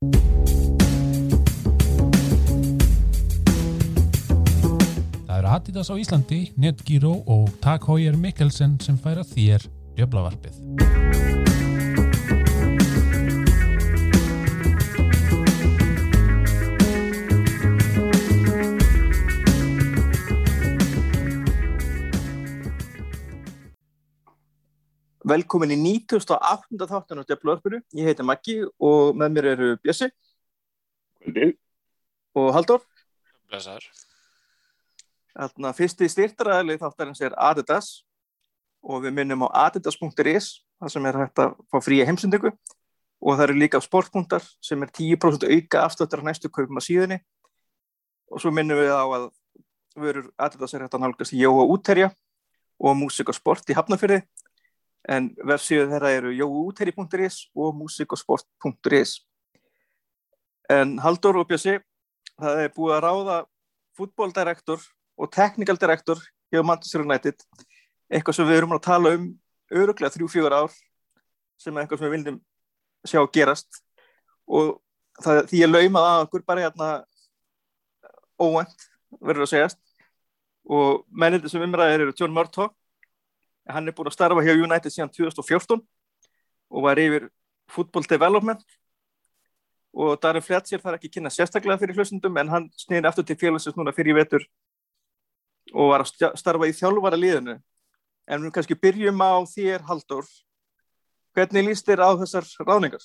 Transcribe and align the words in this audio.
Það 0.00 0.16
eru 5.36 5.52
Adidas 5.52 5.92
á 5.92 5.94
Íslandi, 6.00 6.56
Netgyro 6.56 7.20
og 7.28 7.52
Tag 7.60 7.84
Heuer 7.84 8.16
Mikkelsen 8.16 8.80
sem 8.80 8.96
færa 8.96 9.20
þér 9.28 9.68
djöflavarpið. 10.00 10.56
Velkomin 25.30 25.70
í 25.70 25.76
98. 25.78 26.86
þáttan 26.90 27.20
á 27.22 27.28
Döflorfinu. 27.28 27.78
Ég 27.94 28.08
heiti 28.08 28.24
Maggi 28.26 28.56
og 28.82 29.14
með 29.14 29.34
mér 29.36 29.46
eru 29.52 29.68
Bjössi 29.78 30.08
Kvöldi. 31.20 31.52
og 32.34 32.48
Halldór. 32.56 32.80
Blessaður. 33.46 33.86
Þarna 35.30 35.70
fyrsti 35.76 36.08
styrtaræðli 36.10 36.78
þáttarins 36.80 37.22
er 37.22 37.36
Adidas 37.38 38.00
og 38.82 39.04
við 39.04 39.14
minnum 39.20 39.46
á 39.46 39.68
adidas.is 39.68 40.50
þar 40.80 40.94
sem 40.96 41.06
er 41.06 41.20
hægt 41.22 41.44
að 41.44 41.54
fá 41.70 41.78
fría 41.84 42.08
heimsendingu 42.08 42.50
og 42.50 43.36
það 43.36 43.44
eru 43.46 43.58
líka 43.60 43.82
sportpunktar 43.84 44.42
sem 44.64 44.82
er 44.82 44.90
10% 44.90 45.46
auka 45.46 45.84
afstöttur 45.84 46.24
á 46.24 46.26
næstu 46.26 46.50
kaupum 46.50 46.80
að 46.80 46.88
síðunni 46.88 47.20
og 48.32 48.42
svo 48.42 48.50
minnum 48.50 48.82
við 48.82 48.90
á 48.90 49.04
að 49.04 49.30
vörur 49.94 50.32
Adidas 50.40 50.74
er 50.74 50.88
hægt 50.88 50.98
að 50.98 51.06
nálgast 51.06 51.38
í 51.38 51.44
Jóa 51.44 51.68
útterja 51.70 52.10
og 52.80 52.96
músik 52.98 53.30
og 53.30 53.38
sport 53.38 53.70
í 53.70 53.78
Hafnarfyrði 53.78 54.24
en 55.08 55.30
vefsíðu 55.46 55.88
þeirra 55.92 56.10
eru 56.18 56.32
jóuútherri.is 56.36 57.46
og 57.56 57.74
musikosport.is 57.78 59.18
en 60.70 60.98
Haldur 61.02 61.40
og 61.40 61.48
Bjössi 61.50 61.78
það 62.40 62.64
er 62.64 62.74
búið 62.74 62.96
að 62.96 63.04
ráða 63.04 63.38
fútbóldirektor 63.98 64.84
og 65.20 65.32
technical 65.34 65.76
director 65.80 66.20
hjá 66.50 66.62
Manchester 66.64 67.04
United. 67.04 67.42
Eitthvað 68.10 68.38
sem 68.38 68.48
við 68.48 68.60
erum 68.60 68.74
að 68.76 68.84
tala 68.86 69.14
um 69.16 69.26
öruglega 69.70 70.12
þrjú-fjögur 70.14 70.56
ár 70.56 70.72
sem 71.60 71.76
er 71.76 71.84
eitthvað 71.84 72.00
sem 72.00 72.08
við 72.08 72.16
vildum 72.16 72.38
sjá 73.06 73.20
gerast. 73.34 73.82
Og 74.48 74.78
það, 75.20 75.44
því 75.50 75.62
ég 75.62 75.70
laumað 75.70 76.08
að 76.08 76.24
okkur 76.24 76.46
bara 76.48 76.66
hérna 76.66 76.90
óvænt 78.40 78.88
verður 79.20 79.46
að 79.46 79.52
segjast. 79.52 79.80
Og 80.70 81.04
mennindi 81.10 81.50
sem 81.52 81.62
umræðir 81.66 82.06
eru 82.06 82.16
John 82.16 82.34
Murtaugh 82.34 82.74
hann 83.68 83.88
er 83.88 83.96
búin 83.96 84.10
að 84.10 84.16
starfa 84.16 84.44
hjá 84.44 84.54
United 84.56 84.92
síðan 84.94 85.12
2014 85.12 85.80
og 86.70 86.84
var 86.86 87.00
yfir 87.02 87.28
football 87.70 88.06
development. 88.08 88.62
Og 89.90 90.14
Darren 90.22 90.42
Fletcher 90.42 90.78
þarf 90.78 91.00
ekki 91.00 91.16
kynna 91.16 91.32
sérstaklega 91.34 91.80
fyrir 91.80 91.98
hlustundum 91.98 92.36
en 92.38 92.52
hann 92.52 92.68
snýði 92.78 93.10
aftur 93.10 93.26
til 93.26 93.38
félagsins 93.40 93.78
núna 93.78 93.94
fyrir 93.94 94.14
vetur 94.14 94.44
og 95.74 95.90
var 95.90 96.04
að 96.04 96.36
starfa 96.38 96.68
í 96.70 96.74
þjálfvara 96.74 97.18
liðinu 97.18 97.56
en 98.30 98.44
við 98.44 98.54
kannski 98.54 98.78
byrjum 98.78 99.18
á 99.18 99.42
þér 99.50 99.82
Haldur 99.88 100.28
hvernig 101.34 101.66
líst 101.66 101.86
þér 101.86 102.04
á 102.06 102.10
þessar 102.22 102.46
ráningar? 102.62 103.02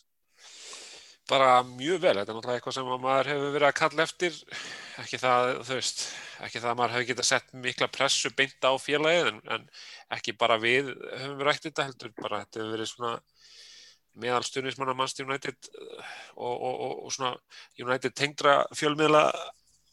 Bara 1.25 1.63
mjög 1.65 2.03
vel, 2.03 2.13
þetta 2.19 2.31
er 2.31 2.37
náttúrulega 2.37 2.59
eitthvað 2.59 2.75
sem 2.75 2.89
maður 3.01 3.29
hefur 3.31 3.53
verið 3.55 3.67
að 3.67 3.77
kalla 3.79 4.03
eftir, 4.05 4.35
ekki 5.01 5.19
það, 5.21 5.51
þú 5.65 5.77
veist, 5.79 6.03
ekki 6.45 6.61
það 6.61 6.69
að 6.69 6.77
maður 6.81 6.93
hefur 6.95 7.07
getað 7.09 7.27
sett 7.31 7.55
mikla 7.63 7.87
pressu 7.95 8.31
beint 8.37 8.67
á 8.69 8.71
félagið 8.77 9.29
en, 9.31 9.39
en 9.55 9.65
ekki 10.13 10.35
bara 10.37 10.59
við 10.61 10.91
höfum 10.93 11.39
við 11.39 11.47
rætt 11.47 11.65
þetta 11.65 11.87
heldur, 11.87 12.13
bara 12.19 12.43
þetta 12.43 12.61
hefur 12.61 12.75
verið 12.75 12.91
svona 12.91 13.15
meðal 14.21 14.43
stundismanna 14.45 14.95
mannst 14.95 15.19
United 15.19 15.71
og, 15.73 16.53
og, 16.53 16.73
og, 16.73 16.93
og 17.07 17.15
svona 17.15 17.33
United 17.81 18.15
tengdra 18.15 18.59
fjölmiðla 18.77 19.25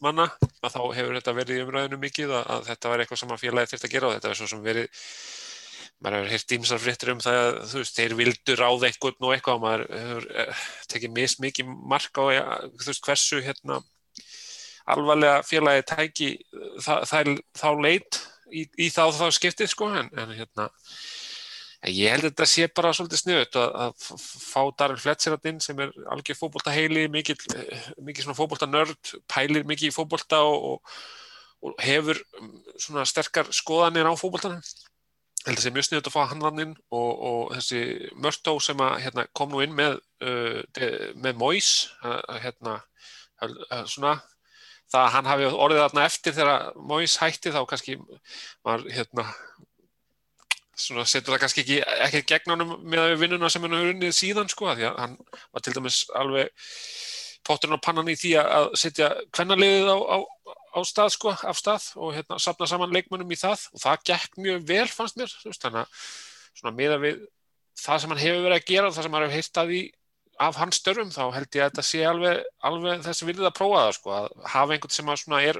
manna, 0.02 0.28
að 0.62 0.76
þá 0.76 0.82
hefur 0.98 1.16
þetta 1.18 1.34
verið 1.38 1.58
í 1.58 1.64
umræðinu 1.64 1.98
mikið 2.02 2.34
að, 2.36 2.44
að 2.56 2.68
þetta 2.68 2.92
var 2.92 3.02
eitthvað 3.02 3.22
sem 3.22 3.32
að 3.32 3.42
félagið 3.46 3.72
þurft 3.72 3.88
að 3.88 3.94
gera 3.96 4.08
og 4.08 4.14
þetta 4.16 4.30
er 4.30 4.38
svo 4.40 4.50
sem 4.50 4.62
verið 4.66 5.02
maður 6.02 6.18
hefur 6.18 6.32
heyrt 6.34 6.54
ímsar 6.56 6.82
fréttir 6.82 7.12
um 7.12 7.22
það 7.22 7.38
að 7.38 7.56
þú 7.70 7.80
veist, 7.82 7.98
þeir 7.98 8.14
vildu 8.18 8.56
ráða 8.58 8.88
einhvern 8.88 9.28
og 9.28 9.34
eitthvað 9.36 9.58
og 9.58 9.64
maður 9.64 9.84
hefur 9.94 10.28
eh, 10.42 10.66
tekið 10.92 11.16
mis 11.16 11.38
mikið 11.42 11.72
mark 11.94 12.18
á 12.18 12.24
þú 12.74 12.88
veist, 12.88 13.04
hversu 13.06 13.42
hérna 13.44 13.80
alvarlega 14.92 15.42
félagi 15.46 15.86
tæki 15.86 16.30
það, 16.82 17.04
það, 17.10 17.32
þá 17.58 17.68
leit 17.78 18.20
í, 18.50 18.64
í 18.82 18.88
þá 18.92 19.04
þá 19.14 19.26
skiptið 19.38 19.70
sko 19.70 19.90
en, 19.94 20.10
en 20.18 20.34
hérna 20.36 20.68
ég 21.90 22.12
held 22.12 22.26
að 22.26 22.28
þetta 22.30 22.46
sé 22.46 22.68
bara 22.70 22.92
svolítið 22.94 23.22
sniðut 23.22 23.58
að, 23.58 23.72
að 23.86 24.06
fá 24.22 24.60
Darren 24.78 25.00
Fletcher 25.02 25.34
inn 25.50 25.58
sem 25.62 25.80
er 25.82 25.90
algjör 26.14 26.38
fókbólta 26.38 26.74
heili 26.74 27.08
mikið, 27.10 27.42
mikið 27.98 28.26
svona 28.26 28.38
fókbólta 28.38 28.68
nörd 28.70 29.14
pælir 29.30 29.66
mikið 29.66 29.90
í 29.90 29.94
fókbólta 29.94 30.44
og, 30.46 30.68
og, 30.76 31.00
og 31.66 31.82
hefur 31.82 32.20
svona 32.76 33.06
sterkar 33.08 33.50
skoðanir 33.54 34.06
á 34.06 34.14
fókbóltanum 34.14 34.62
held 35.46 35.56
að 35.56 35.60
það 35.60 35.64
sé 35.66 35.74
mjög 35.74 35.88
sniðut 35.88 36.10
að 36.10 36.16
fá 36.16 36.22
hann 36.30 36.44
hann 36.46 36.64
inn 36.64 36.74
og, 36.94 37.10
og 37.28 37.54
þessi 37.56 37.82
Mörtó 38.22 38.56
sem 38.62 38.82
að, 38.84 38.98
hérna, 39.06 39.26
kom 39.34 39.50
nú 39.52 39.62
inn 39.64 39.74
með, 39.78 39.98
uh, 40.24 40.60
með 41.18 41.40
Mois 41.40 41.72
hérna, 42.42 42.80
svona 43.90 44.20
það 44.92 45.02
að 45.02 45.12
hann 45.16 45.30
hafi 45.30 45.48
orðið 45.50 45.82
þarna 45.82 46.06
eftir 46.08 46.36
þegar 46.36 46.80
Mois 46.90 47.16
hætti 47.20 47.52
þá 47.54 47.62
kannski 47.70 47.98
var 48.66 48.84
hérna 48.92 49.26
svona 50.82 51.04
setur 51.08 51.34
það 51.34 51.42
kannski 51.44 51.64
ekki, 51.64 51.78
ekki 52.06 52.22
gegn 52.32 52.54
honum 52.54 52.76
með 52.88 53.16
vinnuna 53.20 53.50
sem 53.52 53.64
hann 53.64 53.76
hefur 53.76 53.94
unnið 53.94 54.14
síðan 54.16 54.50
sko 54.52 54.70
því 54.72 54.88
að 54.88 55.00
hann 55.04 55.16
var 55.52 55.64
til 55.64 55.74
dæmis 55.76 56.02
alveg 56.18 56.52
potturinn 57.46 57.78
á 57.78 57.84
pannan 57.84 58.10
í 58.10 58.16
því 58.18 58.32
að 58.40 58.68
setja 58.78 59.10
kvennaliðið 59.34 59.90
á, 59.90 59.98
á, 59.98 60.18
á 60.72 60.80
stað 60.88 61.12
sko, 61.16 61.32
af 61.36 61.58
stað 61.60 61.88
og 62.00 62.14
hérna 62.16 62.38
sapna 62.42 62.68
saman 62.70 62.92
leikmönnum 62.94 63.32
í 63.32 63.38
það 63.38 63.68
og 63.72 63.82
það 63.84 64.04
gekk 64.10 64.38
mjög 64.40 64.68
vel 64.68 64.88
fannst 64.90 65.18
mér, 65.20 65.32
veist, 65.44 65.62
þannig 65.62 65.82
að 65.84 66.06
svona 66.60 66.76
miða 66.76 67.00
við 67.02 67.24
það 67.82 68.00
sem 68.02 68.14
hann 68.14 68.22
hefur 68.22 68.46
verið 68.46 68.58
að 68.58 68.70
gera 68.70 68.88
og 68.88 68.96
það 68.96 69.06
sem 69.06 69.16
hann 69.16 69.26
hefur 69.26 69.38
heilt 69.38 69.60
að 69.62 69.72
því 69.72 69.82
af 70.42 70.58
hans 70.58 70.78
störfum 70.80 71.10
þá 71.12 71.22
held 71.36 71.56
ég 71.56 71.62
að 71.62 71.70
þetta 71.70 71.84
sé 71.86 72.02
alveg, 72.08 72.38
alveg 72.66 73.08
vilið 73.28 73.48
að 73.48 73.56
prófa 73.56 73.82
það 73.82 73.96
sko, 73.98 74.14
að 74.16 74.28
hafa 74.54 74.74
einhvern 74.74 74.94
sem 74.96 75.10
að 75.12 75.48
er 75.48 75.58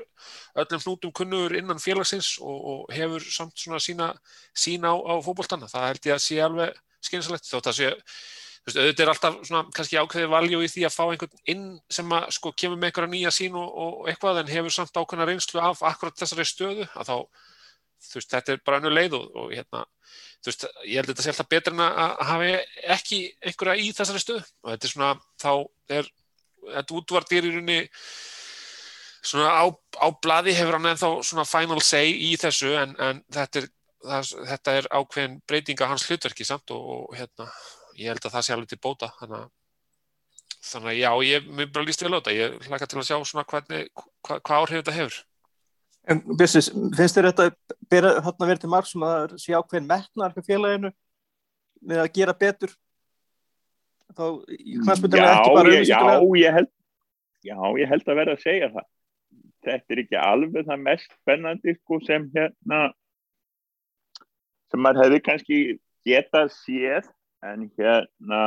öllum 0.63 0.85
hnútum 0.85 1.15
kunnugur 1.19 1.57
innan 1.59 1.83
félagsins 1.83 2.31
og, 2.41 2.57
og 2.73 2.95
hefur 2.97 3.27
samt 3.27 3.55
svona 3.59 3.81
sína, 3.83 4.09
sína 4.57 4.95
á, 4.95 4.97
á 4.97 5.15
fókbóltana, 5.25 5.69
það 5.71 5.89
held 5.91 6.09
ég 6.09 6.17
að 6.17 6.25
sé 6.25 6.41
alveg 6.43 6.81
skynsalegt 7.03 7.51
þótt 7.51 7.71
að 7.71 7.79
sé 7.79 7.93
veist, 8.67 8.79
auðvitað 8.79 9.05
er 9.05 9.13
alltaf 9.13 9.39
svona 9.47 9.63
kannski 9.77 10.01
ákveði 10.01 10.33
valjú 10.33 10.61
í 10.63 10.71
því 10.71 10.85
að 10.87 10.95
fá 10.97 11.03
einhvern 11.05 11.41
inn 11.55 11.65
sem 11.93 12.15
að 12.17 12.29
sko 12.37 12.53
kemur 12.57 12.79
með 12.79 12.91
einhverja 12.91 13.13
nýja 13.15 13.33
sín 13.35 13.57
og, 13.59 13.71
og 13.85 14.11
eitthvað 14.11 14.43
en 14.43 14.53
hefur 14.53 14.75
samt 14.75 14.99
ákveðna 14.99 15.29
reynslu 15.31 15.63
af 15.63 15.83
akkurat 15.89 16.19
þessari 16.23 16.47
stöðu 16.49 16.87
að 16.87 17.11
þá, 17.11 17.17
þú 18.09 18.21
veist, 18.21 18.35
þetta 18.35 18.55
er 18.55 18.63
bara 18.67 18.81
einu 18.81 18.93
leið 18.93 19.19
og, 19.19 19.27
og 19.43 19.55
hérna, 19.55 19.85
þú 20.43 20.53
veist, 20.53 20.69
ég 20.87 21.01
held 21.01 21.09
að 21.09 21.15
þetta 21.15 21.27
sé 21.27 21.35
alltaf 21.35 21.51
betur 21.55 21.77
en 21.77 21.85
að 21.87 22.25
hafa 22.31 22.53
ekki 22.97 23.21
einhverja 23.43 23.79
í 23.83 23.91
þessari 23.97 24.23
stöðu. 24.23 24.47
Og 24.63 24.75
þetta 24.75 24.89
er 24.89 24.95
svona, 24.95 25.13
þá 25.43 25.53
er 25.99 26.13
þetta 26.63 26.99
útvartir 27.01 27.49
í 27.49 27.53
rauninni 27.53 27.81
svona 29.23 29.51
á, 29.55 29.65
á 30.03 30.07
bladi 30.23 30.55
hefur 30.57 30.79
hann 30.79 30.91
ennþá 30.93 31.13
svona 31.27 31.47
final 31.47 31.83
say 31.83 32.11
í 32.11 32.35
þessu 32.41 32.75
en, 32.79 32.95
en 32.99 33.23
þetta 33.33 33.63
er 33.63 33.69
það, 34.03 34.33
þetta 34.51 34.75
er 34.79 34.89
ákveðin 34.91 35.39
breytinga 35.49 35.89
hans 35.91 36.07
hlutverki 36.09 36.47
samt 36.47 36.75
og, 36.75 36.83
og 36.97 37.17
hérna 37.19 37.47
ég 37.99 38.13
held 38.13 38.25
að 38.25 38.37
það 38.37 38.47
sé 38.47 38.55
alveg 38.55 38.71
til 38.71 38.81
bóta 38.83 39.11
þannig 39.19 39.39
að, 39.41 39.51
þannig 40.71 40.91
að 40.93 40.99
já, 41.01 41.11
ég 41.29 41.51
mér 41.51 41.71
bara 41.75 41.89
líst 41.89 42.05
vel 42.05 42.13
á 42.13 42.19
þetta, 42.19 42.37
ég 42.39 42.69
hlaka 42.69 42.89
til 42.89 43.01
að 43.01 43.09
sjá 43.09 43.17
svona 43.19 43.47
hvernig, 43.53 43.91
hva, 43.99 44.39
hvað 44.39 44.59
áhrif 44.59 44.83
þetta 44.83 44.97
hefur. 44.99 45.19
En 46.11 46.23
Bissis, 46.39 46.69
finnst 46.99 47.19
þér 47.19 47.29
þetta 47.31 47.49
bera, 47.91 48.15
hérna 48.27 48.49
verið 48.49 48.65
til 48.65 48.73
marg 48.73 48.89
sem 48.91 49.05
að 49.07 49.37
sé 49.39 49.55
ákveðin 49.55 49.91
metnar 49.91 50.33
fyrir 50.35 50.49
félaginu 50.49 50.91
með 51.83 52.03
að 52.03 52.15
gera 52.17 52.35
betur? 52.39 52.73
Þá 54.13 54.25
knastmyndilega 54.85 55.37
ekki 55.37 55.53
bara 55.57 55.77
já, 55.77 55.85
já, 55.87 56.17
ég 56.43 56.57
held 56.59 56.73
já, 57.47 57.57
ég 57.81 57.89
held 57.89 58.11
að 58.11 58.19
verða 58.19 58.35
að 58.37 58.43
segja 58.43 58.73
það. 58.75 58.91
Þetta 59.63 59.95
er 59.95 60.03
ekki 60.03 60.19
alveg 60.19 60.67
það 60.67 60.85
mest 60.89 61.15
spennandi 61.21 61.77
sko 61.79 62.01
sem 62.03 62.27
hérna 62.35 62.83
sem 64.73 64.83
maður 64.83 65.05
hefði 65.05 65.23
kannski 65.27 65.59
getað 66.09 66.51
séð 66.57 67.09
en 67.43 67.67
hérna 67.79 68.43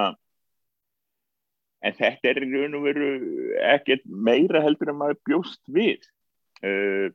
en 1.86 1.98
þetta 1.98 2.32
er 2.32 2.42
í 2.42 2.50
raun 2.54 2.78
og 2.80 2.86
veru 2.88 3.10
ekkert 3.74 4.06
meira 4.06 4.64
heldur 4.64 4.92
en 4.92 5.00
maður 5.02 5.20
bjóst 5.30 5.62
við. 5.70 6.06
Uh, 6.66 7.12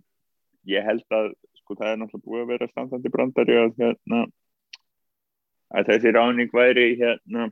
ég 0.69 0.85
held 0.85 1.06
að 1.17 1.32
sko 1.59 1.79
það 1.79 1.93
er 1.93 2.00
náttúrulega 2.03 2.27
búið 2.29 2.44
að 2.44 2.53
vera 2.53 2.71
standandi 2.71 3.12
brandari 3.15 3.56
að 3.59 3.73
hérna 3.81 4.21
að 5.71 5.91
þessi 5.91 6.12
ráning 6.15 6.53
væri 6.53 6.87
hérna 7.00 7.49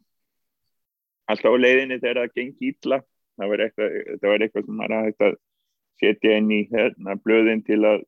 alltaf 1.31 1.55
á 1.55 1.63
leiðinni 1.63 2.01
þegar 2.01 2.23
það 2.23 2.37
gengi 2.39 2.71
ítla 2.73 3.01
það 3.39 3.53
var 3.53 3.65
eitthvað, 3.65 3.97
það 4.21 4.33
var 4.33 4.45
eitthvað 4.45 4.67
sem 4.67 4.79
maður 4.81 5.07
hægt 5.07 5.27
að 5.27 5.37
setja 6.03 6.39
inn 6.39 6.51
í 6.55 6.61
hérna 6.73 7.17
blöðin 7.23 7.65
til 7.67 7.81
að 7.87 8.05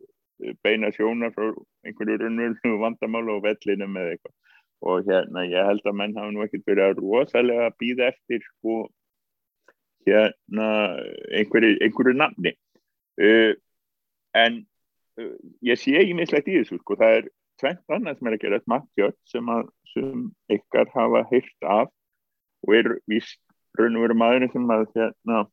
beina 0.64 0.90
sjónar 0.94 1.34
frá 1.34 1.50
einhverju 1.86 2.18
runnvöldu 2.20 2.76
vandamála 2.80 3.36
og 3.36 3.44
vellinu 3.46 3.88
með 3.90 4.14
eitthvað 4.14 4.36
og 4.80 5.04
hérna 5.08 5.44
ég 5.48 5.68
held 5.68 5.84
að 5.84 5.98
menn 5.98 6.16
hafa 6.16 6.32
nú 6.32 6.44
ekkert 6.44 6.66
verið 6.70 6.86
að 6.86 7.02
rosalega 7.04 7.68
býða 7.80 8.08
eftir 8.14 8.40
sko 8.46 8.78
hérna 10.08 10.68
einhverju, 11.36 11.76
einhverju 11.84 12.16
nafni. 12.16 12.54
Uh, 13.20 13.52
en 14.36 14.62
uh, 15.20 15.36
ég 15.66 15.80
sé 15.80 15.98
ekki 16.00 16.16
mislegt 16.16 16.48
í 16.48 16.56
þessu 16.60 16.80
sko, 16.80 16.96
það 16.96 17.18
er 17.18 17.28
tvent 17.60 17.94
annað 17.96 18.18
sem 18.18 18.30
er 18.30 18.36
að 18.36 18.44
gera 18.46 18.62
Mattjörn 18.72 19.16
sem 19.28 19.52
sem 19.90 20.26
ykkar 20.54 20.90
hafa 20.94 21.24
heyrt 21.30 21.66
af 21.66 21.88
og 22.66 22.74
er 22.76 22.92
vist 23.10 23.40
raun 23.78 23.96
og 23.98 24.04
veru 24.04 24.16
maðurinn 24.18 24.52
sem 24.52 24.72
að 24.72 24.86
hérna, 24.94 25.44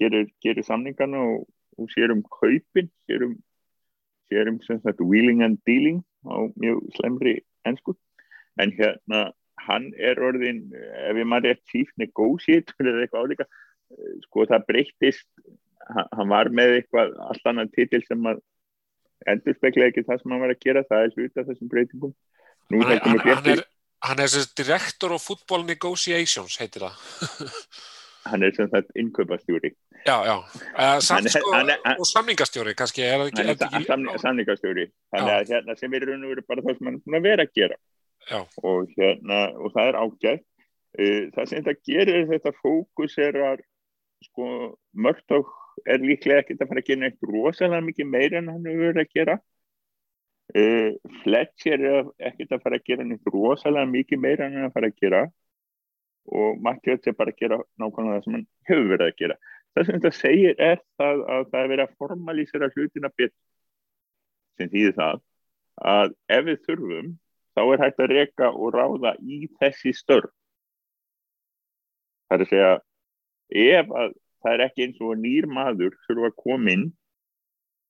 gerir, 0.00 0.28
gerir 0.44 0.66
samningarna 0.66 1.20
og, 1.22 1.44
og 1.78 1.90
sér 1.94 2.14
um 2.14 2.22
kaupin 2.38 2.90
sér 3.08 3.26
um, 3.28 3.36
sér 4.30 4.50
um 4.50 4.60
sagt, 4.66 5.00
wheeling 5.00 5.44
and 5.46 5.60
dealing 5.68 6.02
á 6.26 6.48
mjög 6.58 6.82
slemri 6.98 7.38
ennsku 7.68 7.96
en 8.62 8.72
hérna 8.78 9.24
hann 9.64 9.90
er 9.96 10.20
orðin 10.22 10.64
ef 10.74 11.20
ég 11.20 11.28
maður 11.28 11.54
er 11.54 11.60
chief 11.70 11.92
negotiator 12.00 12.90
eða 12.90 13.04
eitthvað 13.04 13.28
álíka. 13.28 13.46
Sko 14.26 14.46
það 14.50 14.66
breyttist 14.70 15.28
hann 15.88 16.30
var 16.32 16.50
með 16.50 16.78
eitthvað 16.80 17.14
allt 17.28 17.50
annan 17.50 17.72
titil 17.74 18.02
sem 18.06 18.30
að 18.30 18.42
endur 19.30 19.56
spekla 19.56 19.88
ekki 19.90 20.04
það 20.04 20.20
sem 20.20 20.34
hann 20.34 20.44
var 20.44 20.54
að 20.54 20.62
gera 20.64 20.84
það 20.88 21.06
er 21.06 21.16
hluta 21.16 21.46
þessum 21.48 21.72
breytingum. 21.72 22.14
Nú, 22.72 22.80
hann, 22.80 23.00
hann, 23.04 23.20
hann 23.28 23.50
er, 23.52 23.64
hann 24.08 24.22
er 24.24 24.36
direktor 24.56 25.16
of 25.16 25.24
football 25.24 25.66
negotiations 25.68 26.58
heitir 26.60 26.88
það. 26.88 27.02
Hann 28.24 28.40
er 28.40 28.54
sem 28.56 28.70
sagt 28.72 28.88
innköpastjóri 28.96 29.68
já 30.04 30.24
já. 30.24 30.36
Uh, 30.36 31.00
samt, 31.00 31.28
sko, 31.28 31.50
og 31.98 32.06
samningastjóri 32.08 32.74
kannski 32.74 33.02
er 33.04 33.20
er 33.20 33.50
ekki, 33.52 33.84
samning, 33.88 34.16
samningastjóri 34.20 34.86
þannig 35.12 35.34
að 35.34 35.52
hérna 35.52 35.76
sem 35.76 35.94
er 35.94 36.06
raun 36.08 36.24
og 36.24 36.32
veru 36.32 36.44
bara 36.48 36.64
það 36.64 36.78
sem 36.78 36.88
hann 36.90 37.18
er 37.18 37.24
verið 37.24 37.44
að 37.44 37.52
gera 37.60 37.78
og, 38.32 38.90
hérna, 38.96 39.40
og 39.58 39.72
það 39.74 39.90
er 39.90 40.00
ágætt. 40.00 40.44
Uh, 40.94 41.22
það 41.34 41.48
sem 41.50 41.64
þetta 41.64 41.88
gerir 41.88 42.28
þetta 42.30 42.52
fókuserar 42.60 43.62
sko 44.22 44.46
Mörtók 44.94 45.50
er 45.90 45.98
líklega 45.98 46.44
ekkert 46.44 46.62
að 46.62 46.70
fara 46.70 46.82
að 46.84 46.90
gera 46.90 47.08
eitthvað 47.08 47.32
rosalega 47.34 47.86
mikið 47.88 48.10
meira 48.12 48.38
en 48.38 48.52
hann 48.52 48.68
hefur 48.68 48.84
verið 48.88 49.02
að 49.02 49.16
gera. 49.18 49.38
Uh, 50.54 50.90
Fletcher 51.22 51.82
er 51.88 52.12
ekkert 52.30 52.54
að 52.54 52.62
fara 52.62 52.78
að 52.78 52.86
gera 52.90 53.08
eitthvað 53.08 53.38
rosalega 53.38 53.90
mikið 53.90 54.22
meira 54.22 54.46
en 54.46 54.58
hann 54.58 54.68
að 54.68 54.76
fara 54.76 54.92
að 54.92 55.02
gera. 55.02 55.24
Og 56.24 56.62
Mattias 56.64 57.10
er 57.10 57.18
bara 57.18 57.34
að 57.34 57.42
gera 57.42 57.58
nákvæmlega 57.80 58.20
það 58.20 58.24
sem 58.24 58.38
hann 58.38 58.46
hefur 58.70 58.88
verið 58.94 59.10
að 59.10 59.18
gera. 59.18 59.38
Það 59.74 59.86
sem 59.86 59.98
þetta 59.98 60.14
segir 60.20 60.62
er 60.62 60.80
það 61.00 61.24
að 61.34 61.50
það 61.50 61.60
er 61.60 61.70
verið 61.74 61.84
að 61.84 61.98
formalísera 61.98 62.70
hlutina 62.76 63.10
betur. 63.18 63.38
Sem 64.54 64.70
þýðir 64.70 64.96
það 65.00 65.22
að 65.90 66.14
ef 66.30 66.44
við 66.46 66.60
þurfum 66.68 67.08
þá 67.54 67.62
er 67.64 67.84
hægt 67.84 68.02
að 68.02 68.12
reyka 68.12 68.50
og 68.50 68.74
ráða 68.74 69.14
í 69.22 69.44
þessi 69.60 69.94
störf. 69.96 70.32
Það 72.28 72.36
er 72.36 72.44
að 72.44 72.52
segja 72.52 72.74
ef 73.78 73.96
að 74.02 74.18
það 74.44 74.52
er 74.54 74.66
ekki 74.66 74.84
eins 74.84 75.00
og 75.04 75.16
nýr 75.20 75.48
maður 75.48 75.96
þurfa 76.08 76.30
að 76.30 76.38
koma 76.42 76.74
inn 76.74 76.86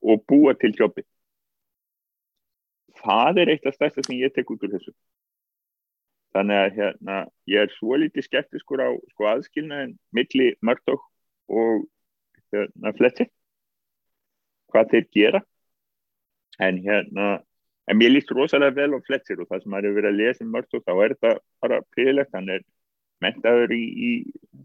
og 0.05 0.25
búa 0.29 0.53
til 0.59 0.75
jobbi 0.77 1.05
það 3.05 3.43
er 3.43 3.53
eitt 3.55 3.67
af 3.69 3.77
stærsta 3.77 4.05
sem 4.05 4.19
ég 4.19 4.33
tek 4.35 4.51
út 4.51 4.63
úr 4.65 4.75
þessu. 4.75 4.93
Þannig 6.35 6.61
að 6.61 6.77
hérna, 6.79 7.17
ég 7.51 7.67
er 7.67 7.75
svo 7.77 7.99
litið 8.01 8.27
skeptiskur 8.27 8.83
á 8.83 8.91
sko, 9.13 9.29
aðskilnaðin 9.31 9.95
milli 10.17 10.51
Murdoch 10.67 11.05
og 11.53 11.85
hérna, 12.53 12.95
Fletcher. 12.99 13.31
Hvað 14.73 14.95
þeir 14.95 15.07
gera. 15.15 15.43
En 16.63 16.81
hérna 16.83 17.29
en 17.91 17.99
mér 18.01 18.15
líst 18.15 18.33
rosalega 18.33 18.77
vel 18.79 18.97
á 18.97 19.07
Fletcher 19.07 19.43
og 19.43 19.51
það 19.51 19.63
sem 19.63 19.75
maður 19.75 19.89
hefur 19.91 19.99
verið 20.01 20.11
að 20.13 20.21
lesa 20.21 20.45
um 20.45 20.53
Murdoch 20.55 20.85
þá 20.85 20.93
er 20.95 21.15
þetta 21.15 21.33
bara 21.65 21.81
príðilegt, 21.95 22.33
hann 22.37 22.51
er 22.55 22.65
mentaður 23.25 23.75
í, 23.77 23.83
í 23.85 24.11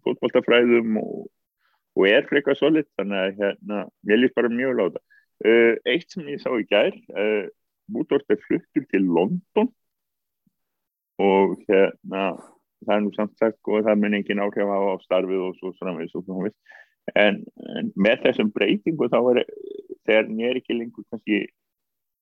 fótballtafræðum 0.05 0.99
og, 1.01 1.25
og 1.99 2.07
er 2.09 2.27
frekar 2.29 2.57
solid 2.59 2.87
þannig 2.99 3.23
að 3.23 3.41
hérna, 3.43 3.81
ég 4.11 4.21
líf 4.21 4.35
bara 4.37 4.53
mjög 4.53 4.77
láta 4.79 5.03
uh, 5.45 5.73
eitt 5.89 6.07
sem 6.13 6.31
ég 6.31 6.43
sá 6.43 6.51
í 6.55 6.67
gær 6.69 6.93
uh, 7.15 7.47
Mútort 7.89 8.29
er 8.29 8.37
fluttur 8.43 8.83
til 8.91 9.07
London 9.09 9.71
og 11.19 11.55
hérna 11.67 12.25
það 12.85 12.95
er 12.95 13.01
nú 13.03 13.13
samt 13.15 13.39
sagt 13.39 13.59
og 13.67 13.83
það 13.87 14.03
mun 14.03 14.17
engin 14.19 14.43
áhrif 14.43 14.69
á 14.71 14.79
starfið 15.03 15.47
og 15.47 15.55
svo 15.57 15.71
framvegis 15.79 16.15
og 16.15 16.27
svo 16.27 16.45
en, 17.17 17.41
en 17.75 17.89
með 17.97 18.23
þessum 18.27 18.51
breytingu 18.55 19.09
þá 19.11 19.19
er 19.33 19.41
þegar 20.07 20.29
nér 20.29 20.59
ekki 20.61 20.77
lengur 20.77 21.07
kannski 21.09 21.41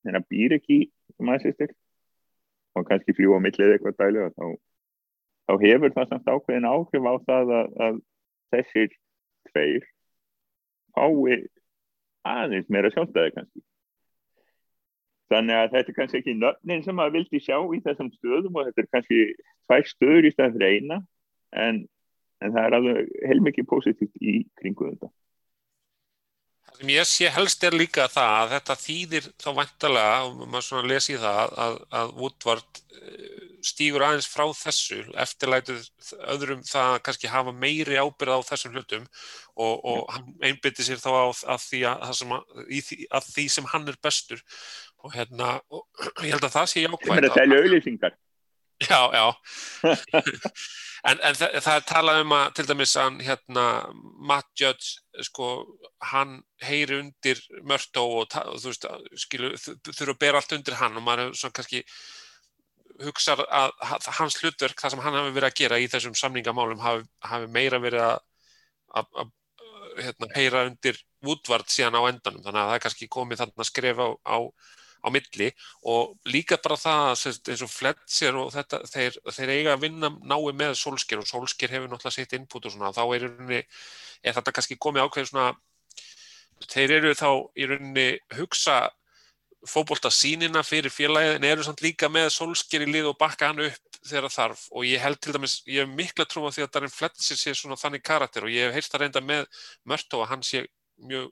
þegar 0.08 0.26
býr 0.32 0.58
ekki 0.58 0.80
aðsýstir 1.18 1.76
og 2.78 2.88
kannski 2.88 3.16
fljú 3.18 3.36
á 3.36 3.40
millið 3.44 3.76
eitthvað 3.76 4.00
dælu 4.02 4.30
þá 4.38 4.48
þá 5.48 5.54
hefur 5.64 5.94
það 5.96 6.10
samt 6.12 6.32
ákveðin 6.32 6.68
áhrif 6.68 7.08
á 7.08 7.14
það 7.28 7.54
að, 7.60 7.70
að 7.86 8.00
þessir 8.54 8.90
tveir 9.52 9.88
fái 10.98 11.38
aðeins 12.28 12.70
meira 12.74 12.92
sjálfstæði 12.92 13.34
kannski. 13.36 13.62
Þannig 15.32 15.60
að 15.60 15.70
þetta 15.76 15.92
er 15.92 15.98
kannski 15.98 16.20
ekki 16.22 16.36
nöfnin 16.40 16.84
sem 16.84 16.96
maður 16.96 17.18
vildi 17.18 17.40
sjá 17.44 17.58
í 17.60 17.80
þessum 17.84 18.12
stöðum 18.16 18.60
og 18.60 18.68
þetta 18.68 18.84
er 18.84 18.90
kannski 18.96 19.22
tvær 19.68 19.88
stöður 19.92 20.28
í 20.28 20.34
stað 20.34 20.58
fyrir 20.58 20.76
eina 20.76 21.00
en, 21.64 21.82
en 22.44 22.54
það 22.56 22.62
er 22.64 22.78
alveg 22.78 23.16
heilmikið 23.28 23.70
positíft 23.72 24.22
í 24.24 24.38
kringu 24.60 24.92
þetta. 24.92 25.12
Það 26.68 26.80
sem 26.82 26.92
ég 26.94 27.10
sé 27.10 27.32
helst 27.34 27.64
er 27.66 27.76
líka 27.78 28.08
það 28.12 28.36
að 28.38 28.54
þetta 28.56 28.78
þýðir 28.84 29.28
þá 29.42 29.50
vantalega, 29.60 30.18
og 30.28 30.42
maður 30.44 30.66
svona 30.68 30.92
lesi 30.92 31.18
það, 31.22 31.54
að, 31.66 31.78
að 32.00 32.12
Woodward 32.22 32.82
eh, 32.98 33.46
stýgur 33.68 34.06
aðeins 34.06 34.30
frá 34.30 34.44
þessu, 34.56 35.00
eftirlætuð 35.24 35.88
öðrum 36.36 36.62
það 36.68 36.92
að 36.94 37.00
kannski 37.08 37.32
hafa 37.32 37.54
meiri 37.56 37.98
ábyrð 37.98 38.38
á 38.38 38.48
þessum 38.52 38.76
hlutum 38.78 39.08
og, 39.58 39.74
og 39.74 40.04
hann 40.14 40.30
einbytti 40.46 40.86
sér 40.86 41.02
þá 41.02 41.10
að, 41.16 41.42
að, 41.56 41.66
því 41.66 41.82
að 43.10 43.32
því 43.34 43.48
sem 43.58 43.72
hann 43.74 43.90
er 43.90 44.00
bestur 44.04 44.44
og 45.04 45.16
hérna, 45.18 45.58
og 45.74 45.88
ég 46.26 46.36
held 46.36 46.46
að 46.46 46.58
það 46.60 46.72
sé 46.74 46.86
jákvæmt. 46.86 47.10
Það 47.10 47.24
er 47.24 47.30
að 47.32 47.40
telja 47.42 47.64
auðlýsingar. 47.64 48.20
Já, 48.86 49.02
já. 49.18 49.26
En, 51.06 51.20
en 51.22 51.36
það, 51.38 51.58
það 51.62 51.80
er 51.80 51.84
talað 51.90 52.22
um 52.24 52.36
að 52.38 52.46
til 52.58 52.66
dæmis 52.70 52.94
að 53.00 53.20
hérna, 53.28 53.66
Matt 54.30 54.50
Judge, 54.58 54.98
sko, 55.28 55.50
hann 56.12 56.40
heyri 56.66 57.02
undir 57.02 57.42
Mörtó 57.68 58.06
og, 58.22 58.38
og 58.42 58.62
þú 58.62 58.72
veist, 58.72 58.88
þurfa 59.92 60.16
að 60.16 60.22
bera 60.24 60.42
allt 60.42 60.56
undir 60.58 60.80
hann 60.80 60.98
og 60.98 61.06
maður 61.06 61.28
er 61.28 61.38
svona 61.38 61.58
kannski 61.60 61.84
hugsa 63.06 63.36
að, 63.38 63.76
að 63.86 64.10
hans 64.18 64.40
hlutverk, 64.42 64.80
það 64.82 64.96
sem 64.96 65.04
hann 65.06 65.20
hafi 65.20 65.36
verið 65.36 65.50
að 65.52 65.60
gera 65.62 65.82
í 65.82 65.90
þessum 65.92 66.16
samningamálum 66.18 66.82
hafi, 66.82 67.06
hafi 67.30 67.50
meira 67.54 67.82
verið 67.84 68.06
að, 68.08 68.24
að 69.04 69.34
hérna, 70.02 70.32
heyra 70.34 70.66
undir 70.72 70.98
útvart 71.28 71.70
síðan 71.74 71.98
á 71.98 72.02
endanum, 72.10 72.42
þannig 72.46 72.62
að 72.62 72.72
það 72.72 72.80
er 72.80 72.84
kannski 72.86 73.10
komið 73.14 73.44
þarna 73.44 73.64
að 73.64 73.70
skrifa 73.70 74.10
á, 74.10 74.12
á 74.26 74.38
á 75.04 75.08
milli 75.14 75.50
og 75.88 76.18
líka 76.30 76.60
bara 76.64 76.78
það 76.80 77.24
eins 77.30 77.64
og 77.66 77.72
Fletcher 77.72 78.38
og 78.40 78.52
þetta 78.56 78.82
þeir, 78.90 79.18
þeir 79.34 79.54
eiga 79.56 79.74
að 79.76 79.86
vinna 79.86 80.12
nái 80.18 80.54
með 80.58 80.76
Solskjær 80.82 81.24
og 81.24 81.30
Solskjær 81.30 81.76
hefur 81.76 81.92
náttúrulega 81.92 82.18
sitt 82.18 82.38
input 82.38 82.66
og 82.66 82.76
svona 82.76 82.94
þá 82.96 83.04
er, 83.06 83.28
rauninni, 83.28 83.64
er 84.24 84.38
þetta 84.38 84.56
kannski 84.58 84.80
komið 84.82 85.08
ákveð 85.08 85.32
svona 85.32 85.50
þeir 86.68 86.96
eru 87.00 87.18
þá 87.18 87.30
í 87.58 87.70
rauninni 87.70 88.08
hugsa 88.38 88.80
fókbólta 89.68 90.10
sínina 90.14 90.62
fyrir 90.64 90.94
félagið 90.94 91.38
en 91.38 91.48
eru 91.48 91.66
samt 91.66 91.82
líka 91.84 92.10
með 92.12 92.30
Solskjær 92.36 92.86
í 92.86 92.92
lið 92.92 93.10
og 93.12 93.18
bakka 93.20 93.50
hann 93.50 93.64
upp 93.66 94.00
þegar 94.08 94.32
þarf. 94.32 94.68
Og 94.72 94.86
ég 94.88 95.02
held 95.02 95.20
til 95.22 95.34
dæmis, 95.36 95.58
ég 95.68 95.84
hef 95.84 95.96
mikla 95.98 96.28
trú 96.30 96.46
á 96.48 96.54
því 96.54 96.66
að 96.66 96.72
Darin 96.76 96.94
Fletcher 96.94 97.40
sé 97.40 97.54
svona 97.58 97.80
þannig 97.80 98.06
karakter 98.06 98.48
og 98.48 98.54
ég 98.54 98.68
hef 98.68 98.78
heyrst 98.78 98.96
að 98.96 99.04
reynda 99.04 99.24
með 99.24 99.48
Mörtó 99.88 100.22
að 100.22 100.32
hann 100.32 100.46
sé 100.46 100.64
mjög 101.10 101.32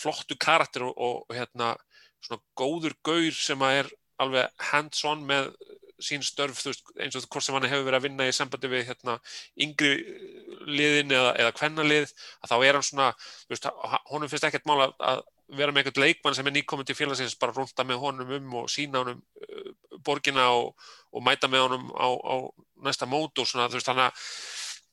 flottu 0.00 0.36
karakter 0.40 0.86
og, 0.88 0.96
og 0.96 1.36
hérna 1.36 1.74
svona 2.24 2.42
góður 2.58 2.96
gaur 3.06 3.36
sem 3.36 3.66
að 3.66 3.82
er 3.82 3.92
alveg 4.20 4.64
hands-on 4.70 5.24
með 5.26 5.52
sín 6.00 6.22
störf, 6.24 6.62
veist, 6.64 6.86
eins 7.00 7.16
og 7.18 7.26
hvort 7.28 7.44
sem 7.44 7.56
hann 7.56 7.66
hefur 7.68 7.84
verið 7.86 7.98
að 7.98 8.06
vinna 8.08 8.28
í 8.28 8.32
sambandi 8.34 8.70
við 8.72 8.86
hérna, 8.88 9.18
yngri 9.60 9.90
liðin 10.68 11.12
eða, 11.16 11.34
eða 11.42 11.56
kvennalið, 11.58 12.14
að 12.40 12.52
þá 12.52 12.56
er 12.56 12.78
hann 12.78 12.86
svona, 12.86 13.10
veist, 13.50 13.68
honum 14.08 14.32
finnst 14.32 14.48
ekkert 14.48 14.68
mála 14.70 14.90
að 14.96 15.22
vera 15.58 15.74
með 15.74 15.84
einhvern 15.84 16.06
leikmann 16.06 16.36
sem 16.38 16.46
er 16.46 16.54
nýkominn 16.54 16.86
til 16.86 16.96
félagsins 16.96 17.36
bara 17.40 17.54
rúnda 17.56 17.84
með 17.86 18.02
honum 18.04 18.34
um 18.36 18.58
og 18.62 18.68
sína 18.70 19.02
honum 19.02 19.18
uh, 19.42 19.70
borgina 20.06 20.46
og, 20.54 20.76
og 21.10 21.24
mæta 21.26 21.50
með 21.50 21.66
honum 21.66 21.88
á, 21.90 22.06
á 22.06 22.34
næsta 22.86 23.08
mót 23.10 23.42
og 23.42 23.48
svona, 23.50 23.66
þú 23.68 23.80
veist, 23.80 23.90
þannig 23.90 24.06
að 24.06 24.28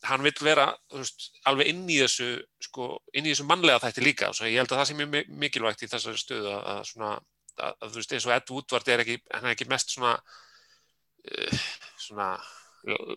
hann 0.06 0.24
vil 0.26 0.34
vera 0.44 0.68
veist, 0.94 1.32
alveg 1.50 1.72
inn 1.72 1.88
í 1.90 1.98
þessu 2.04 2.30
sko, 2.62 2.90
inn 3.14 3.26
í 3.26 3.34
þessu 3.34 3.48
mannlega 3.50 3.82
þætti 3.86 4.04
líka. 4.06 4.30
Og 4.30 4.44
ég 4.46 4.60
held 4.62 4.72
að 4.72 4.82
það 4.82 4.90
sé 4.90 4.98
mjög 5.00 5.32
mikilvægt 5.44 5.84
í 5.84 5.90
þessari 5.92 6.22
stöðu 6.22 6.54
að, 6.58 6.84
svona, 6.92 7.16
að, 7.58 7.74
að 7.74 7.90
þú 7.90 8.02
veist 8.02 8.14
eins 8.14 8.28
og 8.28 8.36
Ed 8.36 8.54
Woodward 8.54 8.94
er 8.94 9.04
ekki, 9.04 9.18
hann 9.34 9.50
er 9.50 9.56
ekki 9.56 9.70
mest 9.72 9.96
svona 9.96 10.14
uh, 10.18 11.66
svona 11.98 12.30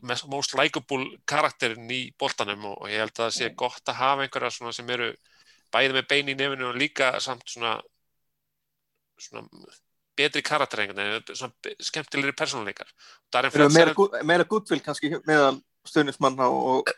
mest, 0.08 0.26
most 0.32 0.56
likeable 0.58 1.20
karakterinn 1.28 1.92
í 1.92 2.02
boltanum. 2.18 2.70
Og, 2.72 2.80
og 2.80 2.92
ég 2.92 3.04
held 3.04 3.14
að 3.16 3.26
það 3.26 3.36
sé 3.36 3.52
gott 3.64 3.92
að 3.92 4.00
hafa 4.00 4.26
einhverja 4.26 4.56
svona 4.56 4.74
sem 4.76 4.96
eru 4.96 5.12
bæði 5.70 5.94
með 5.98 6.10
bein 6.10 6.32
í 6.32 6.34
nefninu 6.34 6.72
og 6.72 6.80
líka 6.80 7.12
samt 7.22 7.46
svona 7.50 7.76
svona 9.20 9.44
betri 10.16 10.42
karakter 10.44 10.82
einhvern 10.82 11.00
veginn, 11.00 11.36
svona 11.36 11.74
skemmtilegri 11.86 12.32
persónuleikar. 12.36 12.88
Meira, 13.32 13.92
meira 14.26 14.46
gudvill 14.48 14.80
kannski 14.84 15.12
meðal 15.28 15.60
stuðnismanna 15.88 16.48
og, 16.52 16.90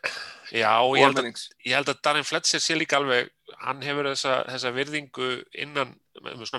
Já, 0.53 0.83
og 0.85 0.99
ég 0.99 1.07
held 1.07 1.21
að 1.23 1.29
ég 1.65 1.77
held 1.79 1.89
að 1.89 2.01
Darren 2.05 2.27
Fletcher 2.29 2.61
sé 2.61 2.77
líka 2.77 2.99
alveg 2.99 3.31
hann 3.63 3.81
hefur 3.85 4.11
þessa, 4.11 4.43
þessa 4.51 4.73
virðingu 4.77 5.31
innan 5.65 5.95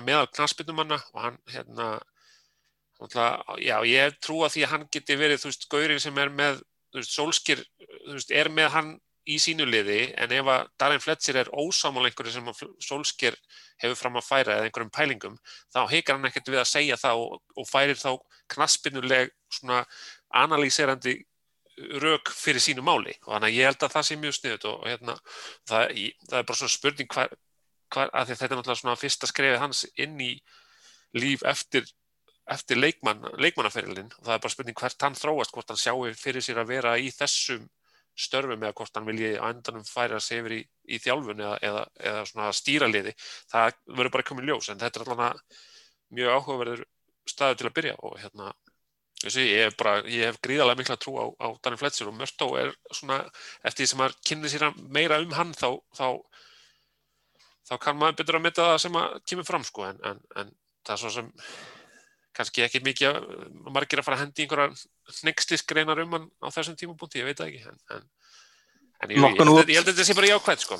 meðal 0.02 0.26
knaspinnumanna 0.32 0.98
og 1.12 1.20
hann 1.22 1.38
hérna 1.52 1.88
náttúrulega, 3.00 3.58
já, 3.62 3.76
ég 3.86 4.18
trú 4.22 4.40
að 4.44 4.54
því 4.54 4.64
að 4.64 4.72
hann 4.72 4.86
geti 4.92 5.16
verið, 5.18 5.42
þú 5.42 5.50
veist, 5.50 5.66
gaurinn 5.70 6.02
sem 6.02 6.20
er 6.22 6.30
með 6.30 6.62
þú 6.94 7.00
veist, 7.00 7.14
Solskir, 7.14 7.64
þú 8.06 8.16
veist, 8.16 8.32
er 8.34 8.50
með 8.54 8.70
hann 8.74 8.94
í 9.24 9.38
sínu 9.40 9.64
liði, 9.64 10.00
en 10.20 10.32
ef 10.36 10.48
að 10.52 10.66
Darren 10.80 11.00
Fletcher 11.00 11.38
er 11.40 11.50
ósámál 11.54 12.08
einhverju 12.08 12.34
sem 12.34 12.50
Solskir 12.84 13.36
hefur 13.82 13.96
fram 13.98 14.18
að 14.20 14.26
færa 14.26 14.58
eða 14.58 14.68
einhverjum 14.68 14.92
pælingum, 14.94 15.38
þá 15.72 15.80
heikar 15.90 16.18
hann 16.18 16.28
ekkert 16.28 16.50
við 16.52 16.60
að 16.60 16.70
segja 16.70 16.98
það 17.00 17.22
og, 17.22 17.38
og 17.56 17.68
færir 17.70 17.98
þá 18.00 18.10
knaspinnuleg 18.52 19.32
svona 19.54 19.84
analýserandi 20.34 21.16
rök 22.04 22.30
fyrir 22.34 22.62
sínu 22.62 22.84
máli. 22.86 23.14
Og 23.24 23.32
þannig 23.34 23.50
að 23.50 23.58
ég 23.58 23.68
held 23.70 23.82
að 23.86 23.94
það 23.96 24.06
sé 24.08 24.18
mjög 24.20 24.36
sniðut 24.38 24.66
og, 24.70 24.76
og 24.80 24.88
hérna, 24.92 25.16
það, 25.70 25.94
í- 25.98 26.14
það 26.28 26.38
er 26.40 26.48
bara 26.50 26.60
svona 26.60 26.74
spurning 26.76 27.10
hvar, 27.14 27.34
hvar, 27.94 28.10
að 28.12 28.20
að 28.22 28.32
þetta 28.32 28.46
er 28.50 28.56
náttúrulega 28.60 28.80
svona 28.82 29.00
fyrsta 29.00 29.30
skrefið 29.30 29.62
hans 29.62 29.84
inn 30.06 30.18
í 30.22 30.32
líf 31.14 31.44
eftir, 31.46 31.86
eftir 32.50 32.80
leikmann, 32.80 33.22
leikmannaferilin 33.38 34.10
og 34.18 34.26
það 34.26 34.34
er 34.36 34.42
bara 34.46 34.54
spurning 34.54 34.78
hvert 34.80 35.06
hann 35.06 35.18
þróast, 35.18 35.54
hvort 35.54 35.70
hann 35.72 35.80
sjáu 35.80 36.06
fyrir 36.18 36.42
sér 36.44 36.62
að 36.62 36.72
vera 36.74 36.96
í 36.98 37.10
þessum 37.14 37.68
störfum 38.14 38.62
eða 38.62 38.74
hvort 38.78 38.94
hann 38.98 39.06
vilji 39.08 39.32
á 39.38 39.46
endanum 39.50 39.86
færa 39.86 40.20
sig 40.22 40.38
yfir 40.42 40.52
í, 40.58 40.60
í 40.86 40.98
þjálfun 41.02 41.40
eða, 41.42 41.54
eða, 41.66 41.84
eða 42.10 42.26
svona 42.30 42.50
stýraliði, 42.54 43.14
það 43.50 43.78
verður 43.90 44.12
bara 44.14 44.26
komið 44.28 44.50
ljós 44.50 44.68
en 44.70 44.82
þetta 44.82 45.00
er 45.00 45.06
allavega 45.06 45.62
mjög 46.14 46.34
áhugaverður 46.36 46.84
staður 47.26 47.58
til 47.58 47.66
að 47.70 47.74
byrja 47.78 47.94
og 48.06 48.18
hérna 48.22 48.52
ég, 49.32 49.64
hef 49.64 49.76
bara, 49.80 49.94
ég 50.04 50.28
hef 50.28 50.38
gríðarlega 50.44 50.78
mikla 50.82 50.96
trú 51.00 51.14
á, 51.16 51.24
á 51.40 51.46
Danny 51.64 51.78
Fletcher 51.80 52.10
og 52.10 52.16
Mörtó 52.18 52.50
er 52.60 52.74
svona, 52.92 53.22
eftir 53.64 53.84
því 53.84 53.90
sem 53.90 54.00
maður 54.02 54.16
kynni 54.28 54.50
sér 54.52 54.66
meira 54.92 55.20
um 55.24 55.32
hann 55.38 55.52
þá, 55.56 55.70
þá, 55.96 56.08
þá 57.70 57.74
kann 57.80 57.96
maður 58.00 58.18
betur 58.20 58.38
að 58.40 58.44
metta 58.44 58.66
það 58.72 58.82
sem 58.84 58.98
að 59.00 59.14
kemur 59.30 59.48
fram 59.48 59.64
sko 59.64 59.86
en, 59.88 60.02
en, 60.04 60.20
en 60.42 60.50
það 60.84 60.96
er 60.96 61.02
svo 61.04 61.12
sem 61.16 61.30
kannski 62.34 62.64
ekki 62.66 62.82
mikið 62.84 63.08
að- 63.14 63.28
margir 63.72 64.02
að 64.02 64.08
fara 64.08 64.18
að 64.18 64.24
hendi 64.26 64.44
einhverja 64.44 65.20
hneggslisgreinar 65.22 66.02
um 66.04 66.16
hann 66.18 66.28
á 66.42 66.48
þessum 66.50 66.76
tímapunkti, 66.76 67.22
ég 67.22 67.30
veit 67.30 67.38
það 67.40 67.52
ekki 67.52 67.64
en, 67.70 67.80
en, 67.96 68.04
en 69.04 69.14
ég, 69.14 69.16
ég, 69.16 69.40
held, 69.40 69.70
ég 69.70 69.78
held 69.78 69.88
að 69.88 69.92
þetta 69.94 70.06
sé 70.10 70.16
bara 70.18 70.32
jákvæð 70.34 70.64
sko. 70.66 70.78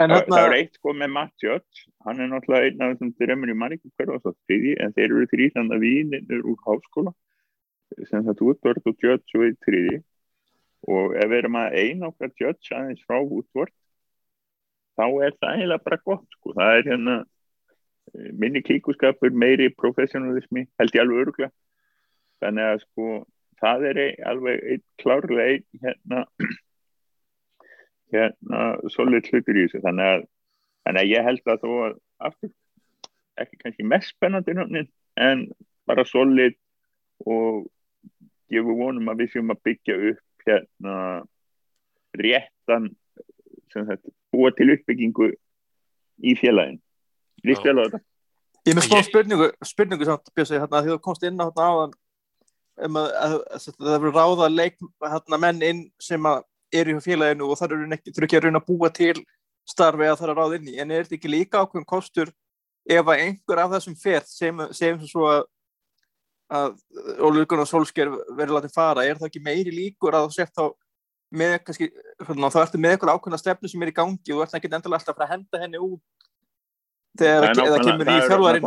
En 0.00 0.12
Það, 0.12 0.26
það 0.28 0.38
er 0.38 0.44
hérna, 0.44 0.58
eitt 0.60 0.74
sko 0.78 0.92
með 0.96 1.10
Matt 1.16 1.42
Judge, 1.42 1.82
hann 2.06 2.20
er 2.20 2.28
náttúrulega 2.30 2.68
einn 2.68 2.82
af 2.84 2.90
þessum 2.94 3.10
drömmur 3.18 3.50
í 3.50 3.54
manningu 3.56 3.90
hverju 3.96 4.14
og 4.16 4.22
svo 4.22 4.32
þriði, 4.46 4.72
en 4.84 4.92
þeir 4.96 5.06
eru 5.08 5.26
þrý 5.32 5.46
þannig 5.56 5.74
að 5.76 5.84
vínir 5.84 6.44
úr 6.52 6.58
háskóla, 6.66 7.12
sem 8.08 8.24
þetta 8.26 8.46
Woodward 8.46 8.86
og 8.86 9.04
Judge 9.04 9.38
og 9.38 9.46
í 9.46 9.52
þriði, 9.64 9.98
og 10.90 11.16
ef 11.20 11.30
við 11.30 11.38
erum 11.42 11.58
að 11.60 11.76
einokka 11.82 12.30
Judge 12.40 12.76
aðeins 12.76 13.04
frá 13.06 13.18
Woodward, 13.18 13.74
þá 14.98 15.06
er 15.26 15.36
það 15.36 15.52
eiginlega 15.54 15.86
bara 15.86 16.00
gott 16.04 16.38
sko, 16.38 16.54
það 16.56 16.78
er 16.78 16.88
hérna 16.90 17.16
eh, 17.20 18.30
minni 18.42 18.62
klíkuskapur, 18.66 19.34
meiri 19.34 19.70
professionalismi, 19.76 20.66
held 20.80 20.96
ég 20.96 21.04
alveg 21.04 21.22
öruglega, 21.24 21.52
þannig 22.44 22.72
að 22.72 22.82
sko, 22.86 23.12
það 23.60 23.86
er 23.90 24.02
alveg 24.30 24.66
einn 24.74 24.84
klárlega 25.02 25.46
einn 25.54 25.84
hérna 25.84 26.24
hérna 28.14 28.62
solid 28.92 29.28
hlutur 29.30 29.58
í 29.58 29.66
þessu. 29.66 29.82
Þannig 29.84 30.14
að, 30.14 30.24
þannig 30.86 31.02
að 31.02 31.12
ég 31.12 31.28
held 31.28 31.52
að 31.52 31.66
þó 31.66 31.74
aftur 32.30 32.54
ekki 33.40 33.60
kannski 33.60 33.86
mest 33.88 34.14
spennandi 34.14 34.54
en 35.20 35.44
bara 35.88 36.04
solid 36.08 36.56
og 37.26 37.68
gefur 38.50 38.78
vonum 38.78 39.10
að 39.12 39.22
við 39.22 39.32
séum 39.34 39.54
að 39.54 39.62
byggja 39.68 39.96
upp 40.10 40.46
hérna 40.46 40.94
réttan 42.20 42.90
sem 43.70 43.86
þetta, 43.86 44.12
búa 44.34 44.50
til 44.56 44.70
uppbyggingu 44.74 45.30
í 46.26 46.36
félagin 46.38 46.80
þetta? 47.44 48.00
ég 48.66 48.76
með 48.76 48.88
Ég- 48.90 49.08
spurningu, 49.08 49.50
spurningu 49.64 50.04
samt, 50.08 50.30
Bjössi, 50.36 50.58
hérna, 50.58 50.82
því 50.82 50.94
þú 50.94 51.00
komst 51.04 51.22
inn 51.24 51.40
á 51.40 51.46
hérna 51.48 51.68
áðan 51.70 51.98
um 52.80 52.96
að, 52.96 53.10
að, 53.20 53.34
að, 53.34 53.66
að 53.68 53.84
það 53.84 54.00
verður 54.04 54.16
ráða 54.16 54.48
leik, 54.54 54.76
hérna, 55.04 55.38
menn 55.40 55.62
inn 55.62 55.82
sem 56.00 56.26
að 56.28 56.42
eru 56.72 56.94
hjá 56.96 57.04
félaginu 57.04 57.48
og 57.50 57.58
það 57.58 57.74
eru 57.76 57.88
ekki, 57.96 58.12
ekki 58.14 58.38
að 58.38 58.44
rauna 58.46 58.60
að 58.62 58.68
búa 58.70 58.90
til 58.94 59.16
starfi 59.68 60.06
að 60.06 60.18
það 60.18 60.26
er 60.26 60.32
að 60.32 60.38
ráða 60.40 60.58
inn 60.60 60.70
í, 60.70 60.76
en 60.80 60.90
er 60.94 61.04
þetta 61.06 61.18
ekki 61.18 61.32
líka 61.32 61.62
ákveðum 61.62 61.88
kostur 61.88 62.30
ef 62.90 63.10
að 63.10 63.24
einhver 63.26 63.62
af 63.62 63.74
þessum 63.74 63.96
fer 64.00 64.26
sem, 64.26 64.62
sem 64.76 65.00
svo 65.06 65.26
að 65.30 65.42
að 66.50 66.76
Ólfur 67.22 67.48
Gunnar 67.50 67.68
Solskjær 67.70 68.10
verður 68.34 68.56
látið 68.58 68.74
fara, 68.74 69.04
er 69.06 69.18
það 69.18 69.28
ekki 69.30 69.42
meiri 69.44 69.74
líkur 69.74 70.16
að 70.18 70.28
þú 70.28 70.36
sért 70.36 70.54
þá 70.56 70.64
með 71.30 71.56
kannski, 71.66 71.88
þá 72.26 72.60
ertu 72.64 72.80
með 72.82 72.96
eitthvað 72.96 73.12
ákveðna 73.14 73.38
stefnu 73.38 73.70
sem 73.70 73.84
er 73.84 73.92
í 73.92 73.96
gangi 73.96 74.32
og 74.34 74.40
þú 74.40 74.44
ert 74.44 74.56
ekki 74.58 74.70
endilega 74.70 74.98
alltaf 74.98 75.12
að 75.14 75.20
fara 75.20 75.28
að 75.28 75.34
henda 75.36 75.60
henni 75.62 75.82
út 75.86 76.26
þegar 77.20 77.46
Það 77.50 77.84
kemur 77.86 78.10
í 78.10 78.16
þjálfarinn 78.26 78.66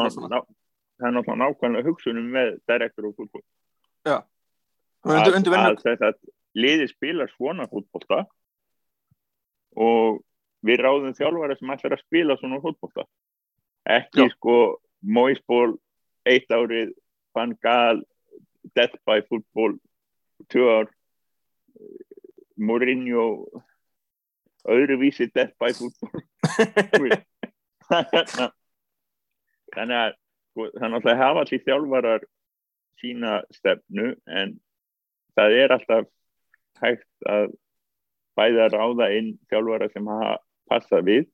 Það 0.93 1.07
er 1.09 1.15
náttúrulega 1.17 1.41
nákvæmlega 1.41 1.87
hugsunum 1.89 2.29
með 2.31 2.53
direktor 2.69 3.09
og 3.09 3.17
fútból 3.17 3.43
undir 5.03 5.55
að, 5.57 5.65
að 5.65 5.81
þess 5.83 6.05
að 6.07 6.19
liði 6.63 6.87
spilar 6.91 7.31
svona 7.33 7.67
fútbolta 7.67 8.21
og 9.73 10.21
við 10.63 10.83
ráðum 10.85 11.15
þjálfara 11.17 11.57
sem 11.59 11.73
ætlar 11.73 11.97
að 11.97 12.03
spila 12.05 12.37
svona 12.39 12.61
fútbolta 12.63 13.03
ekki 13.89 14.23
Já. 14.23 14.31
sko 14.37 14.57
Moisból 15.03 15.73
eitt 16.29 16.47
árið 16.53 16.93
Van 17.33 17.55
Death 18.73 18.97
by 19.05 19.21
Football 19.27 19.77
ár 20.53 20.89
Mourinho 22.55 23.47
öðruvísi 24.63 25.31
Death 25.33 25.55
by 25.59 25.73
Football. 25.73 26.21
Þannig 29.73 29.97
að 29.97 30.13
sko, 30.53 30.69
þannig 30.77 31.07
að 31.09 31.19
hafa 31.19 31.43
allir 31.43 31.63
þjálfarar 31.65 32.25
sína 33.01 33.37
stefnu 33.53 34.13
en 34.29 34.55
það 35.37 35.57
er 35.59 35.75
alltaf 35.75 36.09
hægt 36.83 37.29
að 37.29 37.53
bæða 38.37 38.69
ráða 38.73 39.09
inn 39.17 39.31
þjálfara 39.49 39.89
sem 39.93 40.09
hafa 40.09 40.35
passað 40.69 41.07
við 41.09 41.25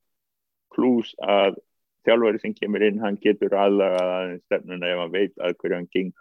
pluss 0.75 1.13
að 1.19 1.59
þjálfari 2.07 2.41
sem 2.41 2.55
kemur 2.55 2.85
inn 2.87 2.99
hann 3.03 3.19
getur 3.21 3.55
aðlagað 3.55 4.35
stefnuna 4.45 4.91
ef 4.91 5.03
hann 5.03 5.15
veit 5.15 5.33
að 5.37 5.55
hverju 5.59 5.77
hann 5.77 5.89
geng 5.93 6.11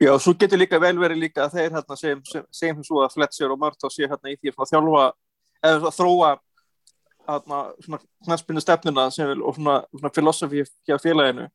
já, 0.00 0.12
svo 0.18 0.34
getur 0.38 0.60
líka 0.60 0.80
vel 0.82 0.96
verið 0.98 1.24
líka 1.24 1.46
að 1.46 1.58
þeir 1.58 1.74
hérna 1.78 1.98
sem, 1.98 2.22
sem, 2.28 2.46
sem 2.50 2.84
svo 2.86 3.02
að 3.04 3.16
Fletcher 3.16 3.52
og 3.52 3.60
Mörtá 3.60 3.90
sé 3.92 4.08
hérna 4.08 4.32
í 4.32 4.38
því 4.38 4.54
að 4.54 4.72
þjálfa 4.72 5.08
eða 5.60 5.80
svona 5.80 5.96
þróa 5.98 6.30
hérna 7.30 7.98
knarspinnu 8.26 8.62
stefnuna 8.64 9.08
sem 9.14 9.32
og 9.38 9.54
svona, 9.54 9.80
svona 9.94 10.14
filosofi 10.14 10.64
hjá 10.88 10.96
félaginu. 11.02 11.48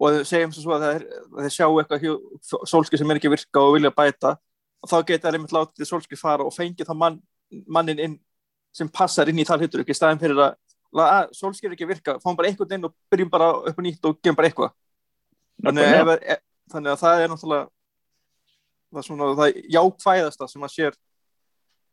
Og 0.00 0.22
segjum 0.24 0.52
svo 0.54 0.72
að 0.76 0.86
þeir, 0.86 1.02
að 1.36 1.42
þeir 1.44 1.54
sjá 1.56 1.66
eitthvað 1.66 2.68
sólski 2.70 2.96
sem 2.96 3.10
er 3.10 3.20
ekki 3.20 3.28
að 3.28 3.36
virka 3.36 3.64
og 3.64 3.74
vilja 3.74 3.92
bæta 3.92 4.36
þá 4.88 4.96
geta 5.04 5.28
þeir 5.28 5.36
einmitt 5.36 5.52
látið 5.52 5.88
sólski 5.90 6.16
fara 6.16 6.46
og 6.46 6.54
fengi 6.54 6.86
þá 6.88 6.94
mann, 6.96 7.18
mannin 7.68 8.00
inn 8.00 8.16
sem 8.72 8.88
passar 8.88 9.28
inn 9.28 9.42
í 9.42 9.44
það 9.44 9.66
hlutur 9.66 9.82
ekki 9.82 9.96
staðin 9.96 10.22
fyrir 10.22 10.40
að, 10.40 10.54
að 10.98 11.34
sólski 11.36 11.68
er 11.68 11.74
ekki 11.74 11.86
að 11.86 11.92
virka. 11.94 12.16
Fáum 12.22 12.36
bara 12.38 12.50
einhvern 12.50 12.76
inn 12.76 12.88
og 12.88 12.94
byrjum 13.12 13.30
bara 13.30 13.50
upp 13.70 13.78
á 13.78 13.82
nýtt 13.84 14.08
og 14.08 14.18
gefum 14.18 14.38
bara 14.38 14.50
eitthvað. 14.50 14.72
Þannig, 15.60 15.84
að 15.84 16.10
ef, 16.14 16.24
e, 16.24 16.36
þannig 16.72 16.92
að 16.94 17.00
það 17.02 17.22
er 17.22 17.30
náttúrulega 17.30 17.68
það 18.90 19.00
er 19.00 19.06
svona 19.06 19.30
það 19.38 19.58
jákvæðasta 19.74 20.48
sem 20.50 20.66
að 20.66 20.74
sér 20.74 20.96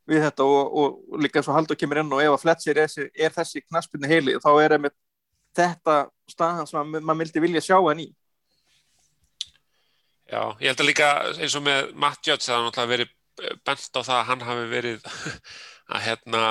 við 0.08 0.24
þetta 0.24 0.46
og, 0.48 0.78
og, 0.82 1.02
og 1.12 1.22
líka 1.22 1.42
eins 1.42 1.50
og 1.52 1.58
Haldur 1.58 1.78
kemur 1.80 2.00
inn 2.02 2.14
og 2.16 2.24
ef 2.24 2.32
að 2.34 2.44
Fletcher 2.46 2.80
er, 2.84 2.94
er 3.12 3.36
þessi 3.36 3.64
knaspinni 3.66 4.10
heili 4.10 4.38
þá 4.44 4.50
er 4.64 4.78
einmitt 4.78 4.96
þetta 5.58 5.98
staðan 6.32 6.70
sem 6.70 6.80
að 6.80 7.04
maður 7.04 7.26
vildi 7.26 7.44
vilja 7.44 7.64
sjá 7.66 7.78
hann 7.78 8.06
í. 8.06 8.08
Já, 10.28 10.42
ég 10.60 10.72
held 10.72 10.84
að 10.84 10.90
líka 10.90 11.12
eins 11.36 11.56
og 11.56 11.64
með 11.68 11.94
Matt 12.00 12.28
Judge 12.28 12.48
það 12.48 12.58
er 12.58 12.66
náttúrulega 12.68 12.94
verið 12.96 13.14
bent 13.68 14.00
á 14.00 14.02
það 14.02 14.18
að 14.18 14.28
hann 14.32 14.46
hafi 14.48 14.66
verið 14.72 15.12
að 15.88 16.04
hérna 16.04 16.44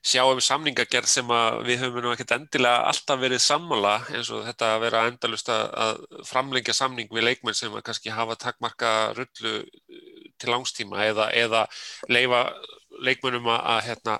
sjá 0.00 0.22
um 0.24 0.40
samningagerð 0.40 1.08
sem 1.12 1.32
við 1.66 1.82
höfum 1.84 2.04
nú 2.04 2.12
ekkert 2.14 2.34
endilega 2.38 2.86
alltaf 2.88 3.20
verið 3.20 3.42
sammála 3.44 3.94
eins 4.14 4.30
og 4.32 4.46
þetta 4.46 4.72
að 4.74 4.82
vera 4.86 5.04
endalust 5.10 5.52
að, 5.52 5.64
að 5.84 6.26
framlengja 6.30 6.76
samning 6.76 7.12
við 7.12 7.26
leikmenn 7.28 7.58
sem 7.58 7.74
að 7.76 7.84
kannski 7.90 8.14
hafa 8.14 8.38
takmarka 8.40 8.92
rullu 9.18 9.56
eh, 9.60 10.28
til 10.40 10.52
langstíma 10.54 11.04
eða, 11.10 11.28
eða 11.36 11.66
leifa 12.08 12.46
leikmennum 13.04 13.48
að, 13.50 13.60
að 13.72 13.80
hérna, 13.86 14.14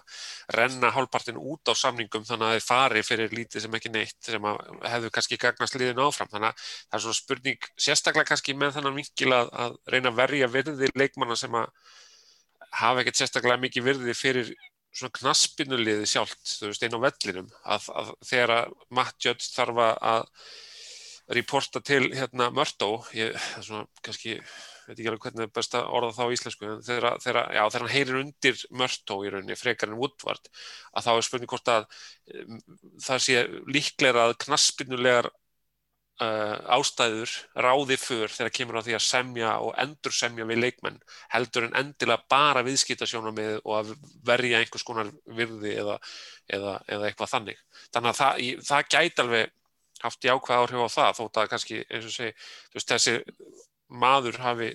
renna 0.57 0.91
hálfpartin 0.95 1.41
út 1.41 1.71
á 1.71 1.75
samningum 1.77 2.25
þannig 2.29 2.47
að 2.47 2.55
þeir 2.57 2.67
fari 2.67 3.03
fyrir 3.05 3.35
lítið 3.35 3.65
sem 3.65 3.77
ekki 3.77 3.93
neitt 3.93 4.29
sem 4.29 4.47
hefðu 4.93 5.11
kannski 5.15 5.39
gagnast 5.41 5.77
liðinu 5.77 6.07
áfram. 6.07 6.31
Þannig 6.33 6.53
að 6.53 6.69
það 6.69 6.99
er 6.99 7.05
svona 7.05 7.19
spurning 7.19 7.71
sérstaklega 7.77 8.31
kannski 8.31 8.57
með 8.57 8.77
þannig 8.79 9.01
vinkil 9.01 9.35
að, 9.37 9.51
að 9.65 9.77
reyna 9.95 10.13
að 10.13 10.21
verja 10.23 10.51
virði 10.55 10.93
leikmanna 10.95 11.39
sem 11.39 11.59
að 11.61 11.69
hafa 12.79 13.03
ekkert 13.03 13.21
sérstaklega 13.21 13.61
mikið 13.65 13.87
virði 13.87 14.17
fyrir 14.17 14.51
svona 14.91 15.15
knaspinuliði 15.21 16.09
sjálft, 16.09 16.43
þú 16.59 16.71
veist, 16.71 16.83
einn 16.87 16.99
á 16.99 17.05
vellinum 17.05 17.53
að, 17.63 17.87
að 17.95 18.11
þegar 18.27 18.55
að 18.57 18.75
Matt 18.99 19.25
Judge 19.25 19.53
þarf 19.55 19.81
að 19.85 20.25
reporta 21.31 21.83
til 21.87 22.09
hérna 22.11 22.51
Mörtó, 22.55 23.05
ég, 23.15 23.37
það 23.55 23.67
svona 23.69 23.85
kannski 24.03 24.35
veit 24.91 24.97
ekki 24.97 25.11
alveg 25.13 25.27
hvernig 25.27 25.45
er 25.47 25.53
best 25.55 25.77
að 25.79 25.93
orða 25.95 26.15
þá 26.17 26.23
í 26.25 26.35
íslensku, 26.35 26.67
en 26.67 26.81
þegar, 26.83 27.21
þegar, 27.23 27.53
já, 27.55 27.61
þegar 27.71 27.85
hann 27.85 27.95
heyrir 27.95 28.19
undir 28.25 28.65
Mörtó 28.81 29.19
í 29.23 29.31
rauninni, 29.31 29.59
frekar 29.59 29.93
en 29.93 30.01
Woodward, 30.01 30.51
að 30.91 31.07
þá 31.07 31.11
er 31.13 31.27
spurning 31.29 31.53
hvort 31.53 31.71
að 31.71 31.87
um, 32.35 32.59
það 33.07 33.23
sé 33.29 33.45
líklega 33.71 34.27
að 34.27 34.35
knaspinnulegar 34.43 35.31
uh, 36.21 36.57
ástæður 36.77 37.33
ráði 37.65 37.97
för 38.01 38.33
þegar 38.33 38.53
kemur 38.57 38.81
á 38.81 38.85
því 38.87 38.97
að 38.97 39.07
semja 39.07 39.53
og 39.65 39.73
endur 39.81 40.15
semja 40.15 40.47
við 40.49 40.63
leikmenn 40.65 40.99
heldur 41.33 41.69
en 41.69 41.79
endilega 41.81 42.27
bara 42.31 42.65
viðskiptasjónamið 42.67 43.61
og 43.63 43.73
að 43.79 43.95
verja 44.27 44.61
einhvers 44.61 44.87
konar 44.87 45.13
virði 45.27 45.77
eða, 45.83 45.97
eða, 46.49 46.77
eða 46.87 47.09
eitthvað 47.09 47.33
þannig. 47.35 47.65
Þannig 47.95 48.13
að 48.13 48.21
það, 48.21 48.45
það 48.71 48.93
gæti 48.97 49.25
alveg 49.25 49.57
haft 50.01 50.25
jákvæð 50.25 50.63
áhrif 50.63 50.87
á 50.87 50.97
það 50.97 51.19
þótt 51.19 51.41
að 51.41 51.51
kannski 51.55 51.83
eins 51.89 52.09
og 52.09 52.15
segi 52.15 52.33
veist, 52.75 52.93
þessi 52.93 53.17
maður 53.91 54.41
hafi 54.41 54.71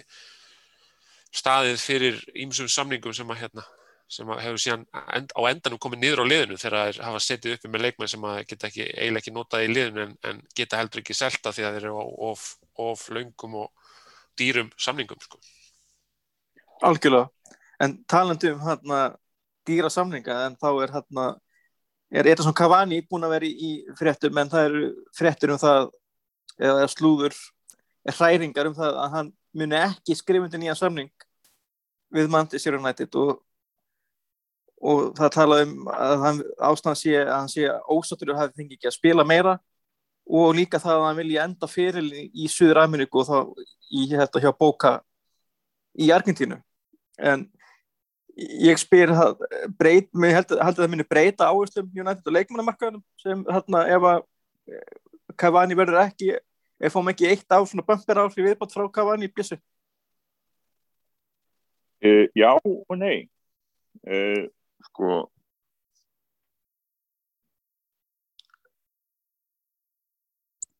staðið 1.36 1.82
fyrir 1.82 2.22
ímsum 2.46 2.70
samningum 2.72 3.16
sem 3.16 3.32
að 3.34 3.42
hérna 3.46 3.66
sem 4.12 4.30
að 4.30 4.42
hefur 4.44 4.62
síðan 4.62 4.86
end, 5.18 5.32
á 5.34 5.42
endanum 5.50 5.82
komið 5.82 6.02
niður 6.04 6.22
á 6.22 6.26
liðinu 6.30 6.58
þegar 6.62 6.76
það 6.78 7.00
hafa 7.08 7.22
setið 7.26 7.56
uppi 7.56 7.72
með 7.74 7.86
leikmenn 7.86 8.12
sem 8.12 8.28
að 8.30 8.38
geta 8.52 8.70
ekki, 8.70 8.86
eiginlega 8.86 9.24
ekki 9.24 9.34
notað 9.34 9.66
í 9.66 9.72
liðinu 9.72 10.04
en, 10.04 10.14
en 10.30 10.42
geta 10.58 10.80
heldur 10.80 11.02
ekki 11.02 11.18
selta 11.18 11.54
því 11.56 11.66
að 11.66 11.78
þeir 11.78 11.88
eru 11.90 12.06
of, 12.30 12.46
of 12.86 13.06
laungum 13.16 13.58
og 13.64 13.94
dýrum 14.38 14.70
samningum 14.78 15.22
sko. 15.24 15.42
Algjörlega, 16.86 17.56
en 17.82 17.98
talandi 18.12 18.52
um 18.54 18.62
hérna 18.62 19.02
dýra 19.66 19.90
samninga 19.90 20.38
en 20.46 20.58
þá 20.62 20.70
er 20.84 20.96
hérna 21.00 21.28
er 22.16 22.30
svona 22.38 22.58
Cavani 22.58 23.02
búin 23.10 23.26
að 23.26 23.36
vera 23.40 23.50
í 23.50 23.72
fréttum 23.98 24.38
en 24.38 24.52
það 24.52 24.70
eru 24.70 24.84
fréttur 25.18 25.56
um 25.56 25.62
það 25.62 25.90
eða 26.62 26.88
slúður 26.92 27.38
hræringar 28.06 28.70
um 28.70 28.78
það 28.78 29.00
að 29.02 29.16
hann 29.18 29.32
muni 29.56 29.80
ekki 29.80 30.16
skrifundi 30.16 30.60
nýja 30.62 30.76
samning 30.78 31.10
við 32.16 32.30
Manchester 32.32 32.78
United 32.78 33.18
og, 33.20 33.40
og 34.86 35.16
það 35.18 35.32
tala 35.34 35.62
um 35.66 35.88
að 35.92 36.16
hann 36.24 36.42
ástæðan 36.70 37.00
sé 37.00 37.16
að 37.22 37.32
hann 37.34 37.52
sé 37.52 37.70
ósattur 37.90 38.34
og 38.34 38.40
hafi 38.42 38.60
fengið 38.60 38.78
ekki 38.78 38.92
að 38.92 38.98
spila 39.00 39.26
meira 39.28 39.58
og 40.26 40.56
líka 40.58 40.82
það 40.82 41.00
að 41.00 41.06
hann 41.08 41.20
vilja 41.20 41.48
enda 41.50 41.70
fyrir 41.70 42.08
í 42.14 42.48
Suður 42.52 42.82
Ameríku 42.84 43.22
og 43.22 43.28
þá 43.30 43.38
í 43.94 44.08
þetta 44.14 44.42
hjá 44.44 44.52
Boca 44.58 44.94
í 46.02 46.10
Argentínu. 46.14 46.58
En 47.22 47.46
ég 48.36 48.80
spyr 48.82 49.14
það 49.16 49.46
breyt, 49.80 50.10
mér 50.12 50.40
heldur 50.40 50.60
held 50.60 50.76
að 50.76 50.82
það 50.84 50.92
minni 50.92 51.08
breyta 51.08 51.48
áherslum 51.52 51.92
United 51.94 52.26
og 52.26 52.36
leikmannamarkaðunum 52.36 53.04
sem 53.22 53.46
hérna 53.48 53.86
ef 53.96 54.10
að 54.12 54.26
Cavani 55.40 55.78
verður 55.78 56.02
ekki 56.04 56.34
ef 56.36 56.94
fáum 56.94 57.12
ekki 57.12 57.30
eitt 57.30 57.48
á 57.48 57.60
svona 57.64 57.86
bömpir 57.88 58.20
áhrif 58.20 58.44
viðbátt 58.44 58.76
frá 58.76 58.90
Cavani 58.92 59.30
í 59.30 59.32
bjössu 59.32 59.56
uh, 62.04 62.26
Já 62.36 62.52
og 62.60 62.98
nei. 63.00 63.30
Uh, 64.04 64.52
sko. 64.90 65.26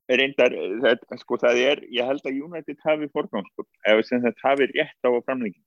Reyndar 0.06 0.54
það, 0.84 1.06
sko 1.22 1.38
það 1.42 1.60
er, 1.66 1.80
ég 1.90 2.06
held 2.06 2.28
að 2.30 2.42
United 2.46 2.82
hafi 2.86 3.08
forgámskap, 3.14 3.68
ef 3.90 4.04
það 4.12 4.28
hafi 4.44 4.68
rétt 4.76 5.08
á 5.08 5.10
að 5.10 5.24
framlengja. 5.26 5.62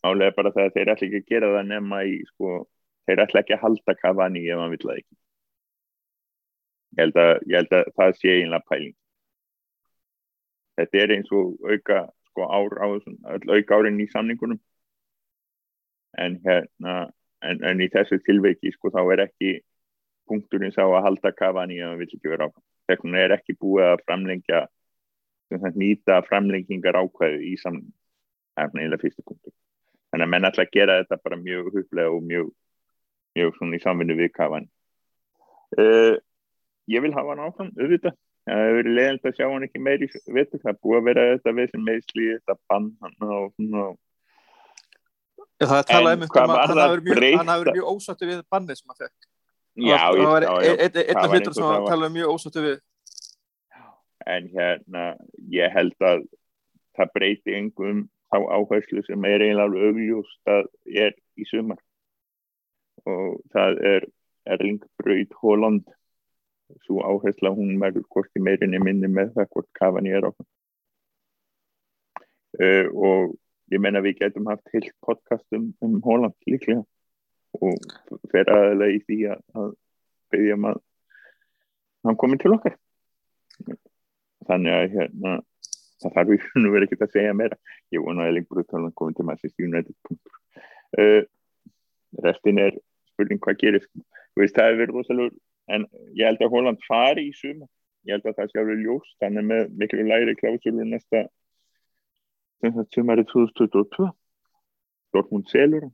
Álega 0.00 0.36
bara 0.36 0.52
það 0.54 0.68
að 0.68 0.76
þeir 0.76 0.90
ætla 0.94 1.06
ekki 1.08 1.20
að 1.20 1.32
gera 1.34 1.50
það 1.54 1.66
nema 1.74 1.98
í 2.08 2.14
sko, 2.30 2.52
þeir 3.04 3.22
ætla 3.26 3.42
ekki 3.42 3.56
að 3.56 3.64
halda 3.66 3.96
Cavani 4.00 4.46
ef 4.48 4.62
hann 4.62 4.72
vil 4.72 4.80
það 4.86 5.02
ekki. 5.02 5.18
Ég 6.96 7.02
held 7.04 7.20
að, 7.20 7.32
ég 7.50 7.60
held 7.60 7.76
að 7.76 7.92
það 8.00 8.16
sé 8.22 8.32
einlega 8.38 8.68
pæling. 8.70 8.96
Þetta 10.80 11.02
er 11.04 11.14
eins 11.18 11.30
og 11.36 11.68
auka 11.68 12.00
sko 12.30 12.48
ár 12.48 12.76
á 12.80 12.86
þessum, 12.94 13.20
auka 13.52 13.76
árin 13.76 14.00
í 14.00 14.08
samningunum 14.08 14.60
en 16.18 16.38
hérna 16.44 16.96
en, 17.44 17.62
en 17.64 17.80
í 17.80 17.88
þessu 17.92 18.20
tilveiki 18.26 18.72
sko 18.74 18.92
þá 18.94 19.00
er 19.14 19.24
ekki 19.28 19.54
punkturinn 20.30 20.74
sá 20.74 20.82
að 20.84 21.02
halda 21.06 21.32
Cavani 21.34 21.80
ef 21.80 21.88
hann 21.88 21.98
vil 22.00 22.10
ekki 22.10 22.30
vera 22.30 22.50
áfram. 22.50 22.66
Þegar 22.90 23.22
er 23.22 23.36
ekki 23.36 23.56
búið 23.58 23.86
að 23.86 24.04
framlengja 24.06 24.66
nýta 25.74 26.20
framlengingar 26.26 26.98
ákvæðu 27.00 27.40
í 27.46 27.56
samningum 27.58 27.94
það 28.60 28.76
er 28.76 28.82
eiginlega 28.82 29.02
fyrstu 29.04 29.24
punktur. 29.26 29.54
Þannig 30.10 30.26
að 30.26 30.32
menn 30.34 30.48
að 30.48 30.72
gera 30.74 30.98
þetta 31.00 31.20
bara 31.24 31.38
mjög 31.40 31.70
huflega 31.74 32.10
og 32.14 32.24
mjög, 32.26 32.50
mjög 33.38 33.56
svona 33.56 33.78
í 33.78 33.84
samvinnu 33.84 34.16
við 34.18 34.32
kafan. 34.34 34.66
Uh, 35.78 36.18
ég 36.90 37.04
vil 37.04 37.14
hafa 37.14 37.34
hann 37.34 37.44
áfram 37.46 37.70
auðvitað, 37.78 38.16
það 38.48 38.62
hefur 38.64 38.78
verið 38.80 38.96
leiðilegt 38.98 39.28
að 39.30 39.36
sjá 39.38 39.46
hann 39.46 39.66
ekki 39.66 39.82
meiri 39.86 40.08
veitur, 40.10 40.62
það 40.64 40.80
búið 40.82 40.98
að 40.98 41.08
vera 41.10 41.26
þetta 41.30 41.56
við 41.58 41.70
sem 41.70 41.84
meðsli, 41.86 42.26
þetta 42.34 42.56
bann 42.70 42.88
og 43.06 43.52
svona 43.54 43.84
Það 45.60 45.76
er 45.76 45.88
talað 45.90 46.14
um 46.16 46.22
að 46.24 46.54
hann 46.60 46.80
hafi 46.80 47.64
verið 47.66 47.74
mjög 47.74 47.90
ósattu 47.90 48.28
við 48.28 48.40
bannið 48.52 48.80
sem 48.80 48.92
hann 48.92 49.00
fekk 49.02 49.30
Já, 49.78 49.96
það 50.12 50.26
var 50.26 50.44
já, 50.44 50.72
einn 50.82 51.18
af 51.20 51.30
hlutur 51.30 51.54
sem 51.54 51.66
hann 51.68 51.86
talaði 51.86 52.14
mjög 52.16 52.32
ósattu 52.34 52.62
við. 52.64 52.80
En 54.28 54.48
hérna 54.52 55.04
ég 55.52 55.72
held 55.74 55.94
að 56.04 56.24
það 56.98 57.12
breyti 57.14 57.54
engum 57.56 58.02
þá 58.30 58.38
áherslu 58.56 59.04
sem 59.06 59.28
er 59.30 59.44
eiginlega 59.46 59.86
augljóst 59.86 60.52
að 60.52 60.66
er 61.06 61.14
í 61.38 61.46
sumar. 61.48 61.80
Og 63.08 63.38
það 63.54 63.80
er 63.94 64.08
Erling 64.50 64.82
Braut 65.00 65.36
Holland. 65.40 65.86
Svo 66.86 67.00
áhersla 67.06 67.54
hún 67.54 67.78
verður 67.82 68.04
hvorki 68.10 68.42
meirinni 68.42 68.82
minni 68.82 69.08
með 69.10 69.32
það 69.38 69.52
hvort 69.54 69.70
kafan 69.78 70.10
ég 70.10 70.18
er 70.20 70.28
á. 70.28 70.32
Uh, 72.60 72.86
og 72.90 73.38
ég 73.70 73.82
menna 73.82 74.02
við 74.04 74.20
getum 74.20 74.48
haft 74.50 74.70
heilt 74.74 74.92
podcast 75.04 75.46
um, 75.56 75.70
um 75.84 75.98
Holland 76.04 76.36
líklega. 76.50 76.84
Og 77.60 77.76
fer 78.30 78.50
aðeins 78.52 79.00
í 79.00 79.04
því 79.06 79.18
að, 79.32 79.40
að 79.58 79.70
beðja 80.30 80.58
maður 80.62 80.82
hann 82.06 82.20
komið 82.20 82.42
til 82.44 82.52
okkar. 82.56 82.76
Þannig 84.48 84.76
að 84.76 84.94
hérna 84.94 85.34
það 86.00 86.14
þarf 86.16 86.32
í 86.32 86.38
hún 86.44 86.68
að 86.68 86.76
vera 86.76 86.88
ekkert 86.88 87.04
að 87.06 87.16
segja 87.16 87.34
meira. 87.36 87.58
Ég 87.94 88.06
vona 88.06 88.28
að 88.28 88.38
lengur 88.38 88.62
að 88.62 88.70
tala 88.70 88.94
komið 89.00 89.18
til 89.18 89.28
Manchester 89.28 89.66
United. 89.66 89.98
Uh, 90.98 91.20
restin 92.24 92.62
er 92.62 92.78
spurning 93.12 93.42
hvað 93.42 93.60
gerir 93.60 93.84
veist, 94.38 94.56
það 94.56 94.72
er 94.72 94.80
verið 94.80 94.96
rosalega 94.96 95.36
en 95.70 95.84
ég 96.18 96.26
held 96.26 96.40
að 96.42 96.54
Holland 96.54 96.80
fari 96.82 97.28
í 97.28 97.34
suma 97.36 97.68
ég 98.06 98.16
held 98.16 98.28
að 98.28 98.38
það 98.38 98.50
sé 98.50 98.60
alveg 98.60 98.82
ljóst. 98.84 99.14
Þannig 99.22 99.46
með 99.50 99.72
miklu 99.80 100.06
læri 100.06 100.36
klásulur 100.38 100.88
næsta 100.88 101.24
sumari 102.94 103.24
2022 103.28 104.10
Dortmund 105.14 105.48
selur 105.50 105.88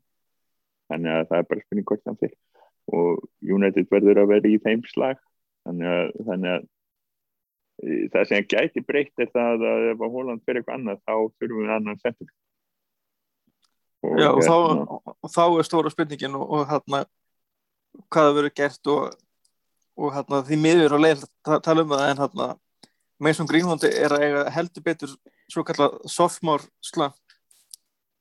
þannig 0.91 1.13
að 1.13 1.29
það 1.31 1.39
er 1.39 1.49
bara 1.51 1.65
spurning 1.65 1.87
hvort 1.89 2.05
það 2.05 2.19
fyrir 2.25 2.39
og 2.95 3.23
United 3.43 3.91
verður 3.91 4.23
að 4.23 4.33
vera 4.35 4.51
í 4.51 4.59
þeim 4.63 4.83
slag. 4.87 5.21
Þannig 5.67 5.91
að, 5.91 6.11
þannig 6.29 6.53
að 6.55 6.67
það 8.15 8.29
sem 8.31 8.49
gæti 8.49 8.83
breytt 8.87 9.23
er 9.23 9.31
það 9.35 9.65
að 9.69 9.87
ef 9.91 10.03
að 10.07 10.15
Holland 10.15 10.45
fyrir 10.47 10.63
eitthvað 10.63 10.79
annað 10.79 11.01
þá 11.03 11.15
þurfum 11.37 11.63
við 11.63 11.73
annan 11.75 11.99
og, 14.07 14.15
Já, 14.17 14.29
og, 14.31 14.41
hérna, 14.41 14.47
þá, 14.47 15.15
og 15.27 15.33
þá 15.35 15.43
er 15.47 15.67
stóra 15.67 15.93
spurningin 15.93 16.39
og, 16.39 16.45
og 16.47 16.69
hérna 16.71 17.03
hvað 18.07 18.29
það 18.29 18.37
verður 18.39 18.55
gert 18.61 18.93
og 18.95 20.15
hérna 20.15 20.41
því 20.47 20.61
miður 20.63 20.97
og 20.97 21.03
leil 21.03 21.19
tala 21.45 21.83
um 21.83 21.93
það 21.93 22.07
en 22.07 22.23
hérna 22.23 22.49
Mason 23.27 23.49
Greenwood 23.51 23.85
er 23.89 24.15
að 24.15 24.25
eiga 24.25 24.47
heldur 24.55 24.87
betur 24.87 25.17
svo 25.53 25.65
kallað 25.67 26.01
sophomore 26.11 26.67
slump 26.85 27.17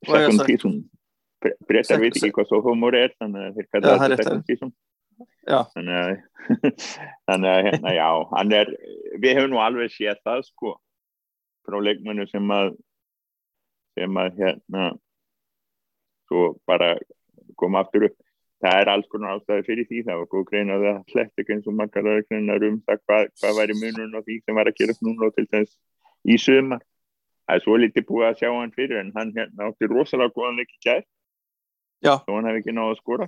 second 0.05 0.41
season. 0.45 0.75
Breytar 1.67 2.01
veit 2.01 2.15
ekki 2.17 2.33
hvað 2.33 2.49
sophomore 2.49 3.05
er 3.05 3.13
þannig 3.19 3.47
að 3.47 3.59
þeir 3.59 3.69
kalla 3.73 3.95
þetta 4.01 4.17
second 4.23 4.49
season. 4.49 4.73
Þannig 5.45 5.99
að 5.99 6.13
þannig 7.29 7.51
að 7.51 7.61
hérna 7.69 7.93
já 7.95 8.09
er, 8.59 8.73
við 9.21 9.37
hefum 9.37 9.53
nú 9.53 9.61
alveg 9.63 9.93
séð 9.93 10.19
það 10.25 10.43
sko 10.49 10.75
frá 11.65 11.79
leikmennu 11.81 12.27
sem 12.29 12.53
að 12.53 12.75
sem 13.95 14.21
að 14.21 14.39
hérna 14.41 14.89
svo 16.27 16.55
bara 16.67 16.95
koma 17.59 17.85
aftur 17.85 18.09
upp. 18.09 18.17
Það 18.63 18.81
er 18.81 18.89
alls 18.89 19.07
konar 19.11 19.35
ástæði 19.35 19.65
fyrir 19.67 19.87
því 19.89 20.01
það 20.07 20.19
var 20.19 20.29
góð 20.31 20.45
grein 20.49 20.73
að 20.73 20.85
það 20.87 20.99
hlett 21.13 21.41
ekki 21.41 21.53
eins 21.55 21.67
og 21.69 21.75
margar 21.77 22.07
aðeins 22.07 22.65
um 22.69 22.77
það 22.87 23.01
hvað, 23.03 23.25
hvað 23.39 23.57
væri 23.59 23.75
munun 23.81 24.17
og 24.17 24.25
því 24.25 24.37
sem 24.41 24.57
var 24.57 24.71
að 24.71 24.77
gera 24.79 24.95
núna 25.05 25.27
og 25.29 25.35
til 25.35 25.47
þess 25.51 25.75
í 26.25 26.37
söma 26.41 26.79
það 27.45 27.55
er 27.55 27.63
svo 27.63 27.77
litið 27.79 28.05
búið 28.09 28.27
að 28.29 28.37
sjá 28.41 28.49
hann 28.51 28.75
fyrir 28.75 29.01
en 29.01 29.11
hann 29.15 29.33
hérna 29.35 29.69
átti 29.69 29.89
rosalega 29.91 30.33
góðan 30.35 30.59
leik 30.59 30.71
í 30.73 30.79
gæð 30.85 31.03
og 32.11 32.31
hann 32.33 32.49
hefði 32.49 32.61
ekki 32.61 32.75
náðu 32.75 32.95
að 32.95 33.01
skora. 33.01 33.27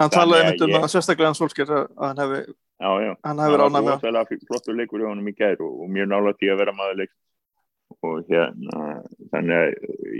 Hann 0.00 0.12
talaði 0.14 0.54
um 0.66 0.76
að 0.78 0.90
sérstaklega 0.92 1.32
hans 1.32 1.42
fólkskir 1.42 1.72
að 1.74 1.88
hann 2.00 2.22
hefði 2.24 2.44
hann 2.80 3.42
hefði 3.44 3.58
ránað 3.60 3.88
með 3.88 4.04
Það. 4.04 4.18
var 4.18 4.30
flottur 4.48 4.78
leikur 4.78 5.02
í 5.02 5.08
honum 5.08 5.28
í 5.28 5.34
gæður 5.36 5.66
og, 5.66 5.74
og 5.84 5.92
mjög 5.96 6.08
nála 6.14 6.36
tí 6.38 6.48
að 6.48 6.62
vera 6.62 6.76
maður 6.76 7.02
leik 7.02 7.12
og 8.06 8.30
hérna 8.30 8.86
þannig 9.34 9.56
að 9.58 9.68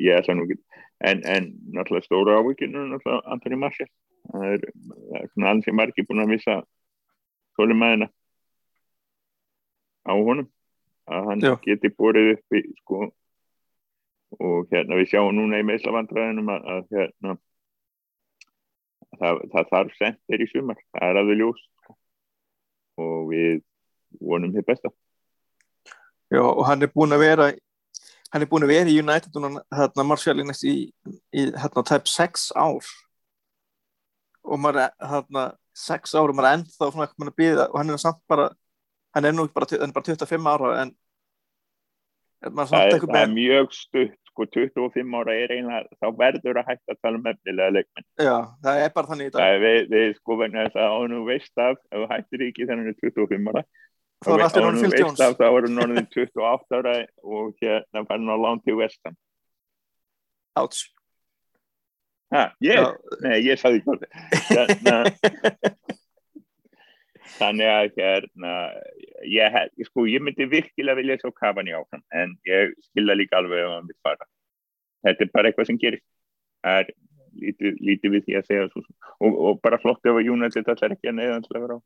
ég 0.03 0.19
ætla 0.19 0.37
nú 0.37 0.45
ekki 0.45 0.59
en, 1.07 1.23
en 1.23 1.47
náttúrulega 1.73 2.05
stóra 2.09 2.41
ávíkinu 2.43 2.83
náttúrulega 2.91 3.23
Antoni 3.33 3.57
Marshall 3.57 3.89
það 4.29 4.47
er, 4.51 4.67
er 5.17 5.31
svona 5.31 5.55
alls 5.55 5.71
ég 5.71 5.77
margi 5.79 6.05
búin 6.05 6.25
að 6.25 6.35
vissa 6.35 6.57
þólumæðina 7.57 8.11
á 10.07 10.13
honum. 10.17 10.49
Að 11.11 11.27
hann 11.27 11.43
já. 11.43 11.55
geti 11.65 11.91
borið 11.97 12.35
upp 12.37 12.57
í 12.57 12.63
sko 12.81 13.09
og 14.39 14.69
hérna 14.71 14.99
við 15.01 15.11
sjáum 15.11 15.35
núna 15.35 15.61
í 15.61 15.67
meðslavandræðinum 15.67 16.53
að, 16.55 16.69
að 16.75 16.85
hérna 16.97 17.37
það, 19.19 19.43
það 19.53 19.73
þarf 19.73 19.97
sendir 19.99 20.45
í 20.45 20.49
sumar, 20.51 20.79
það 20.95 21.09
er 21.09 21.21
alveg 21.23 21.41
ljós 21.41 21.65
sko. 21.65 21.97
og 23.05 23.19
við 23.33 23.63
vonum 24.21 24.55
hér 24.55 24.67
besta 24.69 24.93
Já, 26.31 26.45
og 26.47 26.63
hann 26.69 26.87
er 26.87 26.93
búin 26.95 27.17
að 27.17 27.25
vera 27.25 27.51
hann 28.31 28.45
er 28.45 28.51
búin 28.51 28.67
að 28.67 28.75
vera 28.77 28.91
í 28.91 28.99
United 29.03 29.39
hérna 29.75 30.07
Marcialinist 30.07 30.67
í, 30.69 30.77
í 31.35 31.47
hérna 31.51 31.87
tæp 31.87 32.07
6 32.11 32.51
ár 32.55 32.91
og 34.47 34.63
maður 34.63 34.91
hérna 35.11 35.47
6 35.77 36.15
ár 36.15 36.31
og 36.31 36.39
maður 36.39 36.51
er 36.53 36.59
ennþá 36.61 36.91
svona 36.91 37.07
eitthvað 37.09 37.33
að 37.33 37.39
býða 37.43 37.69
og 37.71 37.79
hann 37.81 37.95
er 37.95 38.03
samt 38.03 38.23
bara 38.31 38.51
hann 39.17 39.27
er 39.27 39.35
nú 39.35 39.49
bara, 39.51 39.67
er 39.75 39.95
bara 39.95 40.07
25 40.07 40.51
ára 40.53 40.75
en 40.85 40.95
það 42.41 42.87
er, 42.87 42.97
það 43.05 43.21
er 43.21 43.33
mjög 43.35 43.77
stutt 43.77 44.17
sko 44.31 44.47
25 44.55 45.17
ára 45.19 45.35
er 45.37 45.53
einlega 45.57 45.99
þá 46.01 46.07
verður 46.17 46.61
að 46.61 46.69
hætta 46.71 46.95
að 46.95 47.01
tala 47.03 47.19
um 47.19 47.29
efnilega 47.33 47.75
leikmenn. 47.77 48.07
Já, 48.23 48.37
það 48.65 48.83
er 48.85 48.93
bara 48.95 49.11
þannig 49.11 49.29
í 49.29 49.33
dag. 49.35 49.41
Það 49.41 49.65
við, 49.67 49.81
við 49.91 50.09
sko 50.17 50.39
þess 50.45 50.81
að 50.81 50.97
ánum 50.97 51.27
veist 51.27 51.65
af 51.67 51.77
ef 51.77 51.97
þú 51.97 52.11
hættir 52.15 52.45
ekki 52.47 52.69
þannig 52.71 52.93
að 52.93 53.03
25 53.09 53.51
ára. 53.53 53.65
Þá 54.21 54.31
er 54.35 54.43
alltaf 54.45 54.65
náttúrulega 54.65 54.93
Phil 54.93 55.01
Jones. 55.01 55.21
þá 55.41 55.47
er 55.49 55.67
hún 55.67 55.83
orðin 55.83 56.09
28 56.13 56.77
ára 56.77 56.95
og 57.25 57.53
hérna 57.63 58.03
hann 58.11 58.33
á 58.33 58.37
lán 58.37 58.61
til 58.65 58.77
vestan 58.77 59.17
Áts 60.61 60.83
ég? 62.61 62.85
Nei, 63.25 63.39
ég 63.47 63.61
sagði 63.61 63.81
ekki 63.81 64.11
hérna 64.51 64.99
þannig 67.41 67.71
að 67.73 67.97
hérna 67.97 68.53
ég, 69.29 69.59
sko, 69.89 70.07
ég 70.09 70.23
myndi 70.25 70.49
virkilega 70.51 70.99
vilja 70.99 71.33
kafan 71.37 71.69
í 71.69 71.77
áfram 71.77 72.03
en 72.15 72.37
ég 72.49 72.75
skilða 72.89 73.19
líka 73.19 73.39
alveg 73.41 73.65
ef 73.65 73.75
hann 73.75 73.89
vil 73.91 73.99
fara. 74.03 74.29
Þetta 75.05 75.25
er 75.25 75.33
bara 75.35 75.51
eitthvað 75.51 75.71
sem 75.71 75.81
gerir 75.81 76.03
það 76.65 76.83
er 76.83 76.93
lítið, 77.41 77.79
lítið 77.91 78.15
við 78.15 78.27
því 78.27 78.37
að 78.39 78.49
segja 78.49 78.67
og, 78.69 79.31
og 79.31 79.61
bara 79.65 79.81
flott 79.81 80.05
ef 80.05 80.19
að 80.19 80.33
United 80.35 80.73
allar 80.73 80.97
ekki 80.97 81.11
að 81.11 81.19
neðanslega 81.19 81.65
vera 81.67 81.79
á. 81.79 81.81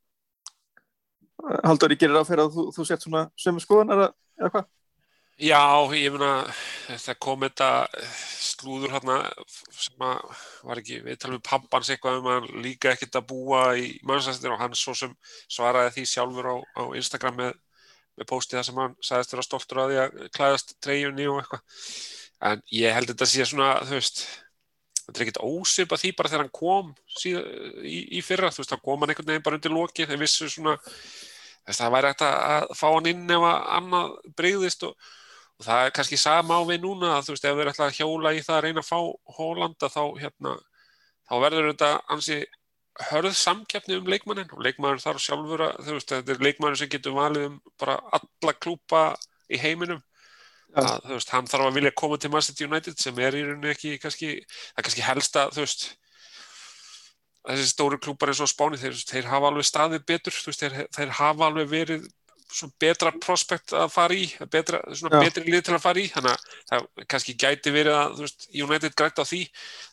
Haldur, 1.68 1.92
ég 1.92 2.01
gerir 2.01 2.20
áferð 2.20 2.47
að 2.47 2.55
þú, 2.57 2.64
þú 2.77 2.87
sett 2.88 3.05
svona 3.05 3.27
sömu 3.40 3.62
skoðunar 3.62 4.07
eða 4.38 4.51
hvað? 4.55 4.70
Já, 5.35 5.83
ég 5.99 6.12
meina 6.14 6.44
þetta 6.87 7.14
kom 7.18 7.40
þetta 7.42 7.68
slúður 8.38 8.92
hérna 8.94 9.16
sem 9.75 9.99
var 9.99 10.79
ekki, 10.79 11.01
við 11.03 11.16
talum 11.18 11.40
um 11.40 11.42
pappans 11.42 11.88
eitthvað 11.90 12.20
um 12.20 12.29
að 12.31 12.44
líka 12.62 12.92
ekkert 12.92 13.18
að 13.18 13.27
búa 13.33 13.62
í 13.75 13.88
mannsæstir 14.07 14.55
og 14.55 14.61
hann 14.62 14.77
svo 14.79 14.94
sem 14.94 15.11
svaraði 15.51 15.90
því 15.97 16.05
sjálfur 16.07 16.47
á, 16.55 16.57
á 16.79 16.83
Instagram 16.94 17.40
með, 17.40 17.59
með 18.14 18.29
postið 18.31 18.61
það 18.61 18.66
sem 18.68 18.79
hann 18.79 18.94
sagðist 19.09 19.35
vera 19.35 19.47
stoltur 19.49 19.81
að 19.83 19.90
því 19.90 19.99
að 20.05 20.31
klæðast 20.38 20.70
treyjunni 20.87 21.27
og 21.33 21.40
eitthvað. 21.42 21.83
En 22.53 22.64
ég 22.79 22.94
held 22.94 23.11
þetta 23.11 23.27
að 23.27 23.33
sé 23.33 23.49
svona 23.51 23.73
þú 23.83 23.99
veist, 23.99 24.23
þetta 25.01 25.18
er 25.18 25.27
ekkert 25.27 25.42
ósip 25.51 25.97
að 25.97 26.05
því 26.05 26.12
bara 26.14 26.31
þegar 26.31 26.44
hann 26.44 26.55
kom 26.61 26.94
síða, 27.11 27.42
í, 27.83 27.99
í 28.20 28.23
fyrra, 28.23 28.53
þú 28.55 28.62
veist, 28.62 28.77
þá 28.77 28.87
kom 28.87 29.03
hann 29.03 29.16
einhvern 29.16 29.33
veginn 29.33 29.49
bara 29.51 29.59
undir 29.59 29.75
loki 29.75 30.07
þeir 30.07 30.23
vissu 30.23 30.47
svona 30.47 30.79
það 31.66 31.92
væri 31.99 32.14
ekkert 32.14 32.25
að 32.31 32.79
fá 32.79 32.87
hann 32.92 33.11
inn 33.11 33.27
ef 33.35 33.51
að 33.51 33.68
annað 33.81 34.16
breyðist 34.38 34.87
og 34.92 35.12
og 35.59 35.67
það 35.69 35.87
er 35.87 35.95
kannski 35.95 36.19
sama 36.19 36.59
á 36.59 36.62
við 36.67 36.83
núna 36.83 37.14
að 37.17 37.29
þú 37.29 37.35
veist 37.35 37.47
ef 37.47 37.55
við 37.55 37.64
erum 37.64 37.73
alltaf 37.73 37.87
að 37.87 37.99
hjóla 38.01 38.35
í 38.35 38.43
það 38.43 38.57
að 38.57 38.64
reyna 38.67 38.83
að 38.83 38.90
fá 38.90 38.99
Hólanda 39.38 39.90
þá 39.93 40.03
hérna 40.21 40.55
þá 41.25 41.35
verður 41.45 41.69
þetta 41.71 41.90
ansi 42.14 42.38
hörð 43.11 43.37
samkeppni 43.38 43.99
um 43.99 44.11
leikmannin 44.11 44.51
og 44.55 44.62
leikmannin 44.62 45.03
þarf 45.03 45.23
sjálfur 45.23 45.64
að 45.67 45.79
þú 45.87 45.97
veist 45.97 46.12
þetta 46.12 46.35
er 46.35 46.45
leikmannin 46.47 46.79
sem 46.79 46.90
getur 46.90 47.17
valið 47.17 47.49
um 47.49 47.57
bara 47.81 47.97
alla 48.19 48.55
klúpa 48.55 49.05
í 49.51 49.59
heiminum 49.59 49.99
ja. 49.99 50.85
að 50.85 51.09
þú 51.09 51.17
veist 51.17 51.35
hann 51.35 51.51
þarf 51.51 51.69
að 51.69 51.79
vilja 51.81 51.95
koma 52.03 52.19
til 52.19 52.31
Manchester 52.35 52.71
United 52.71 53.03
sem 53.03 53.19
er 53.19 53.38
í 53.38 53.43
rauninni 53.47 53.73
ekki 53.75 53.99
kannski, 54.03 54.33
það 54.47 54.83
er 54.83 54.88
kannski 54.88 55.07
helst 55.07 55.38
að 55.40 55.57
þú 55.57 55.64
veist 55.64 55.87
þessi 57.45 57.71
stóru 57.71 58.01
klúpar 58.01 58.33
eins 58.33 58.43
og 58.45 58.51
Spáni 58.51 58.79
þeir, 58.81 58.95
þeir 59.11 59.31
hafa 59.33 59.51
alveg 59.51 59.69
staðið 59.69 60.07
betur 60.09 60.38
veist, 60.47 60.62
þeir, 60.62 60.87
þeir 60.95 61.17
hafa 61.19 61.49
alveg 61.51 61.71
verið 61.73 62.07
betra 62.81 63.12
prospekt 63.23 63.75
að 63.77 63.88
fara 63.93 64.17
í 64.17 64.27
betra, 64.53 64.81
betri 65.14 65.45
lið 65.49 65.64
til 65.67 65.75
að 65.77 65.83
fara 65.83 66.03
í. 66.03 66.07
Þannig 66.12 66.35
að 66.35 66.61
það 66.71 67.07
kannski 67.14 67.35
gæti 67.45 67.73
verið 67.75 67.99
að 67.99 68.21
veist, 68.25 68.47
United 68.67 68.97
grætt 68.99 69.21
á 69.21 69.25
því. 69.25 69.40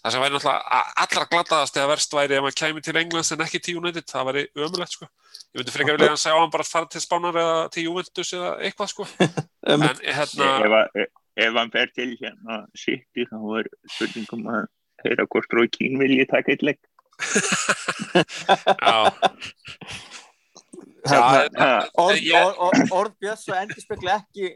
Það 0.01 0.15
sem 0.15 0.25
væri 0.25 0.35
náttúrulega 0.35 0.81
allra 1.05 1.25
gladaðast 1.33 1.79
eða 1.79 1.91
verst 1.93 2.17
væri 2.17 2.37
ef 2.37 2.45
maður 2.45 2.59
kæmi 2.61 2.85
til 2.85 2.97
Englands 3.01 3.33
en 3.35 3.45
ekki 3.47 3.63
til 3.63 3.77
United. 3.81 4.07
Það 4.11 4.29
væri 4.29 4.45
ömulegt 4.55 4.97
sko. 4.97 5.09
Ég 5.51 5.61
myndi 5.61 5.73
frekar 5.75 5.97
vilja 5.97 6.13
að 6.15 6.21
segja 6.21 6.35
á 6.37 6.41
hann 6.41 6.53
bara 6.53 6.67
að 6.67 6.71
fara 6.71 6.91
til 6.91 7.01
Spánar 7.03 7.41
eða 7.41 7.57
til 7.73 7.87
Juventus 7.87 8.33
eða 8.37 8.51
eitthvað 8.67 8.93
sko. 8.93 9.07
En 9.71 9.83
hérna 9.85 10.47
ef, 10.97 11.09
ef 11.37 11.57
hann 11.57 11.73
fer 11.73 11.91
til 11.93 12.15
hérna 12.17 12.63
City 12.73 13.27
þá 13.29 13.37
er 13.59 13.67
spurningum 13.93 14.47
að 14.49 14.63
heyra 15.05 15.27
hvort 15.29 15.53
Rói 15.53 15.67
Kín 15.69 15.99
vilji 16.01 16.25
taka 16.29 16.53
eitt 16.53 16.65
legg 16.65 16.79
Já 18.81 19.11
orð 21.97 23.13
Björns 23.19 23.47
og 23.49 23.57
endur 23.57 23.81
spekla 23.81 24.19
ekki 24.21 24.53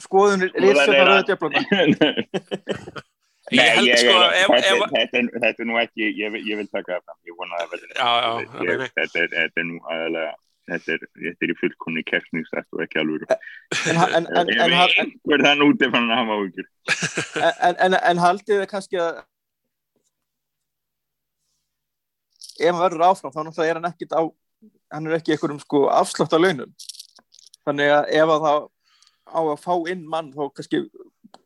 skoðunir 0.00 0.52
rýrsöfnar 0.56 1.10
auðvitað 1.14 1.26
djöfluna 1.30 1.60
Nei, 3.50 3.64
ég, 3.82 3.88
ég, 3.88 3.96
sko, 3.98 4.12
þetta, 4.92 5.48
er 5.50 5.66
nú 5.66 5.78
ekki, 5.80 6.06
ég, 6.14 6.36
ég 6.46 6.60
vil 6.60 6.68
taka 6.70 6.92
það 6.92 7.00
fram, 7.02 7.18
ég 7.26 7.38
vona 7.40 7.58
að 7.58 7.72
þetta 7.72 9.16
þetta, 9.16 9.46
er 9.48 9.66
nú 9.66 9.80
aðalega, 9.90 10.34
þetta 10.70 10.94
er, 10.94 11.50
í 11.50 11.56
fullkonni 11.58 12.04
kersningstætt 12.06 12.76
og 12.76 12.84
ekki 12.84 13.00
alveg. 13.02 13.32
Einhver 13.90 15.44
þann 15.48 15.66
út 15.66 15.82
ef 15.82 15.96
hann 15.96 16.14
hafa 16.14 16.36
áhugjur. 16.38 16.68
En 18.06 18.22
haldið 18.22 18.62
það 18.62 18.70
kannski 18.70 19.02
að 19.02 19.18
ef 22.60 22.70
hann 22.70 22.82
verður 22.84 23.06
áfram, 23.08 23.34
þá 23.34 23.42
náttúrulega 23.42 23.72
er 23.72 23.80
hann 23.80 23.90
ekkit 23.90 24.14
á 24.14 24.22
hann 24.90 25.06
er 25.06 25.18
ekki 25.18 25.34
einhverjum 25.34 25.60
sko 25.62 25.84
afslátt 25.94 26.34
af 26.36 26.42
launum 26.42 26.72
þannig 27.66 27.94
að 27.94 28.12
ef 28.20 28.34
að 28.34 28.46
það 28.46 28.60
á 29.30 29.40
að 29.40 29.62
fá 29.62 29.74
inn 29.92 30.04
mann 30.10 30.32
þá 30.34 30.42
kannski 30.56 30.82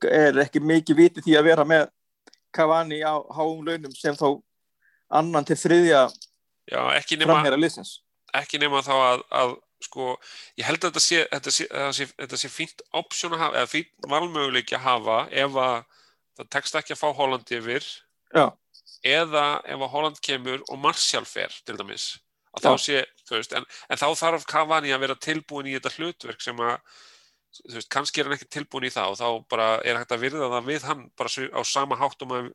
er 0.08 0.40
ekki 0.44 0.62
mikið 0.64 1.00
vitið 1.00 1.26
því 1.26 1.36
að 1.38 1.48
vera 1.50 1.68
með 1.68 1.86
Cavani 2.54 3.00
á 3.02 3.18
háum 3.34 3.64
launum 3.66 3.92
sem 3.96 4.16
þá 4.16 4.28
annan 5.14 5.46
til 5.46 5.58
þriðja 5.58 6.06
Já, 6.64 6.80
ekki 6.96 7.18
nema, 7.20 7.42
ekki 8.32 8.60
nema 8.62 8.80
þá 8.84 8.94
að, 8.94 9.22
að 9.36 9.50
sko, 9.84 10.14
ég 10.56 10.64
held 10.64 10.80
að 10.80 10.94
þetta 10.94 11.02
sé, 11.04 11.18
þetta 11.28 11.52
sé, 11.52 11.66
þetta 11.68 11.92
sé, 11.98 12.06
þetta 12.22 12.40
sé 12.40 12.50
fínt 12.52 12.84
option 12.96 13.34
að 13.36 13.42
hafa, 13.42 13.58
eða 13.60 13.70
fínt 13.74 14.08
valmöguleiki 14.08 14.78
að 14.78 14.86
hafa 14.86 15.18
ef 15.28 15.58
að 15.60 15.74
það 16.38 16.50
tekst 16.56 16.78
ekki 16.80 16.94
að 16.94 17.02
fá 17.02 17.08
Holland 17.18 17.52
yfir 17.58 17.88
Já. 18.34 18.46
eða 19.04 19.44
ef 19.60 19.84
að 19.84 19.92
Holland 19.92 20.22
kemur 20.24 20.64
og 20.64 20.80
Martial 20.80 21.24
fer 21.28 21.52
til 21.66 21.76
dæmis 21.78 22.06
að 22.56 22.64
þá 22.64 22.72
sé, 22.80 23.04
veist, 23.30 23.56
en, 23.56 23.66
en 23.88 24.00
þá 24.00 24.06
þarf 24.20 24.46
Cavani 24.50 24.94
að 24.94 25.04
vera 25.06 25.18
tilbúin 25.26 25.68
í 25.70 25.76
þetta 25.76 25.94
hlutverk 25.98 26.44
sem 26.44 26.62
að, 26.62 26.74
veist, 27.74 27.90
kannski 27.92 28.22
er 28.22 28.30
hann 28.30 28.38
ekki 28.38 28.50
tilbúin 28.58 28.88
í 28.88 28.92
það 28.94 29.14
og 29.14 29.20
þá 29.20 29.28
bara 29.54 29.68
er 29.84 30.00
hægt 30.00 30.16
að 30.16 30.24
virða 30.26 30.50
það 30.56 30.72
við 30.72 30.88
hann 30.90 31.06
bara 31.18 31.48
á 31.54 31.62
sama 31.68 32.00
háttum 32.00 32.34
að, 32.36 32.50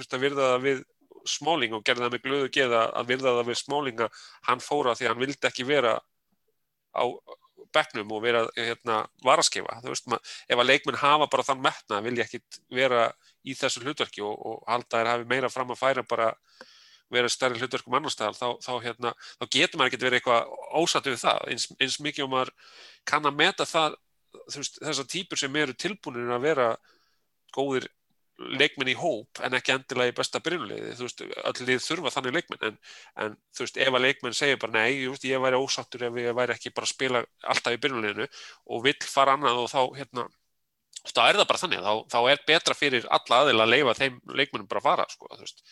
að 0.00 0.24
virða 0.24 0.54
það 0.54 0.66
við 0.68 0.88
Smáling 1.28 1.74
og 1.76 1.82
gerði 1.84 2.06
það 2.06 2.14
með 2.14 2.22
glöðu 2.24 2.46
geða 2.54 2.78
að 2.96 3.10
virða 3.10 3.34
það 3.36 3.48
við 3.50 3.58
Smáling 3.60 3.98
að 4.06 4.22
hann 4.46 4.62
fóra 4.64 4.94
því 4.96 5.04
að 5.04 5.10
hann 5.12 5.20
vildi 5.20 5.48
ekki 5.50 5.66
vera 5.68 5.98
á 6.96 7.04
begnum 7.74 8.12
og 8.16 8.22
vera, 8.24 8.42
hérna, 8.56 9.02
varaskefa, 9.24 9.78
þú 9.84 9.92
veist, 9.92 10.08
mað, 10.10 10.34
ef 10.50 10.62
að 10.62 10.68
leikminn 10.70 11.00
hafa 11.00 11.28
bara 11.30 11.46
þann 11.46 11.62
metna, 11.64 12.00
vilja 12.04 12.26
ekki 12.26 12.40
vera 12.74 13.04
í 13.46 13.54
þessu 13.58 13.84
hlutverki 13.84 14.24
og, 14.26 14.34
og 14.34 14.62
halda 14.68 15.00
þær 15.00 15.10
hafi 15.12 15.28
meira 15.30 15.50
fram 15.52 15.72
að 15.74 15.80
færa 15.80 16.06
bara 16.08 16.30
verið 17.10 17.34
stærri 17.34 17.60
hlutverkum 17.60 17.96
annar 17.98 18.14
staðar 18.14 18.38
þá, 18.38 18.48
þá, 18.64 18.72
hérna, 18.84 19.14
þá 19.40 19.44
getur 19.56 19.80
maður 19.80 19.92
ekki 19.92 20.04
verið 20.04 20.20
eitthvað 20.20 20.52
ósattu 20.80 21.14
við 21.14 21.22
það. 21.24 21.40
Eins, 21.52 21.66
eins 21.78 21.98
mikið 22.04 22.26
og 22.26 22.32
maður 22.34 22.52
kann 23.10 23.28
að 23.28 23.40
meta 23.40 23.66
það 23.68 23.96
þessar 24.50 25.08
típur 25.10 25.40
sem 25.40 25.56
eru 25.58 25.74
tilbúinir 25.74 26.30
að 26.34 26.44
vera 26.46 26.68
góðir 27.54 27.88
leikmenn 28.40 28.88
í 28.88 28.96
hóp 28.96 29.40
en 29.44 29.54
ekki 29.56 29.74
endilega 29.74 30.12
í 30.12 30.16
besta 30.16 30.40
byrjunliði, 30.40 30.94
þú 30.96 31.06
veist, 31.06 31.22
allir 31.50 31.82
þurfa 31.84 32.12
þannig 32.14 32.36
leikmenn. 32.38 32.62
En, 32.70 32.78
en 33.24 33.36
þú 33.56 33.66
veist, 33.66 33.80
ef 33.84 33.96
að 33.96 34.04
leikmenn 34.06 34.36
segir 34.36 34.60
bara 34.62 34.76
nei, 34.78 35.06
veist, 35.10 35.26
ég 35.28 35.42
væri 35.44 35.60
ósattur 35.60 36.06
ef 36.08 36.20
ég 36.22 36.36
væri 36.38 36.56
ekki 36.56 36.72
bara 36.76 36.88
að 36.88 36.94
spila 36.94 37.22
alltaf 37.52 37.76
í 37.76 37.80
byrjunliðinu 37.82 38.28
og 38.72 38.84
vill 38.86 38.96
fara 39.04 39.36
annað 39.36 39.64
og 39.64 39.70
þá 39.72 39.80
hérna, 39.98 40.26
þá 41.10 41.22
er 41.26 41.40
það 41.40 41.48
bara 41.52 41.62
þannig, 41.64 41.84
þá, 41.84 41.94
þá 42.14 42.20
er 42.32 42.44
betra 42.48 42.78
fyrir 42.78 43.08
alla 43.18 43.42
aðeila 43.44 43.66
að 43.66 43.74
leifa 43.74 43.96
þeim 44.00 44.20
leikmennum 44.40 44.70
bara 44.70 44.82
að 44.82 44.88
fara, 44.88 45.08
sko, 45.12 45.30
þú 45.34 45.44
veist 45.44 45.64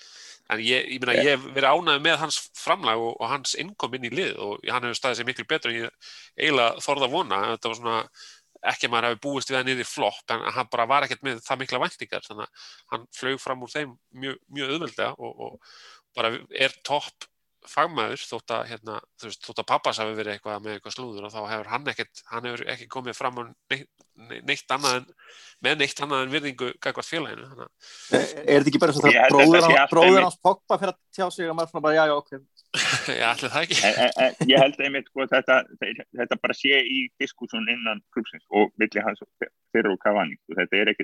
en 0.48 0.62
ég, 0.64 0.88
ég, 0.94 1.06
ég 1.18 1.30
hef 1.34 1.44
verið 1.52 1.76
ánæðið 1.76 2.04
með 2.06 2.18
hans 2.22 2.40
framlag 2.56 3.04
og, 3.04 3.14
og 3.18 3.30
hans 3.32 3.54
innkom 3.60 3.94
inn 3.98 4.08
í 4.08 4.12
lið 4.14 4.40
og 4.44 4.66
hann 4.68 4.86
hefur 4.86 4.98
staðið 4.98 5.20
sér 5.20 5.28
miklu 5.28 5.46
betur 5.48 5.72
en 5.72 5.80
ég 5.82 6.12
eiginlega 6.38 6.84
þorða 6.84 7.08
að 7.08 7.14
vona. 7.14 7.40
Þetta 7.52 7.72
var 7.72 7.80
svona, 7.80 7.96
ekki 8.72 8.88
að 8.88 8.94
maður 8.94 9.08
hefði 9.08 9.22
búist 9.26 9.52
við 9.52 9.58
hann 9.60 9.72
yfir 9.74 9.90
flopp 9.92 10.34
en 10.34 10.46
hann 10.56 10.70
bara 10.72 10.88
var 10.90 11.06
ekkert 11.06 11.24
með 11.26 11.42
það 11.46 11.62
mikla 11.62 11.82
væntingar 11.84 12.26
þannig 12.26 12.46
að 12.46 12.68
hann 12.94 13.08
flög 13.18 13.42
fram 13.42 13.64
úr 13.66 13.74
þeim 13.74 13.96
mjög, 14.24 14.38
mjög 14.56 14.72
auðvelda 14.74 15.10
og, 15.18 15.44
og 15.46 15.76
bara 16.18 16.32
er 16.50 16.74
topp 16.86 17.28
fagmaður 17.66 18.22
þótt 18.22 18.52
að, 18.54 18.64
hérna, 18.70 18.96
veist, 19.22 19.40
þótt 19.44 19.62
að 19.62 19.66
pappas 19.68 19.98
hafi 20.02 20.14
verið 20.16 20.36
eitthvað 20.36 20.60
með 20.64 20.76
eitthvað 20.76 20.94
slúður 20.94 21.26
og 21.26 21.32
þá 21.34 21.38
hefur 21.50 21.70
hann 21.72 21.90
ekkert, 21.92 22.22
hann 22.30 22.46
hefur 22.48 22.62
ekki 22.74 22.86
komið 22.92 23.16
fram 23.18 23.40
á 23.40 23.42
neitt, 23.72 23.88
neitt 24.46 24.74
annað 24.76 25.00
en, 25.00 25.08
með 25.66 25.80
neitt 25.82 26.02
annað 26.04 26.24
en 26.24 26.32
virðingu 26.34 26.70
gagvart 26.84 27.08
félaginu. 27.08 27.48
Er, 27.58 28.22
er 28.22 28.60
þetta 28.60 28.72
ekki 28.72 28.82
bara 28.84 28.96
svona 28.96 29.14
Ég 29.14 29.34
bróður, 29.34 29.68
allt 29.72 29.92
bróður 29.94 30.26
hans 30.28 30.40
Pogba 30.44 30.78
fyrir 30.80 30.94
að 30.94 31.00
tjá 31.18 31.26
sig 31.34 31.50
og 31.50 31.58
maður 31.58 31.72
svona 31.72 31.86
bara 31.88 31.98
já, 31.98 32.04
já, 32.12 32.16
ok. 32.18 32.38
Já, 33.18 33.24
allir 33.32 33.52
það 33.54 33.62
ekki. 33.64 33.78
en, 33.88 34.10
en, 34.20 34.34
ég 34.50 34.60
held 34.60 34.82
einmitt 34.84 35.06
sko 35.08 35.24
þetta, 35.30 35.62
þetta 35.80 36.36
bara 36.42 36.56
sé 36.56 36.82
í 36.84 37.06
diskussjón 37.18 37.70
innan 37.72 38.02
klubsins 38.12 38.44
og 38.52 38.74
milli 38.78 39.04
hans 39.06 39.24
og 39.24 39.48
þeirra 39.72 39.94
og 39.94 40.04
og 40.04 40.58
þetta 40.58 40.76
er 40.76 40.92
að 40.92 41.00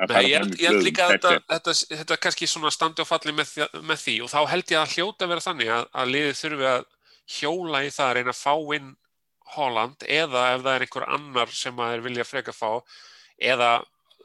Nei, 0.00 0.22
ég 0.30 0.38
held, 0.40 0.54
ég 0.56 0.70
held 0.70 0.86
líka 0.86 1.04
að 1.04 1.12
Þetta 1.18 1.32
þetta, 1.52 1.74
þetta, 2.00 2.16
kannski 2.24 2.48
standi 2.48 3.04
og 3.04 3.08
falli 3.08 3.34
með, 3.36 3.52
með 3.84 3.98
því 4.00 4.16
og 4.24 4.30
þá 4.32 4.40
held 4.48 4.72
ég 4.72 4.80
að 4.80 4.94
hljóta 4.96 5.26
að 5.26 5.32
vera 5.34 5.44
þannig 5.44 5.72
að, 5.76 5.86
að 5.92 6.12
liðið 6.14 6.38
þurfi 6.38 6.68
að 6.70 6.86
hjóla 7.36 7.82
í 7.84 7.90
það 7.92 8.08
að 8.08 8.14
reyna 8.16 8.32
að 8.32 8.40
fá 8.40 8.54
inn 8.78 8.90
Holland 9.52 10.06
eða 10.08 10.44
ef 10.54 10.62
það 10.64 10.74
er 10.74 10.86
einhver 10.86 11.08
annar 11.18 11.52
sem 11.52 11.82
að 11.82 11.92
þeir 11.92 12.04
vilja 12.06 12.28
freka 12.28 12.54
fá 12.56 12.70
eða 13.42 13.72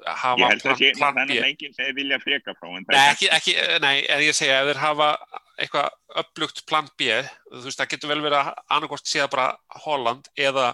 hafa 0.05 0.39
ég 0.39 0.53
held 0.53 0.61
að 0.61 0.63
plan, 0.63 0.79
sé 0.79 0.91
plan 0.97 1.17
þannig 1.17 1.35
B. 1.35 1.41
að 1.41 1.49
enginn 1.49 1.75
sem 1.75 1.91
vilja 1.97 2.19
freka 2.23 2.55
það 2.59 2.77
Nei, 2.77 2.97
er 3.01 3.11
ekki, 3.11 3.29
ekki, 3.37 3.55
nei, 3.83 3.95
en 4.13 4.23
ég 4.23 4.37
segja 4.37 4.61
ef 4.61 4.69
þeir 4.69 4.81
hafa 4.81 5.09
eitthvað 5.57 6.21
upplugt 6.23 6.63
plan 6.69 6.89
B, 6.99 7.21
þú 7.51 7.63
veist, 7.65 7.79
það 7.81 7.91
getur 7.93 8.13
vel 8.13 8.19
verið 8.23 8.39
að 8.39 8.51
annarkort 8.77 9.09
séða 9.09 9.29
bara 9.33 9.47
Holland 9.83 10.29
eða, 10.37 10.67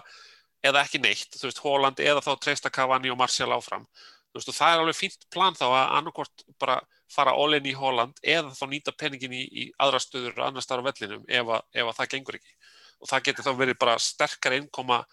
eða 0.64 0.84
ekki 0.84 1.00
neitt, 1.02 1.38
þú 1.38 1.48
veist, 1.48 1.62
Holland 1.64 2.02
eða 2.04 2.24
þá 2.24 2.32
treysta 2.44 2.72
Cavani 2.74 3.12
og 3.12 3.18
Martial 3.20 3.52
áfram. 3.56 3.88
Veist, 4.34 4.50
það 4.50 4.72
er 4.74 4.80
alveg 4.82 4.96
fínt 4.98 5.26
plan 5.30 5.54
þá 5.54 5.64
að 5.68 5.92
annarkort 6.00 6.44
bara 6.58 6.80
fara 7.14 7.34
all 7.38 7.54
in 7.54 7.68
í 7.70 7.74
Holland 7.78 8.18
eða 8.22 8.50
þá 8.56 8.64
nýta 8.72 8.94
peningin 8.98 9.34
í, 9.36 9.44
í 9.46 9.66
aðra 9.78 10.00
stöður 10.02 10.40
og 10.40 10.48
annar 10.48 10.64
starf 10.64 10.86
vellinum 10.88 11.22
ef, 11.28 11.52
að- 11.54 11.68
ef 11.78 11.90
að 11.92 11.98
það 12.00 12.10
gengur 12.16 12.38
ekki. 12.40 12.56
Og 13.04 13.10
það 13.10 13.24
getur 13.28 13.46
þá 13.46 13.52
verið 13.60 13.78
bara 13.84 13.94
sterkar 14.02 14.56
innkoma 14.58 15.04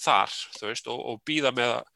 þar, 0.00 0.32
veist, 0.62 0.88
og, 0.90 0.98
og 1.12 1.20
býða 1.28 1.52
með 1.54 1.74
að, 1.76 1.92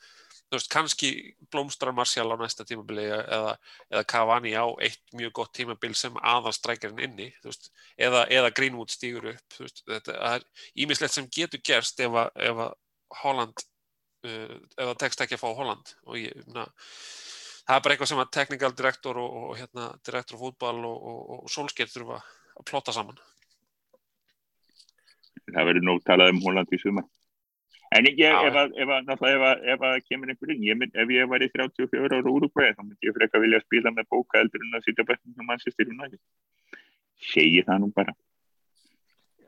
veist, 0.54 0.70
kannski 0.70 1.10
blómstrar 1.50 1.96
Martial 1.96 2.28
á 2.30 2.36
næsta 2.38 2.66
tímabili 2.68 3.08
eða, 3.10 3.56
eða 3.90 4.04
Cavani 4.12 4.52
á 4.54 4.66
eitt 4.84 5.02
mjög 5.18 5.32
gott 5.40 5.52
tímabil 5.58 5.96
sem 5.98 6.14
aðalstrækjarinn 6.22 7.02
inni 7.08 7.32
veist, 7.42 7.72
eða, 7.98 8.22
eða 8.30 8.52
Greenwood 8.54 8.94
stígur 8.94 9.32
upp 9.32 9.58
veist, 9.58 9.82
þetta 9.88 10.14
er 10.30 10.46
ímislegt 10.78 11.16
sem 11.16 11.26
getur 11.34 11.64
gerst 11.66 11.98
ef 12.06 12.22
að, 12.22 12.70
Holland 13.24 13.66
ef 14.26 14.78
það 14.78 14.94
tekst 15.02 15.24
ekki 15.24 15.36
að 15.38 15.42
fá 15.42 15.48
Holland. 15.58 15.92
Og 16.08 16.18
ég, 16.20 16.46
na, 16.54 16.66
það 17.64 17.76
er 17.76 17.84
bara 17.84 17.96
eitthvað 17.96 18.12
sem 18.12 18.22
að 18.22 18.32
technical 18.38 18.72
director 18.78 19.20
og, 19.22 19.36
og 19.42 19.52
hérna, 19.60 19.90
director 20.06 20.40
fútball 20.40 20.80
og, 20.88 20.96
og, 21.12 21.20
og 21.38 21.52
Solskjaer 21.52 21.92
þurfa 21.92 22.22
að 22.22 22.66
plotta 22.70 22.94
saman. 22.96 23.20
Það 25.48 25.70
verður 25.70 25.86
nóg 25.86 26.02
talað 26.04 26.34
um 26.34 26.42
Holland 26.44 26.74
í 26.74 26.82
sumar. 26.82 27.06
En 27.96 28.04
ég, 28.04 28.18
Já. 28.20 28.34
ef 28.44 28.56
að, 28.60 28.74
ef 28.76 28.90
að, 28.92 29.06
ef 29.08 29.42
að, 29.48 29.62
ef 29.72 29.84
að 29.88 29.94
kemur 30.10 30.28
einhver 30.28 30.50
inn, 30.52 30.64
ég 30.66 30.76
mynd, 30.76 30.92
ef 30.92 31.12
ég 31.14 31.28
var 31.30 31.40
í 31.40 31.48
34 31.54 32.18
ára 32.18 32.32
úrugvæði, 32.34 32.74
þá 32.76 32.82
myndi 32.84 33.08
ég 33.08 33.14
freka 33.16 33.40
vilja 33.40 33.60
spila 33.62 33.92
með 33.96 34.10
bóka 34.12 34.42
eldur 34.42 34.64
en 34.66 34.76
að 34.76 34.84
sitja 34.84 35.06
bættum 35.08 35.32
sem 35.32 35.48
Manchester 35.48 35.88
United. 35.88 36.20
Segi 37.30 37.62
það 37.64 37.80
nú 37.80 37.88
bara. 37.96 38.12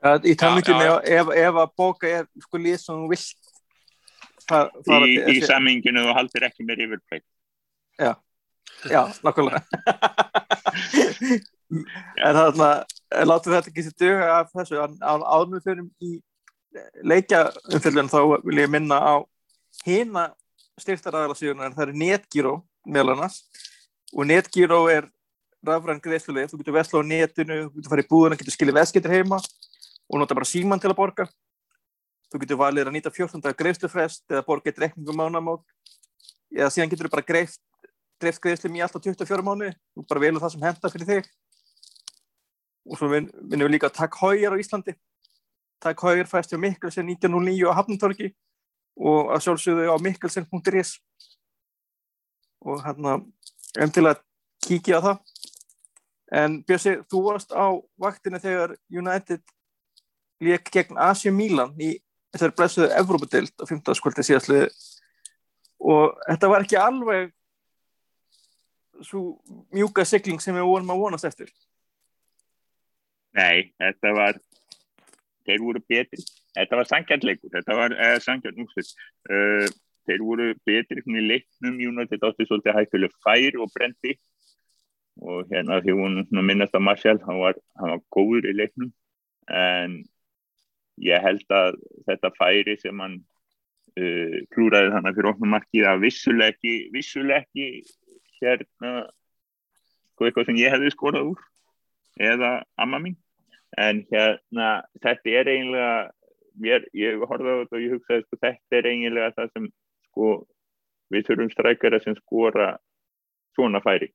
Ja, 0.01 0.15
Í 0.25 0.33
talningum 0.41 0.81
já, 0.81 0.95
ef, 1.21 1.29
að 1.53 1.75
bóka 1.77 2.09
er 2.09 2.25
sko 2.41 2.57
lið 2.63 2.79
sem 2.81 3.03
þú 3.03 3.11
vilt 3.11 3.50
far, 4.51 4.69
fara 4.87 5.07
í, 5.09 5.15
til- 5.17 5.37
í 5.39 5.45
samminginu 5.47 6.03
og 6.09 6.15
haldir 6.19 6.45
ekki 6.49 6.67
með 6.67 6.85
yfirbreyt 6.87 7.25
Já, 8.89 9.01
nákvæmlega. 9.21 9.61
En 12.21 12.35
það 12.35 12.61
er 13.15 13.27
látum 13.29 13.53
þetta 13.53 13.69
ekki 13.71 13.83
sér 13.85 13.93
duga 14.01 14.25
af 14.41 14.49
þessu. 14.55 14.79
Að 14.81 15.23
áðnum 15.23 15.53
við 15.57 15.67
fyrir 15.67 15.85
í 16.03 16.11
leikja 17.07 17.41
umfyllun 17.71 18.09
þá 18.11 18.17
vil 18.47 18.59
ég 18.59 18.71
minna 18.73 18.97
á 18.99 19.13
hina 19.85 20.25
styrtaræðala 20.81 21.37
síðan 21.37 21.63
en 21.67 21.75
það 21.77 21.85
er 21.87 21.99
Netgyro 22.01 22.53
meðal 22.87 23.13
annars. 23.15 23.37
Og 24.11 24.27
Netgyro 24.27 24.81
er 24.91 25.07
rafræn 25.67 26.01
greiðsluleg, 26.03 26.49
þú 26.51 26.59
getur 26.63 26.75
vesla 26.79 26.99
á 26.99 27.03
netinu 27.05 27.57
þú 27.69 27.75
getur 27.77 27.91
farið 27.93 28.07
í 28.07 28.11
búðuna, 28.11 28.39
getur 28.39 28.55
skilið 28.55 28.79
veskettir 28.81 29.13
heima 29.13 29.37
og 29.37 30.19
nota 30.19 30.35
bara 30.35 30.49
síman 30.49 30.81
til 30.81 30.89
að 30.91 30.97
borga 30.97 31.27
þú 32.31 32.41
getur 32.43 32.59
valið 32.61 32.87
að 32.87 32.95
nýta 32.95 33.11
14. 33.11 33.41
daga 33.43 33.59
greiðslufrest 33.59 34.23
eða 34.31 34.45
borga 34.47 34.71
eitt 34.71 34.79
reikningum 34.79 35.19
mánamót. 35.19 35.65
Eða 36.51 36.71
síðan 36.71 36.91
getur 36.91 37.09
þú 37.09 37.15
bara 37.17 37.27
greift 37.27 37.61
dreift 38.21 38.41
greiðslum 38.43 38.75
í 38.77 38.83
alltaf 38.85 39.03
24 39.03 39.45
mánu 39.45 39.71
og 39.71 40.05
bara 40.09 40.21
velur 40.21 40.41
það 40.43 40.53
sem 40.55 40.65
henda 40.65 40.91
fyrir 40.93 41.09
þig. 41.09 41.29
Og 42.89 42.97
svo 42.97 43.09
vin, 43.11 43.29
vinnum 43.33 43.67
við 43.67 43.75
líka 43.75 43.91
takk 43.93 44.17
hójar 44.21 44.53
á 44.53 44.61
Íslandi. 44.61 44.95
Takk 45.81 46.03
hójar 46.05 46.29
fæst 46.29 46.53
hjá 46.53 46.59
Mikkelsen 46.61 47.09
1909 47.09 47.69
á 47.69 47.77
Hafnartorgi 47.77 48.31
og 49.01 49.31
að 49.33 49.45
sjálfsögðu 49.45 49.87
á 49.89 49.97
mikkelsen.is 50.03 50.97
og 52.61 52.83
hérna 52.85 53.15
um 53.81 53.93
til 53.93 54.05
að 54.05 54.21
kíkja 54.61 54.99
á 55.01 55.05
það. 55.07 55.17
En 56.31 56.61
Björsi, 56.63 56.93
þú 57.09 57.23
varst 57.25 57.51
á 57.51 57.75
vaktinu 57.99 58.39
þegar 58.39 58.75
United 58.91 59.41
leik 60.41 60.69
gegn 60.71 60.99
Asia 61.01 61.31
Milan 61.33 61.73
í 61.81 61.95
þessari 62.31 62.57
blessuðu 62.57 62.89
Evrópadeild 63.01 63.53
á 63.59 63.63
15. 63.67 63.97
skvöldi 63.99 64.25
síðastliði 64.27 64.67
og 65.91 66.17
þetta 66.27 66.51
var 66.51 66.65
ekki 66.65 66.79
alveg 66.79 67.31
svo 69.01 69.23
mjúka 69.73 70.05
sigling 70.05 70.41
sem 70.43 70.55
við 70.55 70.67
vorum 70.69 70.93
að 70.93 71.01
vonast 71.01 71.25
eftir. 71.25 71.49
Nei, 73.33 73.71
þetta 73.81 74.13
var 74.13 74.37
þeir 75.47 75.63
voru 75.63 75.81
betri 75.89 76.21
þetta 76.55 76.79
var 76.79 76.89
sangjarnleikur, 76.89 77.51
þetta 77.53 77.77
var 77.77 77.95
eh, 77.95 78.17
sangjarn 78.23 78.65
uh, 78.65 79.67
þeir 80.09 80.23
voru 80.25 80.47
betri 80.67 81.03
í 81.03 81.23
leiknum, 81.27 81.79
United 81.91 82.25
átti 82.27 82.47
svolítið 82.47 82.77
hættuleg 82.77 83.13
fær 83.23 83.59
og 83.61 83.71
brendi 83.75 84.17
og 85.21 85.51
hérna 85.51 85.81
því 85.83 85.95
hún 85.99 86.23
minnast 86.47 86.75
að 86.75 86.85
Martial, 86.87 87.19
hann 87.27 87.39
var, 87.43 87.59
hann 87.79 87.93
var 87.93 88.03
góður 88.15 88.49
í 88.49 88.55
leiknum 88.57 88.91
en 89.51 90.01
ég 91.01 91.23
held 91.23 91.55
að 91.55 91.79
þetta 92.07 92.31
færi 92.37 92.77
sem 92.81 93.01
hann 93.01 93.17
uh, 93.21 94.37
klúraði 94.53 94.93
þannig 94.95 95.17
fyrir 95.17 95.31
okkur 95.33 95.51
markið 95.55 95.89
að 95.89 96.05
vissuleg 96.05 96.55
ekki, 96.55 96.75
vissuleg 96.93 97.45
ekki 97.45 97.67
hérna 98.41 98.93
sko 100.13 100.27
eitthvað 100.27 100.49
sem 100.49 100.61
ég 100.61 100.73
hefði 100.73 100.93
skorað 100.93 101.33
úr 101.33 101.43
eða 102.21 102.55
amma 102.81 103.01
mín. 103.01 103.17
En 103.79 104.03
hérna 104.11 104.81
þetta 104.99 105.35
er 105.39 105.49
eiginlega 105.49 105.93
mér, 106.61 106.85
ég 106.97 107.21
horfði 107.23 107.53
á 107.55 107.59
þetta 107.61 107.77
og 107.77 107.83
ég 107.85 107.93
hugsaði 107.95 108.25
sko 108.25 108.41
þetta 108.41 108.79
er 108.79 108.89
eiginlega 108.91 109.35
það 109.37 109.53
sem 109.55 109.69
sko 110.09 110.31
við 111.11 111.27
þurfum 111.27 111.53
strækara 111.53 112.01
sem 112.03 112.17
skora 112.19 112.67
svona 113.55 113.81
færi. 113.83 114.11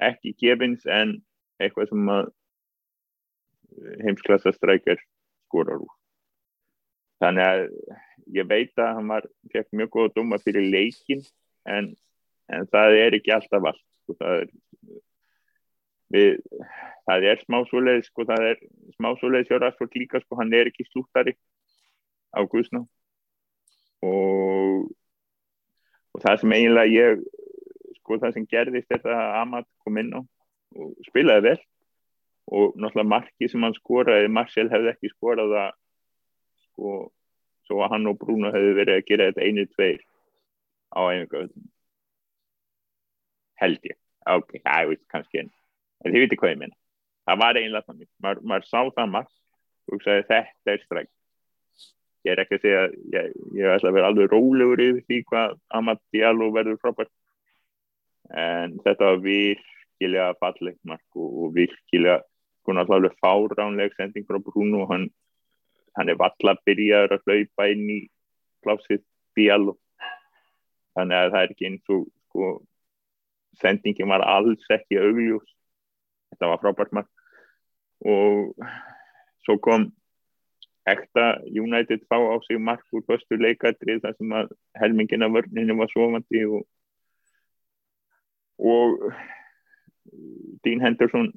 Ekki 0.00 0.34
gefins 0.40 0.86
en 0.90 1.18
eitthvað 1.60 1.90
sem 1.90 2.12
að 2.12 2.30
heimsklassa 4.04 4.52
strækjar 4.54 5.00
skorar 5.50 5.82
úr. 5.82 5.92
Þannig 7.20 7.44
að 7.44 7.64
ég 8.38 8.48
veit 8.48 8.80
að 8.80 8.94
hann 8.96 9.10
var 9.10 9.26
fekk 9.52 9.74
mjög 9.76 9.92
góða 9.96 10.12
dóma 10.16 10.38
fyrir 10.40 10.70
leikin 10.72 11.22
en, 11.68 11.90
en 12.48 12.68
það 12.72 12.98
er 13.02 13.16
ekki 13.18 13.34
alltaf 13.34 13.66
allt 13.72 13.82
sko, 14.04 14.16
það 14.20 14.36
er 14.38 14.52
við, 16.14 16.38
það 17.08 17.26
er 17.32 17.42
smá 17.44 17.58
svoleið 17.68 18.06
sko, 18.06 18.26
það 18.30 18.46
er 18.52 18.62
smá 18.96 19.10
svoleið 19.18 19.50
hjá 19.50 19.58
Rashford 19.58 19.98
líka 19.98 20.22
sko, 20.22 20.38
hann 20.40 20.54
er 20.56 20.70
ekki 20.70 20.86
slúttari 20.88 21.36
á 22.30 22.40
Guðsná 22.46 22.84
og 24.06 24.88
og 26.10 26.22
það 26.24 26.40
sem 26.40 26.54
eiginlega 26.56 26.94
ég 26.94 27.20
sko 28.00 28.18
það 28.22 28.36
sem 28.36 28.46
gerðist 28.50 28.88
þetta 28.90 29.14
að 29.14 29.34
Amat 29.42 29.68
kom 29.84 30.00
inn 30.00 30.14
á 30.16 30.20
og 30.20 30.94
spilaði 31.06 31.50
vel 31.50 31.60
og 32.50 32.74
náttúrulega 32.76 33.12
marki 33.12 33.48
sem 33.48 33.62
hann 33.62 33.76
skoraði 33.76 34.30
Marcel 34.32 34.68
hefði 34.72 34.92
ekki 34.94 35.12
skorað 35.14 35.54
það 35.54 35.72
sko 36.66 36.94
svo 37.68 37.84
að 37.84 37.94
hann 37.94 38.10
og 38.10 38.18
Bruno 38.18 38.50
hefði 38.54 38.76
verið 38.80 38.98
að 38.98 39.06
gera 39.10 39.30
þetta 39.30 39.46
einu 39.46 39.66
tveir 39.70 40.02
á 40.90 41.00
einhverjum 41.06 41.68
held 43.60 43.86
ég. 43.86 43.96
Ok, 44.30 44.58
það 44.64 44.94
er 44.94 45.02
kannski 45.12 45.44
en 45.44 45.50
þið 46.04 46.22
viti 46.24 46.38
hvað 46.40 46.54
ég 46.54 46.62
minna 46.64 46.80
það 47.30 47.40
var 47.44 47.58
eiginlega 47.60 47.86
þannig, 47.86 48.10
maður, 48.24 48.42
maður 48.50 48.68
sá 48.68 48.80
það 48.96 49.10
margt 49.14 49.34
og 49.86 49.96
hugsaði 49.96 50.26
þetta 50.30 50.72
er 50.72 50.84
stræk. 50.84 51.10
Ég 52.26 52.34
er 52.34 52.42
ekki 52.42 52.58
að 52.58 52.64
segja 52.64 52.80
ég, 53.14 53.36
ég 53.56 53.74
ætla 53.74 53.90
að 53.90 53.96
vera 53.96 54.10
alveg 54.10 54.32
rólegur 54.32 54.82
yfir 54.84 55.04
því 55.08 55.20
hvað 55.30 55.54
Amat 55.78 56.02
Diallo 56.12 56.50
verður 56.52 56.80
frábært 56.82 57.12
en 58.40 58.76
þetta 58.84 59.08
var 59.08 59.22
virkilega 59.24 60.26
fallegt 60.42 60.82
mark 60.86 61.06
og, 61.16 61.30
og 61.44 61.54
virkilega 61.56 62.20
sko 62.60 62.76
náttúrulega 62.76 63.18
fáránleg 63.20 63.94
sending 63.96 64.26
frá 64.28 64.38
Bruno. 64.38 64.86
Hann, 64.90 65.08
hann 65.98 66.08
er 66.12 66.18
valla 66.20 66.56
byrjaður 66.64 67.16
að 67.16 67.24
hlaupa 67.26 67.68
inn 67.72 67.86
í 67.90 68.00
plásið 68.64 69.04
Diallo 69.36 69.78
þannig 70.98 71.16
að 71.16 71.32
það 71.32 71.42
er 71.42 71.54
ekki 71.54 71.68
eins 71.68 71.94
og 71.94 72.04
sko 72.30 72.50
sendingin 73.60 74.10
var 74.10 74.24
alls 74.26 74.66
ekki 74.74 74.98
augljós 75.00 75.48
þetta 76.30 76.50
var 76.52 76.60
frábært 76.62 76.92
mark. 76.96 77.10
Og 78.00 78.54
svo 79.44 79.56
kom 79.62 79.90
ekta 80.88 81.40
United 81.44 82.06
fá 82.08 82.16
á 82.16 82.36
sig 82.46 82.58
mark 82.58 82.84
úr 82.92 83.04
förstu 83.06 83.36
leikadri 83.36 83.98
þar 84.00 84.16
sem 84.16 84.32
að 84.32 84.52
helmingina 84.80 85.28
vörninu 85.28 85.76
var 85.78 85.90
svofandi 85.92 86.44
og 86.48 86.66
og 88.60 89.12
Dean 90.64 90.80
Henderson 90.84 91.32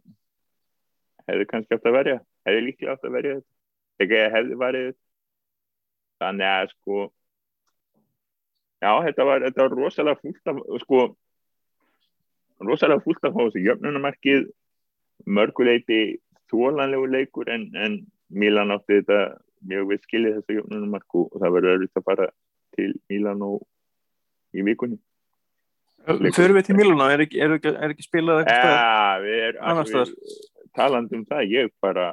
hefði 1.30 1.50
kannski 1.50 1.78
átt 1.78 1.90
að 1.90 1.98
verja 1.98 2.20
hefði 2.48 2.64
líklega 2.68 2.96
átt 2.96 3.08
að 3.08 3.18
verja 3.18 3.36
þetta. 3.38 3.50
Ekki 4.04 4.22
hefði 4.34 4.58
varið 4.60 4.90
þannig 6.24 6.50
að 6.50 6.72
sko 6.74 7.02
já 8.84 8.92
þetta 9.08 9.28
var, 9.30 9.46
þetta 9.48 9.64
var 9.64 9.78
rosalega 9.80 10.22
fúlt 10.22 10.52
af 10.52 10.62
sko 10.84 11.04
rosalega 12.64 13.06
fúlt 13.06 13.28
af 13.28 13.38
þessu 13.38 13.64
jöfnunamarkið 13.64 14.50
mörguleiti 15.26 16.02
þólanlegu 16.52 17.10
leikur 17.12 17.52
en, 17.52 17.70
en 17.76 18.00
Milan 18.34 18.74
átti 18.74 19.00
þetta 19.00 19.20
mjög 19.64 19.90
við 19.92 20.08
skiljið 20.08 20.40
þessu 20.40 20.58
jöfnunamarku 20.60 21.28
og 21.30 21.40
það 21.40 21.56
verður 21.58 21.78
öðruðt 21.78 22.02
að 22.02 22.08
fara 22.10 22.30
til 22.74 22.90
Milan 23.12 23.44
og 23.46 23.62
í 24.54 24.64
vikunni. 24.66 25.00
Förum 26.04 26.58
við 26.58 26.66
til 26.68 26.76
Milana, 26.76 27.08
er 27.14 27.24
ekki, 27.24 27.40
er 27.40 27.54
ekki, 27.56 27.72
er 27.72 27.94
ekki 27.94 28.04
spilað 28.04 28.42
eitthvað 28.44 28.74
ja, 28.76 29.14
við 29.24 29.44
er, 29.48 29.60
Annars 29.72 29.92
staðar. 29.94 30.10
Talandi 30.78 31.18
um 31.20 31.26
það, 31.30 31.50
ég 31.54 31.74
bara 31.84 32.08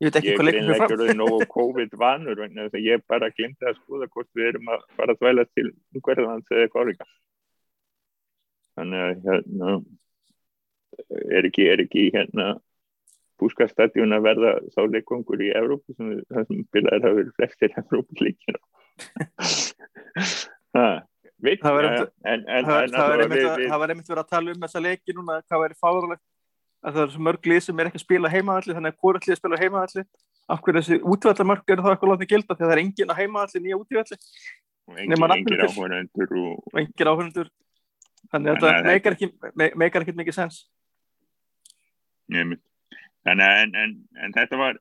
Ég 0.00 0.08
veit 0.08 0.16
ekki 0.16 0.30
ég 0.30 0.36
hvað 0.38 0.46
leikur 0.48 0.60
greinlega 0.64 0.86
fram 0.88 1.02
ekki 1.04 1.16
nógu 1.20 1.46
COVID 1.52 1.96
vanur 2.00 2.38
vegna 2.40 2.62
þess 2.66 2.78
að 2.78 2.86
ég 2.88 3.02
bara 3.10 3.28
glimti 3.36 3.66
að 3.68 3.76
skoða 3.82 4.06
hvort 4.14 4.30
við 4.38 4.46
erum 4.54 4.70
að 4.72 4.84
fara 4.96 5.12
að 5.12 5.20
þvæla 5.20 5.44
til 5.52 5.66
hverðans 6.06 6.54
eða 6.56 6.70
korrika 6.72 7.06
þannig 8.78 9.00
að 9.04 9.12
hérna 9.26 9.74
er 11.36 11.48
ekki, 11.50 11.66
er 11.74 11.82
ekki 11.84 12.06
hérna 12.14 12.46
búskastadjún 13.40 14.12
að 14.16 14.24
verða 14.30 14.50
sá 14.72 14.80
leikongur 14.88 15.40
í 15.44 15.52
Evrópu 15.56 15.94
sem 15.96 16.10
við- 16.14 16.24
það 16.32 16.48
sem 16.48 16.64
byrjaði 16.72 17.06
að 17.10 17.16
vera 17.20 17.36
flestir 17.36 17.76
Evrópuleikir 17.84 18.56
það 20.74 20.96
veit 21.40 21.62
Það 21.64 21.76
við- 21.76 21.92
við- 22.40 23.70
það 23.70 23.80
var 23.80 23.92
einmitt 23.94 24.10
verið 24.10 24.24
að 24.24 24.32
tala 24.32 24.52
um 24.56 24.64
þessa 24.64 24.82
leiki 24.84 25.16
núna 25.16 25.38
hvað 25.44 25.62
væri 25.66 25.78
fáralegt 25.80 26.24
að 26.80 26.96
það 26.96 27.02
er 27.04 27.12
svo 27.14 27.22
mörg 27.26 27.48
lið 27.50 27.62
sem 27.66 27.80
er 27.80 27.90
ekki 27.90 28.00
að 28.00 28.04
spila 28.06 28.32
heimaðalli 28.32 28.76
þannig 28.76 28.94
að 28.94 29.00
hvort 29.04 29.26
lið 29.28 29.38
spila 29.40 29.60
heimaðalli 29.60 30.04
af 30.50 30.62
hverju 30.64 30.80
þessi 30.80 30.98
útvallarmörk 31.12 31.72
eru 31.74 31.84
þá 31.84 31.90
eitthvað 31.92 32.12
látið 32.14 32.30
gilda? 32.32 32.56
Þegar 32.56 32.70
það 32.70 32.76
er 32.76 32.82
engin 32.84 33.12
að 33.14 33.20
heimaðalli 33.20 33.62
nýja 33.66 33.80
útvalli 33.80 34.18
engin, 34.98 35.60
áhverjandur 35.68 36.32
og, 36.40 36.70
engin 36.80 37.10
áhörnundur 37.12 37.50
þannig 38.30 38.50
að 38.50 38.64
þetta 38.64 38.88
meikar 38.88 39.16
ekki, 39.16 39.28
me- 39.60 39.72
meikar 39.82 40.06
ekki 40.06 40.16
mikið 40.18 40.36
sens. 40.40 40.60
Að 43.30 43.42
en, 43.44 43.74
en, 43.76 43.94
en 44.24 44.34
þetta 44.34 44.58
var, 44.60 44.80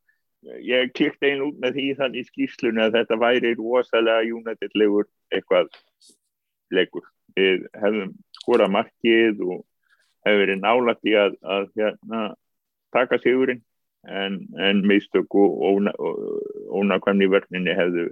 ég 0.64 0.94
klikti 0.96 1.30
einn 1.34 1.44
út 1.50 1.60
með 1.62 1.78
því 1.78 1.88
þannig 2.00 2.24
í 2.24 2.28
skýrslunni 2.32 2.84
að 2.86 2.96
þetta 3.00 3.18
væri 3.20 3.54
rosalega 3.60 4.28
United-legur 4.38 5.10
eitthvað 5.36 5.70
leikur. 6.74 7.06
Við 7.38 7.66
hefðum 7.78 8.14
skorað 8.40 8.74
markið 8.78 9.44
og 9.46 9.66
hefur 10.30 10.44
verið 10.44 10.62
nálægt 10.64 11.10
í 11.10 11.16
að, 11.20 11.36
að 11.44 11.68
hérna, 11.80 12.22
taka 12.96 13.20
sigurinn 13.24 13.62
en, 14.08 14.40
en 14.58 14.82
meðstök 14.88 15.36
og 15.36 15.62
óna- 15.70 15.96
og 16.00 16.20
ónakvæmni 16.80 17.28
í 17.28 17.32
vörninni 17.34 17.76
hefðu 17.78 18.10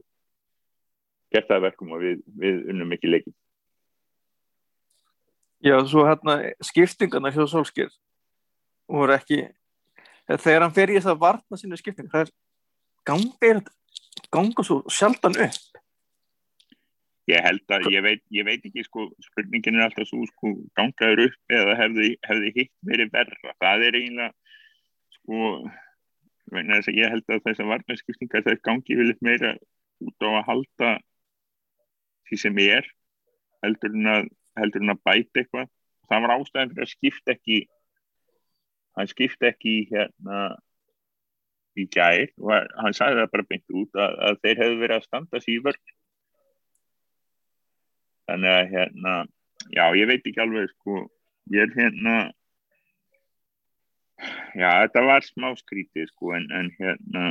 gert 1.34 1.50
það 1.50 1.58
að 1.58 1.68
verkum 1.68 1.94
og 1.96 2.04
við, 2.04 2.24
við 2.40 2.60
unnum 2.72 2.94
ekki 2.96 3.12
leikin. 3.12 3.36
Já, 5.64 5.80
svo 5.90 6.06
hérna 6.06 6.38
skiptingarna 6.64 7.32
hjá 7.34 7.48
Solskjör 7.50 7.90
voru 8.88 9.16
ekki 9.16 9.42
þegar 10.36 10.68
hann 10.68 10.76
fer 10.76 10.92
í 10.92 11.00
þess 11.00 11.12
að 11.12 11.24
varna 11.24 11.60
sínu 11.60 11.80
skipting 11.80 12.12
það 12.12 12.28
er 12.28 12.32
ganga, 13.08 13.34
er, 13.42 13.62
ganga 14.34 14.66
svo 14.66 14.82
sjaldan 14.92 15.38
upp 15.48 15.77
Ég 17.28 17.44
held 17.44 17.74
að, 17.76 17.90
ég 17.92 18.04
veit, 18.06 18.22
ég 18.32 18.46
veit 18.48 18.66
ekki 18.70 18.86
sko, 18.86 19.10
spurningin 19.26 19.76
er 19.76 19.88
alltaf 19.90 20.08
svo 20.08 20.24
sko, 20.30 20.54
gangaður 20.80 21.26
upp 21.26 21.56
eða 21.58 21.74
hefði, 21.82 22.12
hefði 22.24 22.52
hitt 22.56 22.74
verið 22.88 23.12
verra. 23.16 23.56
Það 23.60 23.84
er 23.88 23.98
eiginlega 24.00 24.30
sko, 25.18 25.50
þess 26.54 26.92
að 26.92 27.00
ég 27.02 27.12
held 27.12 27.34
að 27.36 27.42
þess 27.50 27.64
að 27.64 27.72
varnarskiptingar 27.74 28.46
þess 28.46 28.64
gangi 28.70 29.00
viljum 29.02 29.28
meira 29.28 29.56
út 30.08 30.24
á 30.24 30.30
að 30.30 30.48
halda 30.48 30.94
því 32.30 32.40
sem 32.46 32.62
er 32.64 32.88
heldur 33.66 33.98
en 33.98 34.14
að, 34.14 34.30
heldur 34.62 34.86
en 34.86 34.96
að 34.96 35.04
bæta 35.10 35.42
eitthvað. 35.44 35.74
Það 36.08 36.24
var 36.24 36.36
ástæðan 36.38 36.72
fyrir 36.72 36.88
að 36.88 36.94
skipta 36.94 37.36
ekki 37.36 37.60
hann 38.98 39.12
skipta 39.12 39.52
ekki 39.52 39.76
hérna 39.92 40.40
í 41.78 41.86
gær 41.94 42.32
og 42.42 42.72
hann 42.82 42.96
sagði 42.98 43.22
það 43.22 43.32
bara 43.36 43.48
beint 43.52 43.76
út 43.82 44.00
að, 44.00 44.16
að 44.30 44.40
þeir 44.46 44.62
hefðu 44.64 44.80
verið 44.82 44.98
að 44.98 45.06
standa 45.06 45.42
vörn 45.68 45.97
þannig 48.28 48.54
að 48.54 48.72
hérna 48.76 49.14
já 49.76 49.84
ég 50.00 50.08
veit 50.10 50.26
ekki 50.28 50.42
alveg 50.44 50.70
sko 50.74 50.98
ég 51.56 51.64
er 51.66 51.74
hérna 51.76 52.16
já 54.58 54.70
þetta 54.84 55.04
var 55.08 55.26
smá 55.26 55.52
skrítið 55.60 56.10
sko 56.12 56.34
en, 56.38 56.48
en 56.52 56.72
hérna 56.80 57.28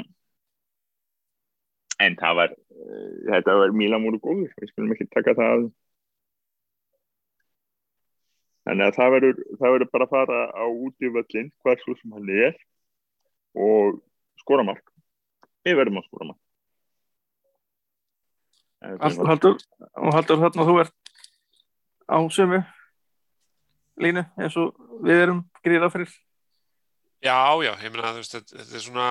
en 2.05 2.17
það 2.21 2.39
var 2.41 2.55
uh, 2.55 3.17
þetta 3.33 3.57
var 3.61 3.75
Mílan 3.77 4.05
voru 4.07 4.21
góður 4.23 4.53
við 4.61 4.71
skulum 4.73 4.93
ekki 4.95 5.09
taka 5.13 5.35
það 5.39 5.67
þeim. 5.67 5.75
þannig 8.67 8.87
að 8.89 8.97
það 8.99 9.13
verður 9.15 9.45
það 9.61 9.75
verður 9.77 9.93
bara 9.93 10.09
að 10.09 10.15
fara 10.17 10.41
á 10.53 10.65
útíföllin 10.67 11.53
svo 11.85 11.95
sem 12.01 12.17
hann 12.17 12.33
er 12.49 12.59
og 13.57 14.01
skora 14.43 14.67
mark 14.67 14.93
við 15.67 15.79
verðum 15.81 16.03
að 16.03 16.09
skora 16.11 16.29
mark 16.33 16.43
En 18.76 18.76
það 18.76 18.76
Allt, 18.76 18.76
var- 18.76 18.76
haldur, 18.87 19.59
og 19.97 20.15
haldur 20.15 20.43
þarna 20.45 20.69
þú 20.69 20.79
ert 20.85 20.95
á 22.07 22.19
sömu 22.31 22.63
línu 24.03 24.25
eins 24.37 24.57
og 24.61 24.77
við 25.05 25.27
erum 25.27 25.43
gríða 25.65 25.91
fyrir 25.93 26.15
Já, 27.25 27.57
já, 27.65 27.73
ég 27.81 27.91
meina 27.91 28.13
þú 28.13 28.21
veist, 28.21 28.35
þetta 28.37 28.75
er 28.77 28.83
svona 28.85 29.07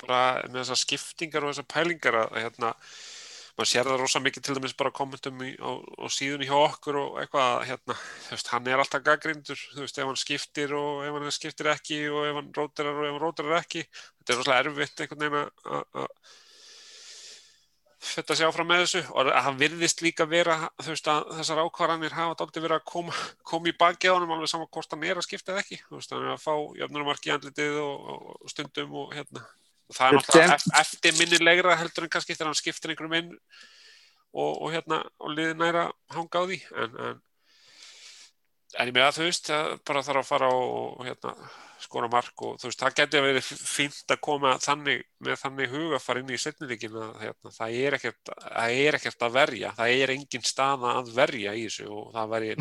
bara 0.00 0.20
með 0.48 0.62
þessar 0.62 0.78
skiptingar 0.80 1.44
og 1.44 1.52
þessar 1.52 1.66
pælingar 1.68 2.16
að 2.22 2.38
hérna, 2.40 2.70
maður 3.58 3.68
sér 3.68 3.90
það 3.90 4.00
rosa 4.00 4.22
mikið 4.24 4.46
til 4.46 4.56
dæmis 4.56 4.74
bara 4.80 4.94
kommentum 4.96 5.42
í, 5.44 5.50
á, 5.60 5.70
á 5.78 6.06
síðunni 6.10 6.48
hjá 6.48 6.56
okkur 6.56 6.98
og 7.02 7.20
eitthvað 7.20 7.50
að, 7.50 7.66
hérna, 7.68 7.98
þú 8.24 8.34
veist, 8.34 8.50
hann 8.54 8.70
er 8.72 8.82
alltaf 8.82 9.04
gaggrindur, 9.04 9.64
þú 9.76 9.84
veist, 9.84 10.00
ef 10.00 10.08
hann 10.08 10.22
skiptir 10.22 10.74
og 10.78 11.04
ef 11.04 11.18
hann 11.18 11.36
skiptir 11.36 11.70
ekki 11.74 12.00
og 12.08 12.30
ef 12.30 12.40
hann 12.40 12.50
rótirar 12.56 12.96
og 12.96 13.04
ef 13.04 13.12
hann 13.12 13.24
rótirar 13.26 13.58
ekki, 13.60 13.84
þetta 13.92 14.34
er 14.34 14.40
rosalega 14.40 14.72
erfitt 14.72 15.04
einhvern 15.04 15.24
veginn 15.26 15.76
að 15.92 16.32
þetta 18.02 18.34
sé 18.36 18.46
áfram 18.46 18.66
með 18.68 18.80
þessu 18.82 19.00
og 19.14 19.28
hann 19.46 19.58
virðist 19.60 20.02
líka 20.02 20.26
vera 20.28 20.56
veist 20.82 21.08
að 21.10 21.28
þessar 21.38 21.60
ákvarðanir 21.62 22.14
hafa 22.16 22.36
dálítið 22.40 22.64
verið 22.66 22.78
að 22.80 22.86
koma, 22.90 23.14
koma 23.46 23.70
í 23.70 23.74
baki 23.78 24.10
á 24.10 24.14
honum 24.16 24.32
alveg 24.34 24.50
saman 24.50 24.70
hvort 24.74 24.94
hann 24.94 25.04
er 25.06 25.20
að 25.20 25.26
skipta 25.28 25.54
eða 25.54 25.62
ekki. 25.62 25.78
Veist 25.92 26.14
hann 26.14 26.24
er 26.26 26.34
að 26.34 26.42
fá 26.42 26.54
jöfnumarki 26.80 27.30
í 27.30 27.34
andlitið 27.36 27.78
og, 27.82 28.08
og, 28.14 28.30
og 28.42 28.52
stundum 28.52 28.96
og 29.04 29.14
hérna. 29.16 29.44
Og 29.90 29.96
það 29.98 30.06
er 30.08 30.18
náttúrulega 30.18 30.46
er- 30.48 30.54
eft- 30.58 30.78
eftirminnilegra 30.82 31.76
heldur 31.82 32.08
en 32.08 32.14
kannski 32.16 32.34
þegar 32.36 32.50
hann 32.52 32.60
skiptir 32.62 32.94
einhverjum 32.94 33.18
inn 33.20 33.34
og, 34.32 34.52
og 34.52 34.68
hérna 34.74 35.02
og 35.22 35.36
liðin 35.36 35.62
næra 35.62 35.88
hanga 36.16 36.42
á 36.42 36.44
því. 36.48 36.62
En, 36.84 36.96
en, 37.06 37.20
en 38.82 38.90
ég 38.90 38.96
með 38.96 39.08
að 39.10 39.18
þú 39.20 39.28
veist 39.28 39.52
það 39.52 39.76
bara 39.86 40.06
þarf 40.08 40.24
að 40.24 40.30
fara 40.32 40.50
og 40.56 41.06
hérna 41.06 41.36
skora 41.86 42.10
mark 42.12 42.44
og 42.46 42.58
þú 42.60 42.68
veist, 42.68 42.82
það 42.82 42.96
geti 43.00 43.22
verið 43.24 43.48
fínt 43.48 44.14
að 44.14 44.20
koma 44.24 44.52
þannig, 44.62 45.02
með 45.22 45.40
þannig 45.40 45.72
huga 45.72 45.98
að 45.98 46.04
fara 46.04 46.22
inn 46.22 46.32
í 46.32 46.40
setnileikin 46.40 46.98
að 46.98 47.16
hérna, 47.22 47.54
það, 47.56 47.78
er 47.86 47.96
ekkert, 47.98 48.32
það 48.42 48.76
er 48.84 48.98
ekkert 48.98 49.26
að 49.26 49.34
verja, 49.38 49.72
það 49.78 49.96
er 49.96 50.14
engin 50.16 50.46
staða 50.46 50.94
að 51.00 51.12
verja 51.16 51.56
í 51.56 51.66
þessu 51.66 51.88
og 51.90 52.14
það 52.16 52.32
væri 52.36 52.54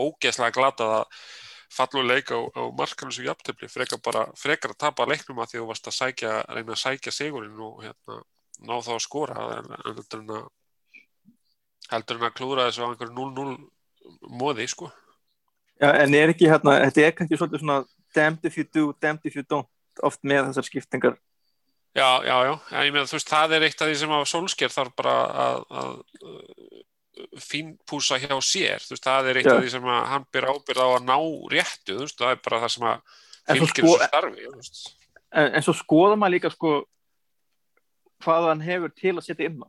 ógeðslega 0.00 0.56
glatað 0.56 0.96
að 0.98 1.24
falla 1.70 2.02
og 2.02 2.08
leika 2.10 2.38
á, 2.38 2.40
á 2.50 2.62
markanlösu 2.74 3.26
jafntöfli, 3.26 3.70
frekar 3.70 4.00
bara 4.02 4.24
frekar 4.38 4.74
að 4.74 4.80
tapa 4.86 5.06
leiknum 5.06 5.38
að 5.42 5.52
því 5.52 5.60
þú 5.60 5.66
varst 5.68 5.90
að 5.90 5.98
sækja, 6.00 6.32
reyna 6.50 6.74
að 6.74 6.82
sækja 6.82 7.14
sigurinn 7.14 7.60
og 7.62 7.84
hérna, 7.84 8.22
ná 8.66 8.74
þá 8.82 8.94
að 8.96 9.04
skora 9.06 9.44
en, 9.60 9.70
en 9.78 10.40
heldur 11.90 12.18
en 12.18 12.26
að 12.26 12.34
klúra 12.38 12.66
þessu 12.68 12.86
á 12.86 12.90
einhverju 12.90 13.14
0-0 13.14 13.54
móði, 14.40 14.66
sko. 14.70 14.90
Já, 15.80 15.88
en 16.02 16.14
er 16.16 16.32
ekki 16.32 16.50
hérna, 16.50 16.76
þetta 16.86 17.06
er 17.06 17.16
kannski 17.16 17.38
svolítið 17.38 17.62
svona 17.62 17.78
damned 18.14 18.44
if 18.44 18.58
you 18.58 18.64
do, 18.64 18.92
damned 19.00 19.26
if 19.28 19.36
you 19.38 19.44
don't 19.46 19.68
oft 20.06 20.22
með 20.26 20.50
þessar 20.50 20.68
skiptingar. 20.68 21.16
Já, 21.96 22.22
já, 22.22 22.36
já, 22.46 22.52
já, 22.70 22.82
ég 22.86 22.94
meina 22.94 23.08
þú 23.10 23.16
veist, 23.16 23.30
það 23.30 23.56
er 23.56 23.64
eitt 23.66 23.80
af 23.82 23.88
því 23.90 23.96
sem 23.98 24.12
að 24.14 24.28
Solskjær 24.30 24.74
þarf 24.74 24.92
bara 25.00 25.14
að, 25.44 25.64
að 25.80 25.96
uh, 26.22 26.84
fínpúsa 27.42 28.20
hjá 28.22 28.36
sér, 28.46 28.84
þú 28.84 28.94
veist, 28.94 29.08
það 29.08 29.30
er 29.32 29.40
eitt 29.40 29.48
Já. 29.50 29.54
af 29.56 29.64
því 29.64 29.72
sem 29.74 29.88
að 29.90 30.06
hann 30.12 30.28
byr 30.30 30.46
ábyrð 30.52 30.84
á 30.86 30.88
að 30.88 31.08
ná 31.08 31.16
réttu, 31.54 31.96
þú 31.96 32.04
veist, 32.04 32.20
það 32.20 32.36
er 32.36 32.40
bara 32.46 32.62
það 32.62 32.72
sem 32.76 32.86
að 32.92 33.18
fylgir 33.50 33.72
sko- 33.74 33.96
þessu 33.98 34.08
starfi, 34.12 34.46
en, 35.30 35.50
en 35.50 35.66
svo 35.66 35.74
skoða 35.80 36.20
maður 36.20 36.36
líka 36.36 36.52
sko 36.54 36.72
hvað 38.24 38.48
hann 38.52 38.64
hefur 38.64 38.94
til 38.94 39.16
að 39.16 39.26
setja 39.26 39.50
inn 39.50 39.60
á. 39.64 39.68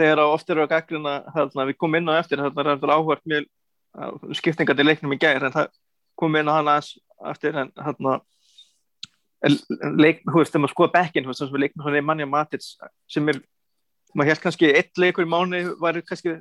Þegar 0.00 0.22
að 0.22 0.34
oft 0.38 0.50
eru 0.54 0.64
að 0.64 0.72
gaggrina 0.72 1.14
þarna, 1.34 1.68
við 1.68 1.78
komum 1.82 2.00
inn 2.00 2.08
á 2.08 2.16
eftir, 2.16 2.40
þarna 2.40 2.62
er 2.64 2.70
þetta 2.72 2.96
áhvert 2.96 3.24
með 3.28 3.48
skiptingar 4.38 4.78
til 4.78 4.86
leiknum 4.88 5.12
í 5.12 5.20
gær 5.20 5.44
en 5.44 5.52
það 5.52 5.72
kom 6.16 6.36
inn 6.40 6.48
á 6.48 6.56
hann 6.56 6.70
aðeins 6.70 6.94
eftir 7.30 7.56
en 7.58 7.72
þarna 7.76 8.20
leik, 9.42 10.22
þú 10.26 10.38
veist, 10.38 10.52
þegar 10.52 10.62
maður 10.62 10.74
skoða 10.74 10.94
bekkin, 10.96 11.24
þú 11.24 11.32
veist, 11.32 11.42
sem 11.42 11.52
við 11.52 11.64
leikum 11.64 11.82
svona 11.82 11.96
Nemanja 11.98 12.28
Matic 12.30 12.66
sem 13.10 13.30
er, 13.32 13.40
maður 14.14 14.32
held 14.32 14.42
kannski 14.44 14.70
eitt 14.70 15.00
leikur 15.02 15.26
í 15.26 15.30
mánu 15.30 15.62
var 15.82 15.98
kannski 16.06 16.36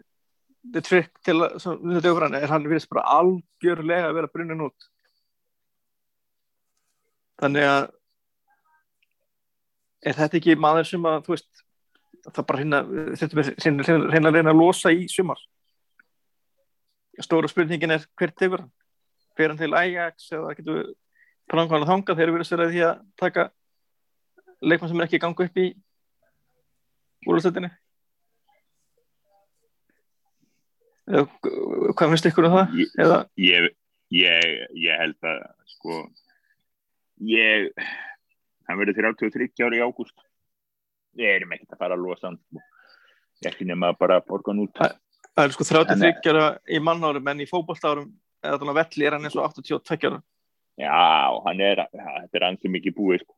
the 0.73 0.83
trick 0.85 1.09
til 1.25 1.39
að, 1.41 1.57
þetta 1.63 2.37
er 2.37 2.51
hann 2.51 2.67
virðist 2.67 2.91
bara 2.91 3.07
algjörlega 3.17 4.11
að 4.11 4.19
vera 4.19 4.29
brunnin 4.29 4.67
út. 4.67 4.89
Þannig 7.41 7.65
að 7.65 7.87
er 10.05 10.17
þetta 10.17 10.37
ekki 10.37 10.57
maður 10.61 10.89
sem 10.91 11.07
að, 11.09 11.23
þú 11.25 11.33
veist 11.33 11.65
það 12.27 12.45
bara 12.51 12.61
hérna, 12.61 12.83
þetta 13.17 13.41
er 13.41 14.05
hérna 14.13 14.29
að 14.29 14.37
reyna 14.37 14.53
að 14.53 14.61
losa 14.61 14.93
í 14.93 15.07
sumar? 15.09 15.41
Stóra 17.21 17.49
spurningin 17.49 17.97
er 17.97 18.05
hvert 18.17 18.37
tegur 18.37 18.63
hann 18.63 18.71
fer 19.37 19.51
hann 19.51 19.59
til 19.59 19.73
Ajax 19.77 20.31
eða 20.35 20.55
getur 20.57 20.81
plankan 21.51 21.83
að 21.83 21.91
þanga 21.91 22.15
þegar 22.15 22.31
við 22.31 22.39
erum 22.39 22.49
sér 22.49 22.63
að 22.65 22.73
því 22.73 22.83
að 22.87 23.05
taka 23.21 23.47
leikmann 24.61 24.91
sem 24.91 25.01
er 25.01 25.07
ekki 25.07 25.21
gangu 25.21 25.47
upp 25.47 25.61
í 25.61 25.67
úrlöðstöldinni 27.27 27.71
eða 31.11 31.25
hvað 31.97 32.13
finnst 32.13 32.29
ykkur 32.29 32.47
um 32.47 32.55
það? 32.55 32.75
Ég, 32.79 33.21
ég, 33.41 33.69
ég, 34.15 34.65
ég 34.85 35.01
held 35.01 35.31
að 35.31 35.41
sko 35.75 36.01
ég 37.27 37.71
hann 38.69 38.79
verður 38.79 38.99
33 39.01 39.65
ári 39.65 39.81
í 39.81 39.85
ágúst 39.85 40.17
við 41.17 41.33
erum 41.35 41.55
ekkert 41.55 41.75
að 41.75 41.81
fara 41.83 41.97
að 41.97 42.05
losa 42.05 42.29
hann 42.29 42.39
sko. 42.39 42.63
ekki 43.49 43.67
nema 43.67 43.91
bara 43.99 44.21
borgan 44.23 44.63
út 44.63 44.77
Það 45.31 45.45
er 45.45 45.53
sko 45.55 45.67
33 45.67 46.31
ára 46.33 46.47
í 46.67 46.79
mannárum 46.83 47.27
en 47.31 47.43
í 47.43 47.49
fókbóltárum 47.49 48.09
eða 48.41 48.57
þannig 48.57 48.73
að 48.73 48.79
velli 48.81 49.07
er 49.07 49.15
hann 49.15 49.27
eins 49.27 49.37
og 49.37 49.47
82 49.47 50.09
ára 50.09 50.21
Já, 50.79 51.41
hann 51.45 51.61
er 51.61 51.83
þetta 51.91 52.39
er 52.39 52.45
ansið 52.47 52.73
mikið 52.75 52.95
búið 52.97 53.23
sko. 53.25 53.35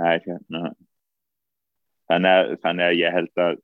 hérna. 0.00 0.74
þannig, 2.10 2.30
að, 2.30 2.52
þannig 2.62 2.86
að 2.86 2.98
ég 3.00 3.16
held 3.16 3.42
að 3.46 3.58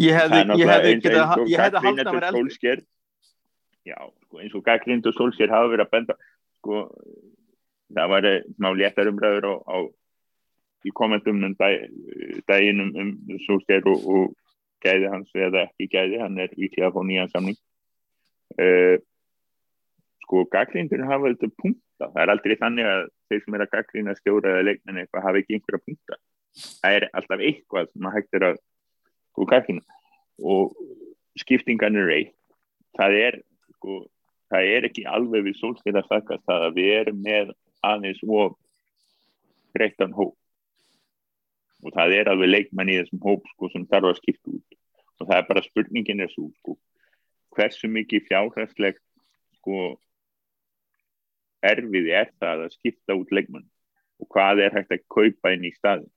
ég 0.00 0.18
hefði 0.18 0.40
hefði 0.70 1.84
haldið 1.84 2.08
að 2.08 2.18
vera 2.18 2.32
eldur 2.32 2.82
Já, 3.84 3.98
sko, 4.24 4.40
eins 4.40 4.54
og 4.56 4.64
Gaglind 4.64 5.06
og 5.06 5.16
Solskjær 5.16 5.52
hafa 5.52 5.72
verið 5.72 5.84
að 5.84 5.92
benda 5.92 6.16
sko, 6.60 6.84
það 7.92 8.12
var 8.14 8.28
smá 8.56 8.70
léttar 8.72 9.10
umræður 9.10 9.50
á, 9.50 9.54
á 9.68 9.76
í 10.84 10.92
kommentum 10.96 11.42
um 11.44 11.56
dag, 11.58 11.84
daginn 12.48 12.80
um, 12.84 12.94
um 12.96 13.42
Solskjær 13.44 13.84
og, 13.92 14.06
og 14.08 14.32
gæði 14.84 15.10
hans 15.12 15.36
eða 15.36 15.66
ekki 15.68 15.88
gæði, 15.92 16.20
hann 16.22 16.40
er 16.40 16.52
í 16.56 16.70
tíða 16.72 16.90
að 16.90 16.96
fá 16.96 17.04
nýjan 17.08 17.32
samning 17.32 17.58
uh, 18.60 18.96
sko 20.24 20.44
gaglindurinn 20.52 21.10
hafa 21.10 21.32
þetta 21.32 21.50
punta, 21.60 22.08
það 22.10 22.22
er 22.24 22.32
aldrei 22.34 22.56
þannig 22.60 22.90
að 22.90 23.02
þeir 23.28 23.42
sem 23.44 23.56
er 23.56 23.64
að 23.64 23.74
gaglina 23.74 24.16
stjóra 24.18 24.54
eða 24.54 24.68
leikna 24.70 25.02
eitthvað 25.02 25.26
hafa 25.28 25.42
ekki 25.42 25.58
einhverja 25.58 25.84
punta 25.84 26.20
það 26.54 26.96
er 26.98 27.08
alltaf 27.12 27.44
eitthvað 27.50 27.90
sem 27.92 28.08
að 28.08 28.16
hægt 28.18 28.38
er 28.38 28.48
að 28.50 28.58
sko 29.34 29.48
gaglina 29.52 30.00
og 30.54 30.74
skiptingan 31.40 32.00
er 32.00 32.10
reyð 32.10 32.34
það 32.98 33.20
er 33.20 33.40
sko 33.76 34.00
það 34.54 34.70
er 34.76 34.88
ekki 34.88 35.04
alveg 35.10 35.48
við 35.48 35.58
sólskil 35.58 35.96
að 35.98 36.08
sakast 36.10 36.44
það 36.48 36.68
að 36.68 36.76
við 36.78 36.92
erum 36.98 37.20
með 37.24 37.52
aðeins 37.84 38.22
og 38.28 38.56
breyttan 39.74 40.14
hóp. 40.14 40.36
Og 41.84 41.92
það 41.92 42.16
er 42.18 42.30
alveg 42.32 42.52
leikmenn 42.52 42.92
í 42.92 42.98
þessum 43.00 43.22
hóp 43.24 43.48
sko, 43.52 43.68
sem 43.72 43.86
þarf 43.90 44.12
að 44.12 44.20
skipta 44.20 44.54
út. 44.54 44.78
Og 45.20 45.28
það 45.28 45.36
er 45.36 45.48
bara 45.50 45.64
spurningin 45.64 46.24
svo 46.32 46.46
sko, 46.60 46.76
hversu 47.54 47.90
mikið 47.90 48.28
fjárhærsleg 48.30 49.00
sko, 49.58 49.80
erfið 51.72 52.10
er 52.20 52.32
það 52.42 52.64
að 52.66 52.74
skipta 52.78 53.16
út 53.18 53.32
leikmenn 53.34 53.68
og 54.22 54.30
hvað 54.34 54.64
er 54.64 54.76
hægt 54.78 54.94
að 54.94 55.06
kaupa 55.12 55.52
inn 55.54 55.66
í 55.68 55.74
staðin 55.74 56.10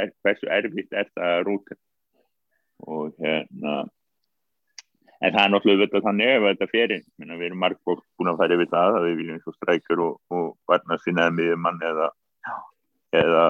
er, 0.00 0.12
hversu 0.24 0.50
erfitt 0.50 0.92
er 0.92 1.08
það 1.14 1.36
að 1.36 1.46
rúta 1.48 1.78
og 2.90 3.16
hérna 3.20 3.74
en 5.20 5.34
það 5.34 5.42
er 5.42 5.52
náttúrulega 5.52 5.86
þetta 5.86 6.04
þannig 6.06 6.30
ef 6.34 6.44
þetta 6.46 6.68
ferir, 6.70 7.02
við 7.20 7.46
erum 7.46 7.60
margbókt 7.60 8.06
búin 8.16 8.32
að 8.32 8.38
fara 8.40 8.56
yfir 8.56 8.70
það 8.72 8.98
að 8.98 9.06
við 9.06 9.18
viljum 9.20 9.42
svo 9.42 9.54
strækjur 9.56 10.04
og, 10.06 10.14
og 10.32 10.46
varna 10.70 10.98
sinnaði 11.04 11.36
miður 11.36 11.60
mann 11.66 11.82
eða, 11.84 12.08
eða 13.20 13.44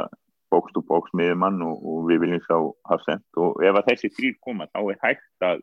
bókst 0.50 0.80
og 0.80 0.86
bókst 0.88 1.14
með 1.14 1.36
mann 1.38 1.62
og, 1.62 1.78
og 1.78 2.08
við 2.10 2.24
viljum 2.24 2.42
sá 2.48 2.56
hafa 2.90 3.06
sendt 3.06 3.42
og 3.44 3.62
ef 3.62 3.78
að 3.78 3.92
þessi 3.92 4.12
þrýr 4.16 4.38
koma 4.42 4.66
þá 4.72 4.80
er 4.82 5.00
hægt 5.04 5.46
að 5.46 5.62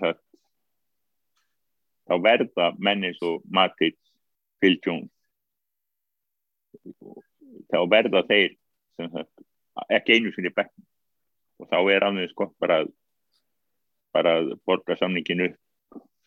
sagt, 0.00 0.22
þá 2.08 2.14
verða 2.24 2.70
menni 2.78 3.12
svo 3.18 3.36
Matic, 3.54 3.98
Jones 4.84 5.10
þá 7.70 7.78
verða 7.90 8.24
þeir 8.28 8.56
sagt, 8.98 9.44
ekki 9.92 10.18
einu 10.18 10.32
sinni 10.34 10.52
bekk 10.54 10.72
og 11.62 11.68
þá 11.70 11.78
er 11.94 12.06
alveg 12.08 12.32
sko 12.32 12.48
bara 12.62 12.82
bara 14.14 14.38
að 14.40 14.54
borga 14.66 14.96
samninginu 14.98 15.50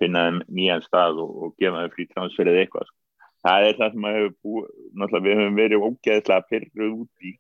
finna 0.02 0.30
nýjan 0.48 0.84
stað 0.86 1.22
og, 1.24 1.36
og 1.44 1.54
gefa 1.62 1.84
þeim 1.84 1.94
frí 1.96 2.08
transferið 2.12 2.62
eitthvað 2.62 2.90
sko. 2.90 2.98
Það 3.46 3.68
er 3.68 3.78
það 3.78 3.94
sem 3.94 4.08
hefur 4.08 4.34
búið, 4.44 5.16
við 5.24 5.40
höfum 5.40 5.58
verið 5.62 5.86
ógeðslega 5.88 6.48
pyrruð 6.50 6.98
út 7.04 7.30
í. 7.30 7.32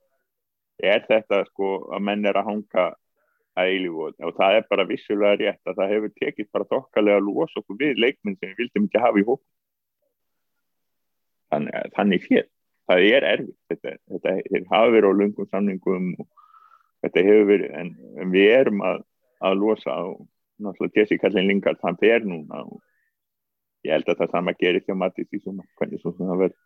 Er 0.77 1.03
þetta 1.09 1.41
sko 1.49 1.71
að 1.95 2.05
menn 2.07 2.29
er 2.29 2.39
að 2.39 2.49
hanga 2.51 2.85
að 3.57 3.71
eilífu 3.73 4.07
og 4.07 4.33
það 4.37 4.59
er 4.59 4.67
bara 4.69 4.85
vissulega 4.87 5.39
rétt 5.41 5.69
að 5.69 5.79
það 5.79 5.93
hefur 5.95 6.13
tekið 6.21 6.49
bara 6.53 6.69
þokkalega 6.71 7.21
að 7.21 7.27
losa 7.27 7.61
okkur 7.61 7.79
við 7.81 8.01
leikminn 8.03 8.37
sem 8.37 8.51
við 8.51 8.59
vildum 8.61 8.85
ekki 8.87 9.01
hafa 9.01 9.21
í 9.21 9.25
hók 9.27 9.41
þannig, 11.51 11.89
þannig 11.95 12.23
fér 12.27 12.47
það 12.87 13.05
er 13.11 13.27
erfitt. 13.33 13.59
Þetta, 13.71 13.93
þetta, 14.13 14.63
hafa 14.71 14.91
verið 14.95 15.11
á 15.11 15.19
lungum 15.21 15.49
samningum 15.51 16.09
og 16.21 16.27
þetta 17.05 17.23
hefur 17.27 17.47
verið 17.51 17.77
en, 17.81 17.93
en 18.21 18.33
við 18.33 18.51
erum 18.55 18.83
að, 18.87 19.01
að 19.43 19.57
losa 19.61 19.95
og 20.07 20.21
náttúrulega 20.63 21.03
Jessica 21.03 21.31
Lingard 21.35 21.81
hann 21.83 21.99
fer 22.01 22.25
núna 22.25 22.63
og 22.65 22.79
ég 23.85 23.93
held 23.93 24.07
að 24.09 24.23
það 24.23 24.33
sama 24.33 24.55
gerir 24.57 24.81
ekki 24.81 24.95
á 24.95 25.01
Mattis 25.03 25.33
í 25.35 25.41
svona, 25.41 25.65
hvernig 25.77 26.01
svona 26.01 26.31
það 26.31 26.43
verður. 26.45 26.61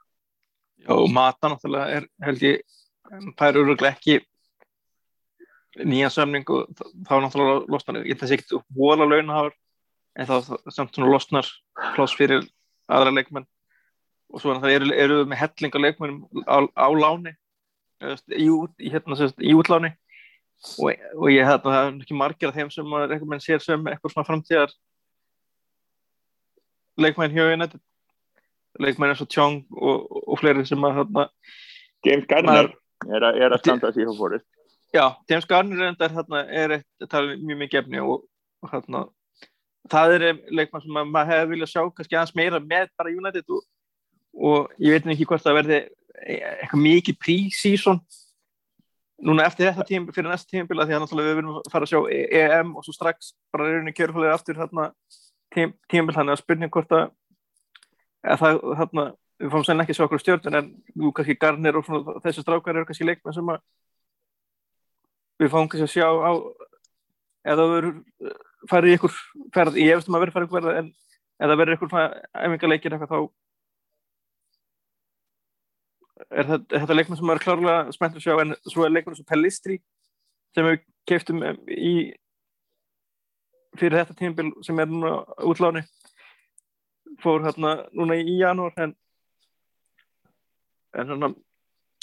Já, 0.81 0.93
Mata 1.13 1.51
náttúrulega 1.51 1.97
er 1.97 2.07
held 2.25 2.45
ég, 2.45 2.61
það 3.09 3.47
er 3.47 3.61
öruglega 3.63 3.95
ekki 3.95 4.21
nýja 5.87 6.11
sömning 6.13 6.47
og 6.51 6.71
þá 7.07 7.13
náttúrulega 7.23 7.65
losnar 7.71 8.05
ég 8.07 8.21
sé 8.21 8.37
ekkert 8.37 8.71
vola 8.75 9.07
launahafur 9.07 9.57
en 10.19 10.27
þá 10.27 10.71
samt 10.71 10.95
svona 10.95 11.11
losnar 11.11 11.47
pláss 11.95 12.15
fyrir 12.17 12.43
aðra 12.91 13.13
leikmenn 13.15 13.47
og 14.31 14.41
svo 14.43 14.55
eru, 14.69 14.91
eru 14.95 15.23
með 15.27 15.41
hellinga 15.43 15.81
leikmennum 15.85 16.45
á, 16.47 16.57
á 16.63 16.87
láni 16.95 17.35
í, 18.01 18.47
í, 18.47 18.91
hérna, 18.91 19.17
í 19.41 19.53
útláni. 19.57 19.91
Og, 20.77 20.93
og 21.17 21.27
ég 21.33 21.47
held 21.47 21.63
að 21.65 21.73
það 21.73 21.87
er 21.87 22.01
ekki 22.03 22.17
margir 22.17 22.51
af 22.51 22.57
þeim 22.57 22.69
sem 22.73 22.97
að 22.97 23.39
sér 23.41 23.63
sem 23.63 23.87
eitthvað 23.89 24.13
svona 24.13 24.27
framtíðar 24.27 24.75
leikmenn 27.01 27.33
hjá 27.33 27.47
United. 27.49 27.81
Leikmenn 28.79 29.11
eins 29.11 29.23
og 29.23 29.29
Tjóng 29.31 29.63
og, 29.73 30.05
og 30.27 30.39
fleiri 30.39 30.63
sem 30.67 30.85
að 30.87 31.01
hana, 31.01 31.25
James 32.05 32.27
Garner 32.29 32.69
er, 32.69 33.25
a, 33.25 33.31
er 33.35 33.51
að 33.51 33.63
standa 33.63 33.91
því 33.91 34.07
á 34.07 34.13
fórist 34.15 34.47
Já, 34.95 35.05
James 35.29 35.47
Garner 35.47 35.89
er, 35.91 36.13
hana, 36.15 36.43
er 36.47 36.77
eitt, 36.77 37.03
er 37.07 37.33
mjög 37.41 37.59
mikið 37.65 37.81
efni 37.81 37.99
og, 38.03 38.23
og 38.63 38.71
hana, 38.71 39.03
það 39.91 40.15
er 40.15 40.25
leikmenn 40.51 40.85
sem 40.85 40.97
maður 41.01 41.33
hefði 41.33 41.51
viljað 41.51 41.73
sjá 41.73 41.81
kannski 41.83 42.17
aðeins 42.17 42.37
meira 42.39 42.61
með 42.63 42.89
bara 42.99 43.13
United 43.13 43.55
og, 43.57 43.65
og 44.33 44.71
ég 44.79 44.95
veit 44.95 45.11
ekki 45.13 45.27
hvort 45.29 45.43
það 45.43 45.57
verði 45.61 45.79
eitthvað 46.21 46.83
mikið 46.85 47.17
pre-season 47.19 48.01
núna 49.21 49.45
eftir 49.45 49.69
þetta 49.69 49.85
tím 49.87 50.07
fyrir 50.13 50.29
næsta 50.31 50.49
tímabila 50.49 50.85
því 50.87 50.97
að 50.97 51.15
við 51.19 51.35
verðum 51.37 51.57
að 51.59 51.71
fara 51.73 51.87
að 51.87 51.91
sjá 51.91 51.99
EM 52.41 52.75
og 52.77 52.85
svo 52.85 52.95
strax 52.95 53.33
bara 53.53 53.67
rauninni 53.69 53.93
kjörfælega 53.97 54.37
aftur 54.37 54.57
hérna 54.57 54.87
tímil 55.51 56.15
þannig 56.15 56.35
að 56.35 56.41
spurning 56.41 56.71
hvort 56.73 56.95
að 56.95 57.11
það, 58.39 58.61
þarna, 58.79 59.05
við 59.41 59.53
fáum 59.53 59.65
senn 59.67 59.83
ekki 59.83 59.97
sjá 59.97 60.05
okkur 60.07 60.23
stjórn 60.23 60.57
en 60.59 60.71
þú 60.93 61.13
kannski 61.17 61.37
Garnir 61.41 61.77
og 61.77 61.85
svona, 61.85 62.17
þessi 62.25 62.45
strákar 62.45 62.77
eru 62.77 62.89
kannski 62.89 63.07
leikmenn 63.07 63.37
sem 63.37 63.53
að 63.53 63.61
við 65.41 65.53
fáum 65.53 65.69
kannski 65.69 65.87
að 65.87 65.93
sjá 65.95 66.07
á 66.09 66.31
eða 67.51 67.61
það 67.61 67.75
verður 67.75 68.01
farið 68.69 68.91
í 68.91 68.97
ykkur 68.97 69.15
ferð, 69.53 69.79
ég 69.81 69.97
veist 69.97 70.09
um 70.09 70.17
að 70.17 70.25
verður 70.25 70.37
farið 70.37 70.49
ykkur 70.49 70.61
verð 70.61 70.81
en 70.81 70.91
eða 71.41 71.57
verður 71.61 71.77
ykkur 71.77 71.95
æfingarleikir 71.97 72.95
eitthvað 72.95 73.13
þá 73.13 73.19
er 76.29 76.47
þetta, 76.49 76.79
þetta 76.83 76.97
leikmenn 76.97 77.19
sem 77.19 77.33
er 77.33 77.43
klárlega 77.43 77.95
spennt 77.95 78.17
að 78.19 78.25
sjá 78.25 78.35
en 78.43 78.55
svo 78.67 78.85
er 78.85 78.93
leikmenn 78.93 79.17
sem 79.17 79.27
Pellistri 79.27 79.77
sem 80.55 80.67
við 80.67 80.81
keftum 81.09 81.43
í 81.71 81.95
fyrir 83.79 84.01
þetta 84.01 84.17
tímbil 84.19 84.51
sem 84.65 84.79
er 84.83 84.89
núna 84.91 85.21
útláni. 85.47 85.85
Fór 87.23 87.43
hérna 87.45 87.77
núna 87.95 88.17
í 88.19 88.37
janúar 88.39 88.75
en 88.81 88.95
en 90.97 91.07
svona 91.07 91.31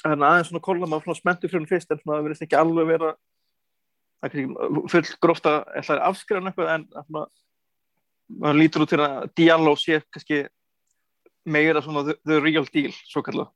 hérna 0.05 0.31
aðeins 0.33 0.53
svona 0.53 0.65
kolla 0.65 0.89
maður 0.89 1.19
smentu 1.19 1.49
fyrir 1.49 1.63
hún 1.63 1.71
fyrst 1.71 1.91
en 1.93 2.01
það 2.05 2.23
verðist 2.27 2.47
ekki 2.47 2.59
alveg 2.59 2.89
vera 2.89 3.13
full 4.91 5.05
gróft 5.23 5.47
að 5.47 5.91
afskræna 6.09 6.51
eitthvað 6.51 6.73
en 6.75 6.87
svona, 6.95 7.27
maður 8.29 8.61
lítur 8.63 8.85
út 8.85 8.93
til 8.95 9.03
að 9.03 9.29
dialóg 9.39 9.79
sé 9.83 10.01
kannski 10.09 10.41
meira 11.49 11.83
svona 11.83 12.05
the, 12.09 12.17
the 12.27 12.41
real 12.43 12.67
deal 12.73 12.93
svo 12.99 13.23
kallar 13.27 13.53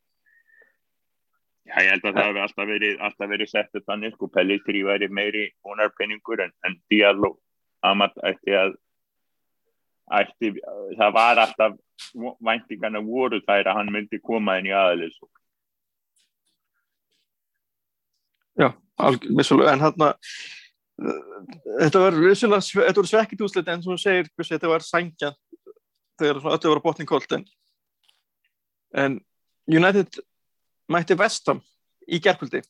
Já, 1.62 1.76
ég 1.78 1.92
held 1.92 2.06
að 2.08 2.16
það 2.16 2.24
hefði 2.26 2.40
alltaf 2.42 2.68
verið, 2.68 3.02
verið 3.30 3.50
sett 3.50 3.76
upp 3.78 3.84
þannig, 3.86 4.14
sko, 4.16 4.28
Pellistri 4.34 4.82
væri 4.86 5.08
meiri 5.08 5.44
vonarpenningur 5.62 6.42
en, 6.42 6.54
en 6.66 6.78
Diallo. 6.90 7.36
Amat 7.86 8.18
ætti 8.26 8.54
að 8.54 8.74
ætti, 10.12 10.50
það 10.98 11.14
var 11.14 11.40
alltaf 11.42 11.76
væntingarna 12.42 13.02
voru 13.04 13.40
þær 13.46 13.70
að 13.70 13.78
hann 13.78 13.92
myndi 13.94 14.20
koma 14.22 14.58
inn 14.60 14.68
í 14.70 14.74
aðalis 14.74 15.16
Já, 18.58 18.68
vissulega, 19.38 19.72
en 19.72 19.84
hann 19.86 20.06
að 20.08 20.34
þetta 21.80 22.02
var 22.02 22.18
voru 22.18 23.08
svekkit 23.08 23.44
úslit 23.46 23.70
en 23.72 23.82
sem 23.82 23.94
þú 23.94 23.98
segir, 24.00 24.28
þetta 24.36 24.70
var 24.70 24.84
sængja 24.86 25.32
þegar 26.20 26.42
öllu 26.42 26.72
voru 26.74 26.84
botning 26.84 27.08
kolt 27.08 27.32
en, 27.38 27.46
en 28.92 29.18
United 29.70 30.20
mætti 30.90 31.16
vestam 31.18 31.62
í 32.08 32.18
gerðkvöldi 32.22 32.62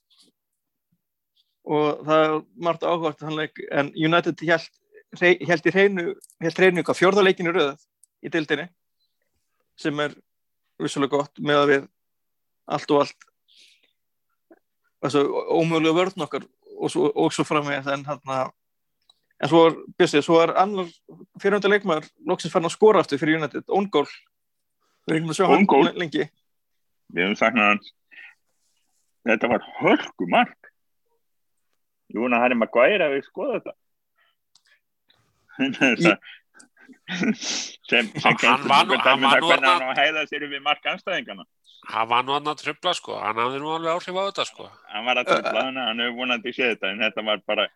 og 1.73 2.05
það 2.07 2.25
er 2.27 2.37
margt 2.67 2.85
áhvert 2.85 3.23
en 3.71 3.93
United 3.95 4.43
held, 4.43 4.71
held 5.21 5.67
í 5.67 5.75
hreinu 5.75 6.07
held 6.43 6.95
fjörðarleikinu 6.99 7.55
röð 7.55 7.85
í 8.23 8.33
dildinni 8.33 8.69
sem 9.79 10.01
er 10.01 10.17
vissulega 10.83 11.19
gott 11.19 11.39
með 11.39 11.61
að 11.61 11.71
við 11.73 11.87
allt 12.67 12.91
og 12.91 13.05
allt 13.05 13.29
þessu 15.03 15.23
ómögulega 15.31 15.99
vörðn 15.99 16.27
okkar 16.27 16.45
og 16.79 16.91
svo, 16.91 17.09
og 17.15 17.33
svo 17.35 17.47
fram 17.47 17.67
með 17.67 17.89
en 17.95 18.05
hann 18.07 18.35
að 18.35 18.51
en 19.43 19.51
svo 19.51 19.63
er, 19.67 19.79
byrstið, 19.99 20.23
svo 20.23 20.39
er 20.43 20.53
annar 20.61 20.91
fyrirhundu 21.43 21.71
leikmar 21.71 22.05
loksins 22.27 22.53
fann 22.55 22.69
að 22.69 22.77
skora 22.77 23.03
aftur 23.03 23.19
fyrir 23.19 23.41
United, 23.41 23.65
Ongól 23.75 24.07
við 25.09 25.17
erum 25.17 25.33
að 25.33 25.39
sjá 25.41 25.49
hann 25.51 25.99
lengi. 25.99 26.29
Við 27.11 27.25
hefum 27.25 27.39
saknað 27.41 27.73
hans 27.73 27.91
þetta 29.29 29.53
var 29.55 29.63
hörku 29.81 30.29
mark 30.33 30.71
ég 32.13 32.21
vona 32.21 32.39
að 32.39 32.43
hann 32.45 32.55
er 32.57 32.61
maður 32.63 32.77
gæri 32.81 33.07
að 33.07 33.15
við 33.17 33.25
skoða 33.29 33.55
þetta 33.59 33.75
sem, 36.03 36.19
sem 37.89 38.05
hann 38.25 38.69
var 38.69 38.87
nú 38.89 38.95
hann 39.05 39.27
var 39.27 39.67
hann 39.67 40.01
heiða 40.01 40.27
sér 40.31 40.49
við 40.49 40.63
markanstæðingana 40.65 41.45
hann 41.91 42.09
var 42.09 42.27
nú 42.27 42.37
hann 42.37 42.51
að 42.53 42.61
tröfla 42.63 42.95
sko. 42.95 43.17
Hann 43.21 43.41
hafði 43.43 43.63
nú 43.63 43.71
alveg 43.75 43.97
áhrif 43.97 44.19
á 44.19 44.23
þetta 44.29 44.45
sko. 44.49 44.69
Hann 44.93 45.07
var 45.09 45.21
að 45.23 45.31
tröfla 45.33 45.65
hann, 45.67 45.81
hann 45.81 46.03
hefur 46.05 46.19
vonandi 46.21 46.53
séð 46.55 46.75
þetta 46.75 46.93
en 46.93 47.03
þetta 47.03 47.25
var 47.27 47.43
bara 47.49 47.67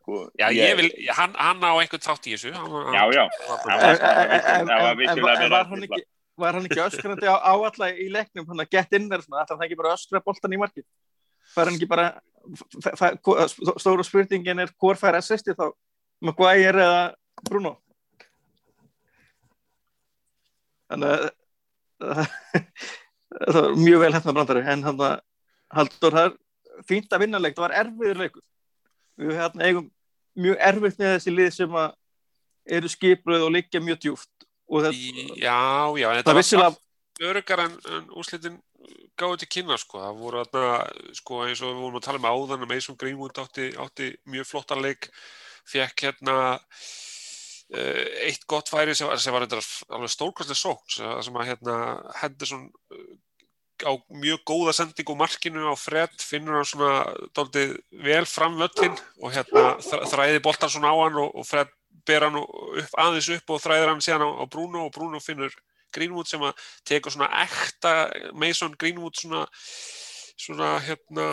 sko, 0.00 0.24
já 0.40 0.46
ég 0.54 0.74
vil, 0.80 0.88
hann, 1.14 1.36
hann 1.38 1.62
á 1.62 1.72
einhvern 1.78 2.02
þátt 2.02 2.26
í 2.26 2.34
þessu. 2.34 2.50
Hann, 2.56 2.74
já 2.96 3.02
já. 3.14 3.24
það 3.68 4.82
var 4.88 4.98
vissulega 4.98 5.38
verið 5.44 5.58
að 5.60 5.70
tröfla 5.70 6.02
var 6.40 6.56
hann 6.56 6.66
ekki 6.68 6.82
öskrandi 6.82 7.28
á, 7.30 7.36
á 7.38 7.54
alla 7.54 7.90
í 7.92 8.08
leiknum 8.12 8.46
hann 8.48 8.64
að 8.64 8.72
gett 8.74 8.96
inn 8.96 9.08
þar 9.10 9.24
þannig 9.24 9.40
að 9.42 9.52
hann 9.54 9.66
ekki 9.66 9.78
bara 9.80 9.94
öskra 9.94 10.22
boltan 10.24 10.56
í 10.56 10.60
markið? 10.60 10.86
Fær 11.54 11.70
hann 11.70 11.78
ekki 11.78 11.90
bara 11.90 12.08
stóru 13.80 14.06
spurningin 14.06 14.64
er 14.64 14.72
hvort 14.74 15.00
fær 15.00 15.18
assisti 15.18 15.54
þá? 15.56 15.68
Maguire 16.24 16.84
eða 16.84 17.02
Bruno? 17.48 17.76
Þannig 20.90 21.14
að 21.14 21.28
það 23.54 23.60
var 23.60 23.76
mjög 23.80 24.02
vel 24.04 24.14
hefna 24.14 24.34
brandari 24.36 24.64
en 24.74 24.86
hann 24.86 25.04
að 25.04 25.20
haldur 25.74 26.16
það 26.18 26.26
er 26.28 26.84
fínt 26.88 27.12
að 27.14 27.24
vinna 27.24 27.40
leik, 27.40 27.54
það 27.56 27.66
var 27.68 27.76
erfiður 27.80 28.22
leikur. 28.24 28.44
Við 29.20 29.36
hérna 29.38 29.68
eigum 29.68 29.90
mjög 30.34 30.64
erfitt 30.68 30.98
með 30.98 31.12
þessi 31.14 31.34
lið 31.34 31.50
sem 31.54 31.76
að 31.78 31.92
eru 32.76 32.90
skipluð 32.90 33.46
og 33.46 33.52
liggja 33.54 33.82
mjög 33.84 34.00
djúft 34.02 34.33
Já, 35.38 35.60
já, 36.00 36.08
en 36.10 36.18
þetta 36.20 36.32
var 36.32 36.40
vissilega... 36.40 36.80
örugar 37.22 37.64
en, 37.66 37.74
en 37.94 38.06
úslitin 38.18 38.60
gáði 39.18 39.44
til 39.44 39.50
kynna 39.58 39.78
sko, 39.78 40.00
það 40.02 40.20
voru 40.20 40.44
þarna 40.44 41.14
sko 41.14 41.40
eins 41.46 41.62
og 41.62 41.70
við 41.70 41.82
vorum 41.84 41.98
að 42.00 42.06
tala 42.08 42.20
um 42.20 42.28
áðan 42.30 42.66
að 42.66 42.70
Mason 42.72 42.98
Greenwood 42.98 43.40
átti, 43.42 43.70
átti 43.78 44.10
mjög 44.30 44.48
flottar 44.50 44.80
leik 44.82 45.10
fekk 45.70 46.06
hérna 46.08 46.36
uh, 46.58 48.06
eitt 48.26 48.46
gott 48.50 48.72
færi 48.72 48.96
sem, 48.98 49.10
sem 49.18 49.34
var 49.34 49.46
alveg 49.46 50.12
stórkvæmslega 50.12 50.58
sók 50.58 50.96
sem 50.96 51.38
að 51.38 51.52
hérna 51.52 51.76
Henderson 52.20 52.66
uh, 52.92 53.06
á 53.82 53.92
mjög 54.14 54.42
góða 54.46 54.74
sending 54.76 55.08
og 55.10 55.18
markinu 55.18 55.66
á 55.66 55.74
Fred 55.78 56.12
finnur 56.22 56.60
hann 56.60 56.68
svona 56.68 56.92
doldið 57.36 57.76
vel 58.04 58.24
fram 58.28 58.58
völlin 58.60 58.94
og 59.22 59.34
hérna 59.34 59.74
þræði 60.10 60.42
boltar 60.44 60.72
svona 60.72 60.92
á 60.94 60.96
hann 61.04 61.18
og, 61.22 61.32
og 61.34 61.48
Fred 61.48 61.72
ber 62.06 62.26
hann 62.26 62.40
upp, 62.40 62.96
aðeins 63.00 63.30
upp 63.36 63.54
og 63.54 63.62
þræðir 63.64 63.92
hann 63.92 64.04
síðan 64.04 64.26
á, 64.26 64.30
á 64.40 64.44
Bruno 64.50 64.86
og 64.86 64.94
Bruno 64.94 65.20
finnur 65.22 65.54
Greenwood 65.94 66.26
sem 66.26 66.42
að 66.42 66.58
teka 66.88 67.12
svona 67.12 67.30
ekta 67.44 67.94
Mason 68.34 68.74
Greenwood 68.78 69.18
svona 69.18 69.44
svona 70.36 70.78
hérna 70.82 71.26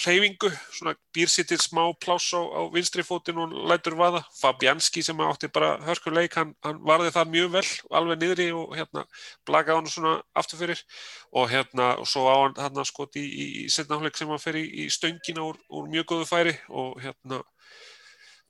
reyfingu, 0.00 0.48
svona 0.72 0.94
býr 1.12 1.28
sér 1.28 1.44
til 1.48 1.58
smá 1.60 1.82
pláss 2.00 2.32
á, 2.32 2.40
á 2.40 2.60
vinstri 2.72 3.04
fótinn 3.04 3.40
og 3.42 3.52
lætur 3.68 3.96
vaða. 3.98 4.22
Fabianski 4.40 5.02
sem 5.04 5.20
átti 5.20 5.50
bara 5.52 5.76
hörkuleik, 5.84 6.34
hann, 6.38 6.54
hann 6.64 6.80
varði 6.80 7.12
það 7.12 7.32
mjög 7.34 7.50
vel 7.52 7.64
alveg 8.00 8.22
niðri 8.22 8.48
og 8.56 8.72
hérna 8.78 9.04
blagaði 9.48 9.76
hann 9.76 9.92
svona 9.92 10.14
aftur 10.34 10.62
fyrir 10.62 10.84
og 11.32 11.50
hérna 11.52 11.92
og 12.00 12.08
svo 12.08 12.24
á 12.32 12.36
hann 12.40 12.56
hérna 12.56 12.86
skot 12.88 13.20
í, 13.20 13.26
í, 13.26 13.46
í 13.64 13.68
setnafleik 13.68 14.16
sem 14.16 14.32
hann 14.32 14.42
fer 14.42 14.56
í, 14.56 14.64
í 14.84 14.88
stöngina 14.88 15.44
úr, 15.44 15.60
úr 15.68 15.90
mjög 15.92 16.08
góðu 16.14 16.28
færi 16.32 16.56
og 16.72 16.96
hérna 17.02 17.42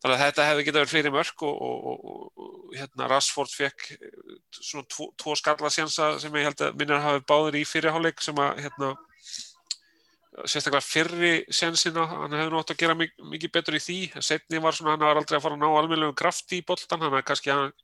Þannig 0.02 0.16
að 0.16 0.22
þetta 0.24 0.44
hefði 0.48 0.62
getið 0.66 0.80
verið 0.80 0.92
fleiri 0.92 1.10
mörg 1.14 1.42
og, 1.46 1.58
og, 1.62 1.82
og, 1.92 2.30
og 2.42 2.74
hérna 2.74 3.08
Rassford 3.12 3.52
fekk 3.54 3.84
svona 4.58 4.86
tvo, 4.90 5.08
tvo 5.20 5.36
skallasjansa 5.38 6.08
sem 6.22 6.38
ég 6.40 6.48
held 6.48 6.64
að 6.66 6.80
minnir 6.80 6.98
að 6.98 7.06
hafi 7.06 7.24
báður 7.30 7.58
í 7.60 7.62
fyrirháleik 7.70 8.24
sem 8.24 8.40
að 8.42 8.64
hérna 8.64 8.90
sérstaklega 10.48 10.82
fyrri 10.82 11.32
sjansina, 11.52 12.06
hann 12.08 12.34
hefði 12.34 12.54
nátt 12.54 12.72
að 12.72 12.80
gera 12.80 12.96
mikið, 12.96 13.26
mikið 13.34 13.52
betur 13.52 13.76
í 13.76 13.82
því. 13.84 13.98
Setni 14.24 14.62
var 14.64 14.76
svona, 14.76 14.96
hann 14.96 15.04
var 15.04 15.20
aldrei 15.20 15.36
að 15.38 15.44
fara 15.44 15.58
að 15.58 15.62
ná 15.62 15.68
almeinlegum 15.68 16.16
kraft 16.18 16.54
í 16.56 16.62
boltan, 16.66 17.02
hann 17.04 17.12
hefði 17.12 17.28
kannski 17.28 17.52
hann 17.52 17.74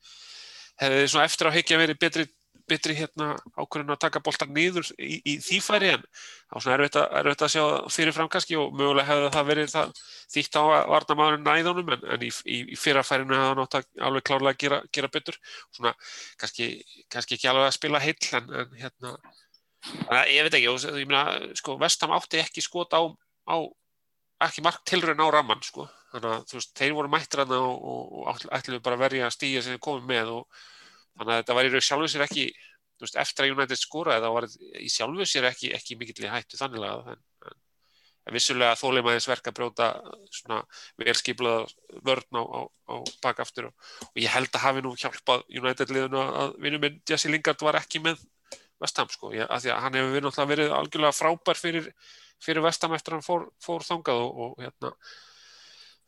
hefði 0.81 1.09
svona 1.13 1.27
eftir 1.29 1.51
að 1.51 1.59
hekja 1.59 1.81
verið 1.83 2.01
betri 2.01 2.27
betri 2.69 2.95
hérna 2.99 3.31
ákveðin 3.57 3.95
að 3.95 4.01
taka 4.05 4.23
boltar 4.25 4.51
nýður 4.53 4.89
í, 4.99 5.19
í 5.23 5.35
því 5.45 5.59
færi 5.65 5.91
en 5.95 6.05
þá 6.13 6.57
svona 6.59 6.77
er 6.77 6.85
þetta 6.87 7.49
að 7.49 7.53
sjá 7.55 7.65
fyrirfram 7.95 8.31
kannski 8.33 8.59
og 8.61 8.77
mögulega 8.77 9.09
hefði 9.09 9.33
það 9.35 9.51
verið 9.51 9.73
það 9.73 9.93
þýtt 10.35 10.61
á 10.61 10.63
að 10.63 10.93
varna 10.93 11.19
maðurinn 11.21 11.49
næðunum 11.49 11.93
en, 11.97 12.07
en 12.15 12.25
í, 12.29 12.31
í, 12.45 12.61
í 12.75 12.79
fyrrafærinu 12.79 13.37
hefði 13.37 13.51
það 13.51 13.61
nátt 13.63 13.79
að 13.81 14.07
alveg 14.09 14.29
klárlega 14.29 14.55
að 14.55 14.63
gera, 14.65 14.81
gera 14.99 15.13
betur. 15.19 15.41
Svona 15.77 15.95
kannski, 16.41 16.71
kannski 17.13 17.39
ekki 17.39 17.51
alveg 17.53 17.69
að 17.69 17.77
spila 17.79 18.03
heill 18.05 18.33
en, 18.39 18.51
en 18.63 18.79
hérna 18.79 19.15
að, 20.09 20.25
ég 20.35 20.47
veit 20.47 20.59
ekki, 20.59 20.73
ég 21.03 21.11
meina 21.11 21.25
sko 21.59 21.77
Vestam 21.81 22.15
átti 22.17 22.41
ekki 22.43 22.65
skot 22.65 22.97
á, 22.97 23.03
á 23.49 23.57
ekki 24.49 24.65
margt 24.65 24.85
tilröðin 24.89 25.25
á 25.25 25.29
ramman 25.35 25.63
sko. 25.67 25.89
Þannig 26.13 26.33
að 26.33 26.45
þú 26.49 26.59
veist, 26.59 26.75
þeir 26.79 26.97
voru 26.97 27.13
mættir 27.13 27.43
aðna 27.45 27.61
og, 27.69 27.79
og, 27.93 28.19
og 28.23 28.45
ætluðu 28.57 28.83
bara 28.85 28.97
að 28.97 29.05
verja 29.05 29.31
stíja 29.35 29.63
sem 29.65 29.75
þeir 29.75 29.85
komið 29.85 30.07
með 30.09 30.31
og 30.39 30.63
þannig 31.19 31.35
að 31.35 31.41
þetta 31.41 31.57
var 31.59 31.69
í 31.69 31.73
raun 31.75 31.87
sjálfu 31.89 32.11
sér 32.13 32.27
ekki 32.27 32.45
veist, 33.03 33.19
eftir 33.19 33.47
að 33.47 33.55
United 33.55 33.81
skóraði 33.81 34.25
þá 34.25 34.35
var 34.35 34.47
þetta 34.49 34.83
í 34.83 34.91
sjálfu 34.93 35.27
sér 35.29 35.49
ekki, 35.51 35.73
ekki 35.77 35.99
mikill 36.01 36.27
í 36.27 36.33
hættu 36.33 36.61
þannig 36.61 36.87
að 36.89 37.11
en, 37.15 37.21
en, 37.49 37.59
en 38.29 38.37
vissulega 38.37 38.79
þólimaðis 38.81 39.29
verk 39.31 39.51
að 39.51 39.59
brjóta 39.59 39.91
svona 40.39 40.63
velskiplað 41.03 41.75
vörn 42.07 42.41
á, 42.41 42.43
á, 42.43 42.61
á 42.67 42.95
bakaftur 43.25 43.71
og, 43.71 43.93
og 44.11 44.23
ég 44.23 44.35
held 44.35 44.51
að 44.53 44.65
hafi 44.67 44.85
nú 44.87 44.95
hjálpað 44.99 45.47
United 45.61 45.95
liðinu 45.95 46.25
að 46.27 46.59
vinnum 46.65 46.85
minn 46.87 47.01
Jesse 47.09 47.33
Lingard 47.33 47.63
var 47.67 47.81
ekki 47.81 48.03
með 48.05 48.23
Vestham 48.79 49.09
sko, 49.11 49.33
ég, 49.35 49.49
að 49.51 49.65
því 49.65 49.71
að 49.75 49.81
hann 49.85 49.97
hefur 49.99 50.45
verið 50.47 50.73
algjörlega 50.75 51.17
frábær 51.17 51.59
fyrir, 51.59 51.89
fyrir 52.39 52.63
Vestham 52.63 52.93
eftir 52.95 53.17
að 53.17 53.19
hann 53.19 53.27
fór, 53.27 53.49
fór 53.59 53.83
þangað 53.87 54.21
og, 54.23 54.45
og 54.45 54.61
hérna 54.63 54.93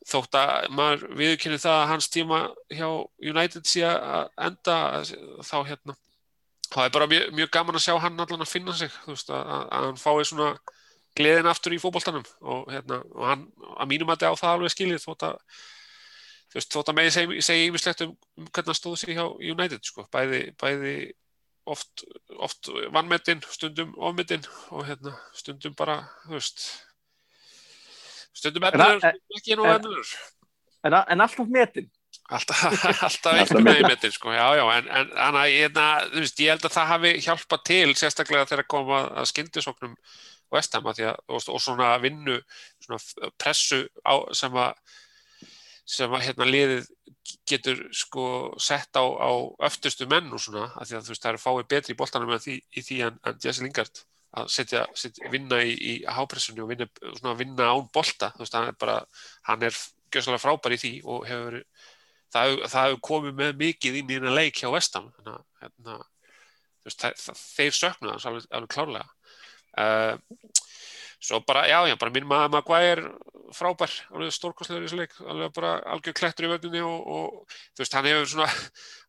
þótt 0.09 0.36
að 0.40 0.68
maður 0.76 1.03
viðkynni 1.18 1.59
það 1.61 1.78
að 1.78 1.88
hans 1.90 2.09
tíma 2.12 2.38
hjá 2.72 2.86
United 3.20 3.66
sé 3.68 3.84
að 3.84 4.30
enda 4.46 4.76
þá 5.44 5.57
hérna 5.68 5.96
þá 6.70 6.84
er 6.84 6.94
bara 6.94 7.09
mjög, 7.11 7.26
mjög 7.36 7.51
gaman 7.55 7.78
að 7.78 7.84
sjá 7.84 7.96
hann 8.01 8.22
allan 8.22 8.44
að 8.44 8.53
finna 8.53 8.76
sig 8.78 8.92
veist, 9.07 9.30
að, 9.30 9.51
að 9.66 9.86
hann 9.88 10.01
fái 10.01 10.24
svona 10.28 10.51
gleðin 11.18 11.51
aftur 11.51 11.74
í 11.74 11.80
fókbóltanum 11.82 12.24
og, 12.40 12.68
hérna, 12.70 13.01
og 13.16 13.26
hann 13.26 13.46
að 13.76 13.90
mínum 13.90 14.12
að 14.12 14.20
þetta 14.20 14.32
á 14.32 14.40
það 14.40 14.57
alveg 14.57 14.74
skilir 14.74 15.03
þótt 15.03 15.26
að 15.28 15.38
veist 16.55 16.74
þótt 16.74 16.92
að 16.92 16.98
með 16.98 17.09
ég 17.11 17.46
segi 17.46 17.66
yfirslegt 17.68 18.05
um, 18.07 18.14
um 18.38 18.46
hvernig 18.51 18.70
hann 18.72 18.78
stóð 18.78 19.01
sér 19.01 19.16
hjá 19.18 19.24
United 19.26 19.82
sko, 19.86 20.07
bæði, 20.14 20.44
bæði 20.61 20.94
oft, 21.70 22.05
oft 22.38 22.70
vannmetinn, 22.94 23.42
stundum 23.51 23.92
ofmetinn 23.98 24.46
og 24.70 24.86
hérna, 24.88 25.16
stundum 25.36 25.74
bara 25.78 26.01
þú 26.24 26.38
veist 26.38 26.64
stundum 28.36 28.68
ennur, 28.68 29.08
ekki 29.36 29.58
nú 29.58 29.66
ennur 29.70 30.12
en, 30.86 30.94
en 30.94 31.20
alltaf 31.20 31.48
metin. 31.50 31.90
Alltaf, 32.30 32.62
alltaf 33.06 33.32
einhvern 33.34 33.66
veginn 33.66 33.88
metin. 33.90 34.12
sko, 34.14 34.32
já, 34.32 34.46
já, 34.56 34.64
en, 34.78 34.88
en 34.88 35.12
hana, 35.18 35.44
ég, 35.50 35.72
na, 35.74 35.86
veist, 36.14 36.40
ég 36.40 36.54
held 36.54 36.66
að 36.66 36.76
það 36.76 36.90
hafi 36.94 37.12
hjálpað 37.26 37.64
til 37.70 37.94
sérstaklega 37.98 38.48
þegar 38.50 38.68
koma 38.70 39.02
að 39.20 39.30
skindisóknum 39.32 39.96
Vestham 40.50 40.88
og, 40.90 40.98
og 41.30 41.60
svona 41.62 41.92
vinnu 42.02 42.40
svona 42.82 42.98
pressu 43.38 43.84
á, 44.02 44.18
sem 44.34 44.56
að 44.58 44.72
sem 45.90 46.12
að 46.14 46.24
hérna 46.28 46.46
liðið 46.46 46.88
getur 47.50 47.80
sko 47.94 48.24
sett 48.62 48.94
á, 48.94 49.02
á 49.02 49.30
öftustu 49.66 50.06
menn 50.10 50.30
og 50.34 50.42
svona, 50.42 50.68
að 50.78 50.90
því 50.90 50.96
að 50.96 51.06
þú 51.06 51.14
veist 51.14 51.24
það 51.24 51.32
eru 51.32 51.42
fáið 51.42 51.68
betri 51.72 51.94
í 51.94 51.98
boltanum 51.98 52.34
en 52.34 52.42
því, 52.42 52.56
í 52.70 52.84
því 52.86 52.98
en, 53.06 53.18
en 53.26 53.40
Jesse 53.42 53.64
Lingard 53.64 54.02
að 54.38 54.50
setja, 54.54 54.84
setja, 54.94 55.30
vinna 55.32 55.58
í, 55.66 55.72
í 55.74 55.94
hápressunni 56.06 56.62
og 56.62 56.70
vinna, 56.70 56.86
svona, 57.18 57.34
vinna 57.38 57.70
án 57.72 57.88
bolta. 57.94 58.30
Veist, 58.38 58.54
hann 58.54 58.70
er 58.70 58.76
bara, 58.78 59.00
hann 59.48 59.64
er 59.66 59.76
gjössalega 60.10 60.42
frábær 60.42 60.76
í 60.76 60.80
því 60.80 60.92
og 61.06 61.26
hefur 61.28 61.58
það, 62.34 62.56
hefur 62.74 63.00
komið 63.10 63.36
með 63.40 63.58
mikið 63.64 64.00
inn 64.00 64.12
í 64.12 64.18
hérna 64.18 64.34
leik 64.36 64.60
hjá 64.60 64.70
Vestam 64.74 65.10
þannig 65.16 65.64
hérna, 65.64 65.96
veist, 66.86 67.02
það, 67.02 67.42
þeir 67.56 67.78
söknu 67.80 68.12
það 68.12 68.30
alveg, 68.30 68.48
alveg 68.58 68.74
klárlega. 68.76 69.10
Uh, 69.80 70.14
svo 71.20 71.42
bara, 71.46 71.66
já, 71.68 71.78
já, 71.90 71.96
bara 72.00 72.14
minn 72.14 72.26
maður 72.28 72.54
Maguire 72.56 73.10
frábær, 73.54 73.92
alveg 74.14 74.34
stórkostlegur 74.34 74.84
í 74.84 74.88
þessu 74.88 74.98
leik 75.00 75.16
alveg 75.26 75.54
bara 75.56 75.72
algjör 75.94 76.16
klettur 76.16 76.46
í 76.46 76.50
völdunni 76.52 76.82
og, 76.86 77.00
og 77.02 77.56
þú 77.74 77.82
veist, 77.82 77.96
hann 77.98 78.08
hefur 78.08 78.30
svona 78.30 78.50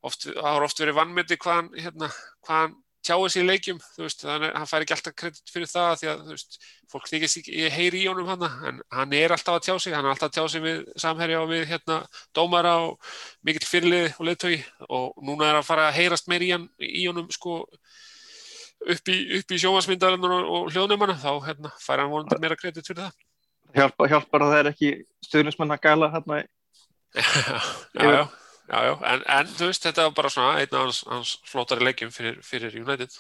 oft, 0.08 0.26
það 0.28 0.48
har 0.48 0.66
oft 0.66 0.82
verið 0.82 0.98
vannmyndi 0.98 1.38
hvað 1.42 1.60
hann 1.60 1.70
hérna, 1.78 2.10
hvað 2.48 2.64
tjáið 3.06 3.32
sér 3.34 3.44
í 3.44 3.48
leikjum, 3.48 3.80
þú 3.96 4.04
veist, 4.06 4.24
þannig 4.26 4.52
að 4.52 4.58
hann 4.60 4.70
fær 4.70 4.84
ekki 4.86 4.96
alltaf 4.96 5.16
kredit 5.18 5.52
fyrir 5.54 5.70
það 5.72 5.94
því 6.02 6.10
að, 6.12 6.20
þú 6.26 6.36
veist, 6.36 6.58
fólk 6.92 7.08
þykist 7.10 7.40
ekki 7.42 7.72
heyri 7.74 8.02
í 8.02 8.10
honum 8.10 8.30
hann, 8.30 8.46
en 8.70 8.82
hann 8.94 9.16
er 9.18 9.34
alltaf 9.36 9.58
að 9.58 9.66
tjá 9.68 9.74
sig, 9.78 9.96
hann 9.96 10.06
er 10.06 10.14
alltaf 10.14 10.30
að 10.30 10.36
tjá 10.38 10.54
sig 10.54 10.64
við 10.66 10.84
samherja 11.02 11.42
og 11.42 11.50
við, 11.50 11.66
hérna, 11.72 11.98
dómara 12.38 12.76
og 12.86 13.12
mikill 13.48 13.66
fyrirlið 13.66 14.20
og 14.20 14.30
leðtögi 14.30 14.62
og 14.88 15.26
núna 15.26 15.50
er 15.50 15.60
að 15.62 15.68
fara 15.72 15.88
að 15.90 15.98
heyrast 15.98 16.30
meir 16.32 16.46
í 16.46 16.52
hann, 16.54 16.70
í 16.78 17.06
honum, 17.08 17.32
sko, 17.34 17.62
upp 18.86 19.14
í, 19.14 19.18
upp 19.40 19.56
í 19.56 19.62
sjómasmyndarinnar 19.66 20.38
og, 20.38 20.52
og 20.60 20.72
hljóðnumanna, 20.76 21.18
þá, 21.22 21.32
hérna, 21.48 21.74
fær 21.82 22.04
hann 22.04 22.14
vonandi 22.14 22.42
meira 22.44 22.60
kredit 22.60 22.86
fyrir 22.86 23.08
það. 23.08 23.26
Hjálpa, 23.72 24.08
hjálpar 24.12 24.44
að 24.46 24.54
það 24.54 24.62
er 24.62 24.70
ekki 24.74 24.94
stuðnismenn 25.26 25.74
að 25.78 25.84
gæla 25.86 26.12
hérna 26.12 26.42
já, 27.16 28.04
já, 28.04 28.08
Já, 28.12 28.24
já, 28.72 28.94
en, 29.12 29.24
en 29.36 29.52
þú 29.52 29.70
veist, 29.70 29.86
þetta 29.88 30.08
var 30.08 30.16
bara 30.18 30.32
svona 30.34 30.58
einn 30.62 30.76
af 30.76 30.86
hans, 30.86 31.02
hans 31.12 31.36
flótari 31.50 31.86
leikjum 31.88 32.14
fyrir, 32.16 32.40
fyrir 32.46 32.78
United. 32.80 33.16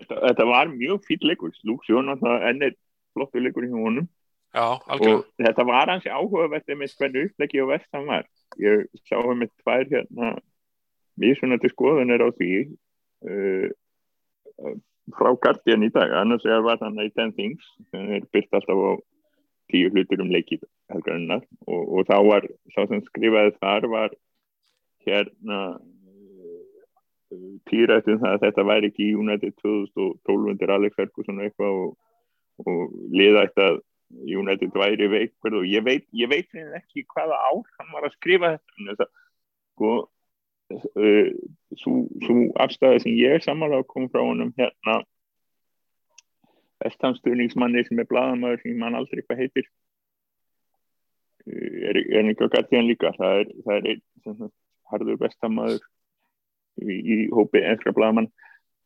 Þetta, 0.00 0.18
þetta 0.26 0.46
var 0.48 0.72
mjög 0.72 1.04
fýll 1.08 1.28
leikur, 1.30 1.54
Luke 1.68 1.88
Sjón 1.88 2.12
og 2.12 2.20
það 2.22 2.46
ennir 2.50 2.76
flottur 3.16 3.44
leikur 3.44 3.66
í 3.66 3.72
húnum. 3.72 4.08
Já, 4.50 4.66
algjörlega. 4.90 5.22
Og 5.22 5.46
þetta 5.46 5.66
var 5.68 5.92
hans 5.92 6.06
áhugavert 6.10 6.72
með 6.74 6.94
hvernig 6.98 7.30
uppleggi 7.30 7.64
og 7.64 7.70
vest 7.70 7.90
hann 7.94 8.08
var. 8.10 8.28
Ég 8.60 8.86
sá 9.06 9.16
hann 9.18 9.42
með 9.42 9.52
tvær 9.62 9.84
hérna, 9.92 10.30
mjög 11.20 11.38
svona 11.38 11.60
til 11.62 11.72
skoðunar 11.74 12.24
á 12.26 12.28
því 12.38 12.54
uh, 13.30 13.68
frá 15.16 15.30
Guardian 15.42 15.86
í 15.86 15.92
dag, 15.94 16.12
annars 16.20 16.46
er 16.46 16.64
var 16.64 16.80
hann 16.82 16.98
í 17.02 17.10
Ten 17.14 17.32
Things, 17.36 17.64
sem 17.90 18.10
er 18.16 18.26
byrst 18.34 18.54
alltaf 18.56 18.76
á 18.76 18.92
tíu 19.70 19.90
hlutur 19.92 20.22
um 20.24 20.32
leikið 20.34 20.64
helgarinnar 20.90 21.44
og, 21.66 21.82
og 21.94 22.08
þá 22.08 22.16
var, 22.26 22.46
sá 22.74 22.82
sem 22.90 23.02
skrifaði 23.06 23.54
þar 23.60 23.86
var 23.92 24.16
hérna 25.06 25.60
týrættum 27.70 28.18
það 28.20 28.32
að 28.34 28.44
þetta 28.44 28.66
væri 28.66 28.90
ekki 28.90 29.06
í 29.06 29.16
United 29.18 29.54
2012 29.62 30.48
undir 30.52 30.72
Alex 30.74 30.96
Ferguson 30.98 31.42
eitthvað 31.44 31.76
og, 31.84 31.92
og 32.66 32.80
liðætt 33.14 33.60
að 33.62 33.80
United 34.10 34.74
væri 34.74 35.06
veikverð 35.12 35.60
og 35.60 35.68
ég 35.70 35.84
veit, 35.86 36.06
ég 36.16 36.30
veit 36.30 36.50
ekki 36.80 37.06
hvaða 37.14 37.38
ár 37.46 37.62
hann 37.78 37.92
var 37.94 38.08
að 38.08 38.16
skrifa 38.16 38.56
þetta 38.58 39.06
sko 39.06 39.92
uh, 40.74 41.28
svo 41.78 41.94
afstæði 42.64 43.04
sem 43.04 43.18
ég 43.20 43.36
er 43.38 43.46
samanlega 43.46 43.86
kom 43.90 44.08
frá 44.10 44.24
honum 44.24 44.50
hérna 44.58 45.00
vestamsturningsmanni 46.82 47.84
sem 47.86 48.02
er 48.02 48.08
bladamöður 48.10 48.64
sem 48.64 48.80
mann 48.80 48.98
aldrei 48.98 49.20
eitthvað 49.20 49.44
heitir 49.44 49.70
er, 51.46 52.00
er 52.00 52.24
einhver 52.24 52.50
gætiðan 52.50 52.90
líka 52.90 53.14
það 53.20 53.44
er, 53.44 53.54
það 53.66 53.78
er 53.78 53.90
einn 53.94 54.50
harður 54.90 55.20
bestamæður 55.20 55.82
í, 56.80 56.96
í 56.96 57.16
hópi 57.34 57.62
einskra 57.64 57.94
blagamann 57.96 58.30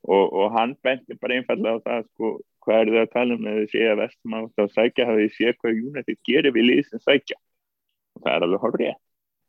og, 0.04 0.24
og 0.32 0.52
hann 0.56 0.74
benti 0.84 1.16
bara 1.20 1.38
einfallega 1.38 1.80
á 1.80 1.84
það 1.86 2.06
sko, 2.10 2.32
hvað 2.64 2.80
er 2.80 2.92
það 2.92 3.02
að 3.04 3.14
tala 3.14 3.38
um 3.38 3.48
eða 3.52 3.64
sé 3.72 3.86
að 3.88 4.00
vestamæður 4.02 4.64
að 4.66 4.74
sækja 4.76 5.08
hafið 5.10 5.32
sé 5.38 5.54
hvað 5.60 5.82
United 5.88 6.20
gerir 6.28 6.56
við 6.56 6.68
lið 6.70 6.84
sem 6.90 7.04
sækja? 7.04 7.40
Og 8.14 8.24
það 8.24 8.36
er 8.36 8.46
alveg 8.48 8.64
horrið 8.64 8.94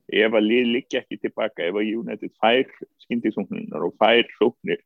ef 0.06 0.36
að 0.38 0.46
lið 0.46 0.68
liggja 0.70 1.02
ekki 1.02 1.18
tilbaka 1.22 1.66
ef 1.66 1.80
að 1.80 1.92
United 2.00 2.34
fær 2.42 2.74
skindisóknunar 3.04 3.88
og 3.88 3.96
fær 4.02 4.28
sóknir 4.38 4.82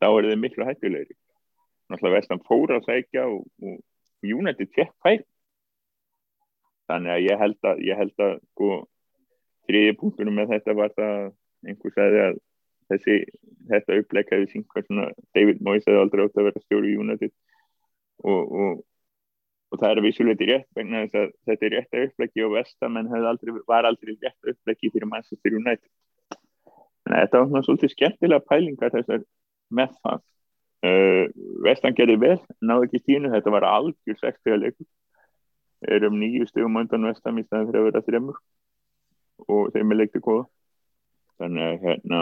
þá 0.00 0.08
er 0.10 0.30
það 0.30 0.40
miklu 0.42 0.66
hættulegri. 0.66 1.16
Náttúrulega 1.90 2.18
vestam 2.18 2.42
fóra 2.46 2.80
að 2.80 2.88
sækja 2.88 3.26
og, 3.30 3.44
og 3.62 3.78
United 4.26 4.72
fekk 4.74 4.94
fær 5.04 5.22
þannig 6.90 7.14
að 7.14 7.24
ég 7.28 7.40
held 7.44 7.70
að 7.70 7.82
ég 7.86 8.00
held 8.00 8.24
að 8.24 8.32
sko 8.50 8.70
þriði 9.70 9.96
punktunum 10.00 10.38
með 10.40 10.56
þetta 10.56 10.76
var 10.78 10.94
það 10.98 11.16
einhver 11.70 11.94
sagði 11.94 12.22
að 12.26 12.38
þessi, 12.90 13.16
þetta 13.70 13.98
upplegg 14.02 14.30
hefði 14.34 14.62
svona 14.64 15.08
David 15.36 15.64
Moyes 15.64 15.86
hefði 15.86 16.02
aldrei 16.02 16.24
átt 16.26 16.38
að 16.38 16.48
vera 16.48 16.62
stjóri 16.64 16.92
í 16.92 17.00
United. 17.00 17.34
Og, 18.20 18.54
og, 18.62 18.80
og 19.70 19.80
það 19.80 19.92
er 19.94 20.02
vissulegt 20.04 20.46
rétt 20.48 20.68
vegna 20.76 21.04
þess 21.06 21.20
að 21.20 21.34
þetta 21.48 21.66
er 21.66 21.74
rétt 21.76 21.98
uppleggi 22.04 22.46
og 22.46 22.54
vestamenn 22.56 23.12
aldrei, 23.20 23.54
var 23.70 23.88
aldrei 23.88 24.16
rétt 24.16 24.52
uppleggi 24.54 24.92
fyrir 24.92 25.10
Manchester 25.10 25.56
United. 25.56 25.90
En 27.08 27.16
þetta 27.16 27.40
var 27.40 27.50
svona 27.50 27.66
svolítið 27.66 27.94
skemmtilega 27.94 28.46
pælingar 28.50 28.92
þessar 28.94 29.24
með 29.70 29.94
það. 30.02 30.26
Uh, 30.80 31.26
vestan 31.60 31.92
gerði 31.92 32.16
vel, 32.22 32.38
náðu 32.64 32.86
ekki 32.86 33.02
stínu 33.02 33.30
þetta 33.34 33.52
var 33.52 33.66
algjör 33.68 34.16
60 34.16 34.60
leikur. 34.62 34.88
Erum 35.92 36.16
nýju 36.20 36.46
stugum 36.48 36.78
undan 36.80 37.04
vestam 37.08 37.40
í 37.40 37.44
staðan 37.44 37.68
fyrir 37.68 37.80
að 37.80 37.88
vera 37.88 38.02
þremur 38.04 38.40
og 39.48 39.70
þeim 39.74 39.94
er 39.94 40.00
leiktið 40.00 40.24
góða 40.26 40.44
þannig 41.40 41.66
að 41.66 41.86
hérna 41.86 42.20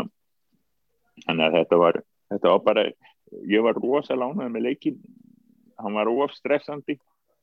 þannig 1.25 1.47
að 1.47 1.57
þetta 1.59 1.81
var 1.83 2.01
þetta 2.29 2.53
var 2.55 2.63
bara, 2.67 2.85
ég 3.49 3.65
var 3.65 3.81
rosa 3.81 4.17
lánað 4.19 4.53
með 4.55 4.67
leikin, 4.69 5.01
hann 5.81 5.97
var 5.97 6.11
of 6.13 6.35
stressandi 6.37 6.99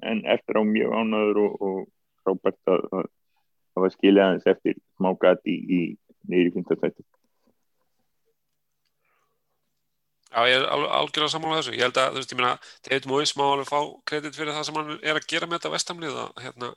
en 0.05 0.23
eftir 0.29 0.59
á 0.59 0.63
mjög 0.67 0.95
ánaður 0.95 1.41
og, 1.45 1.59
og 1.61 1.77
frábært 2.23 2.71
að 2.71 2.87
það 2.95 3.85
var 3.85 3.93
skiljaðans 3.95 4.49
eftir 4.49 4.79
smá 4.95 5.11
gati 5.19 5.55
í 5.55 5.81
nýri 6.29 6.53
fintastættu 6.55 7.05
Já, 10.35 10.41
ég 10.51 10.57
er 10.59 10.65
algjörlega 10.67 11.39
á 11.47 11.55
þessu. 11.55 11.73
Ég 11.77 11.85
held 11.85 11.97
að, 12.01 12.09
þú 12.11 12.19
veist, 12.19 12.31
ég 12.33 12.39
meina, 12.41 12.55
David 12.83 13.05
Moyes 13.07 13.31
má 13.39 13.43
alveg 13.45 13.69
fá 13.69 13.77
kredit 14.09 14.35
fyrir 14.35 14.51
það 14.51 14.65
sem 14.67 14.79
hann 14.79 14.89
er 14.97 15.15
að 15.15 15.27
gera 15.31 15.47
með 15.47 15.61
þetta 15.61 15.71
vestamlið 15.71 16.17
að, 16.19 16.33
hérna, 16.43 16.71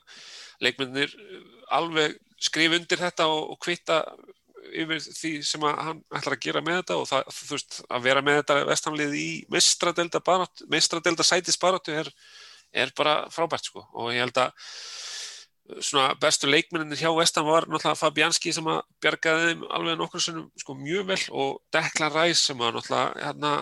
leikmennir 0.63 1.13
alveg 1.75 2.17
skrif 2.39 2.75
undir 2.77 3.01
þetta 3.01 3.27
og, 3.29 3.53
og 3.53 3.59
kvita 3.63 4.03
yfir 4.69 5.01
því 5.01 5.31
sem 5.45 5.63
hann 5.65 6.01
ætlar 6.13 6.35
að 6.35 6.43
gera 6.45 6.61
með 6.65 6.81
þetta 6.81 6.97
og 6.99 7.07
það, 7.09 7.33
þú 7.35 7.55
veist, 7.55 7.79
að 7.89 8.05
vera 8.05 8.23
með 8.25 8.39
þetta 8.41 8.57
vestamlið 8.69 9.15
í 9.17 9.27
mestradelda 9.53 10.21
barátt, 10.25 10.63
mestradelda 10.71 11.25
sætis 11.25 11.59
baróttu 11.59 11.95
er, 11.95 12.09
er 12.71 12.93
bara 12.97 13.21
frábært, 13.33 13.69
sko, 13.71 13.85
og 13.97 14.11
ég 14.13 14.23
held 14.23 14.41
að 14.43 14.53
svona 15.85 16.15
bestu 16.21 16.49
leikmenninir 16.49 16.97
hjá 16.97 17.09
vestam 17.13 17.45
var 17.45 17.67
náttúrulega 17.69 17.99
Fabianski 17.99 18.53
sem 18.55 18.67
að 18.69 18.79
bjargaði 19.03 19.51
þeim 19.51 19.65
alveg 19.77 19.99
nokkur 19.99 20.23
sem 20.23 20.39
sko 20.57 20.75
mjög 20.77 21.09
vel 21.11 21.19
og 21.43 21.59
Declan 21.73 22.13
Rice 22.15 22.41
sem 22.41 22.63
að 22.63 22.79
náttúrulega 22.79 23.25
hérna 23.27 23.53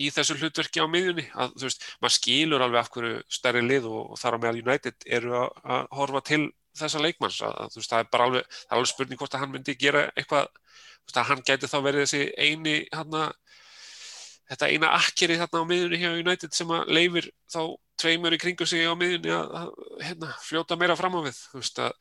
í 0.00 0.10
þessu 0.14 0.36
hlutverki 0.40 0.82
á 0.82 0.86
miðjunni 0.90 1.24
að 1.38 1.54
þú 1.54 1.68
veist, 1.68 1.86
maður 2.02 2.16
skilur 2.16 2.64
alveg 2.64 2.80
af 2.80 2.90
hverju 2.94 3.22
stærri 3.36 3.62
lið 3.64 3.88
og, 3.90 4.00
og 4.14 4.20
þar 4.20 4.36
á 4.36 4.42
meðal 4.42 4.62
United 4.64 5.08
eru 5.18 5.36
að, 5.38 5.62
að 5.76 5.86
horfa 6.00 6.24
til 6.30 6.42
þessa 6.74 7.02
leikmanns 7.04 7.38
að, 7.46 7.54
að 7.62 7.72
þú 7.74 7.80
veist, 7.80 7.92
það 7.92 8.02
er 8.02 8.10
bara 8.16 8.28
alveg, 8.28 8.58
er 8.64 8.76
alveg 8.78 8.90
spurning 8.90 9.20
hvort 9.20 9.36
að 9.36 9.44
hann 9.44 9.54
myndi 9.54 9.76
gera 9.78 10.04
eitthvað, 10.16 10.50
þú 10.50 11.08
veist, 11.08 11.20
að 11.20 11.30
hann 11.30 11.46
gæti 11.46 11.70
þá 11.70 11.78
verið 11.86 12.04
þessi 12.04 12.24
eini 12.34 12.76
hérna 12.90 13.24
þetta 14.50 14.70
eina 14.70 14.92
akkeri 14.98 15.38
þarna 15.40 15.62
á 15.64 15.70
miðjunni 15.70 16.00
hjá 16.02 16.10
United 16.12 16.56
sem 16.56 16.72
að 16.74 16.90
leifir 16.92 17.30
þá 17.52 17.60
tveimur 18.00 18.34
í 18.34 18.40
kringu 18.42 18.66
sig 18.68 18.84
á 18.84 18.92
miðjunni 18.98 19.32
að, 19.32 19.54
að 19.60 20.02
hérna, 20.04 20.32
fljóta 20.44 20.78
meira 20.80 20.96
fram 20.98 21.16
á 21.16 21.20
við 21.24 21.38
þú 21.38 21.62
veist 21.62 21.80
að 21.80 21.94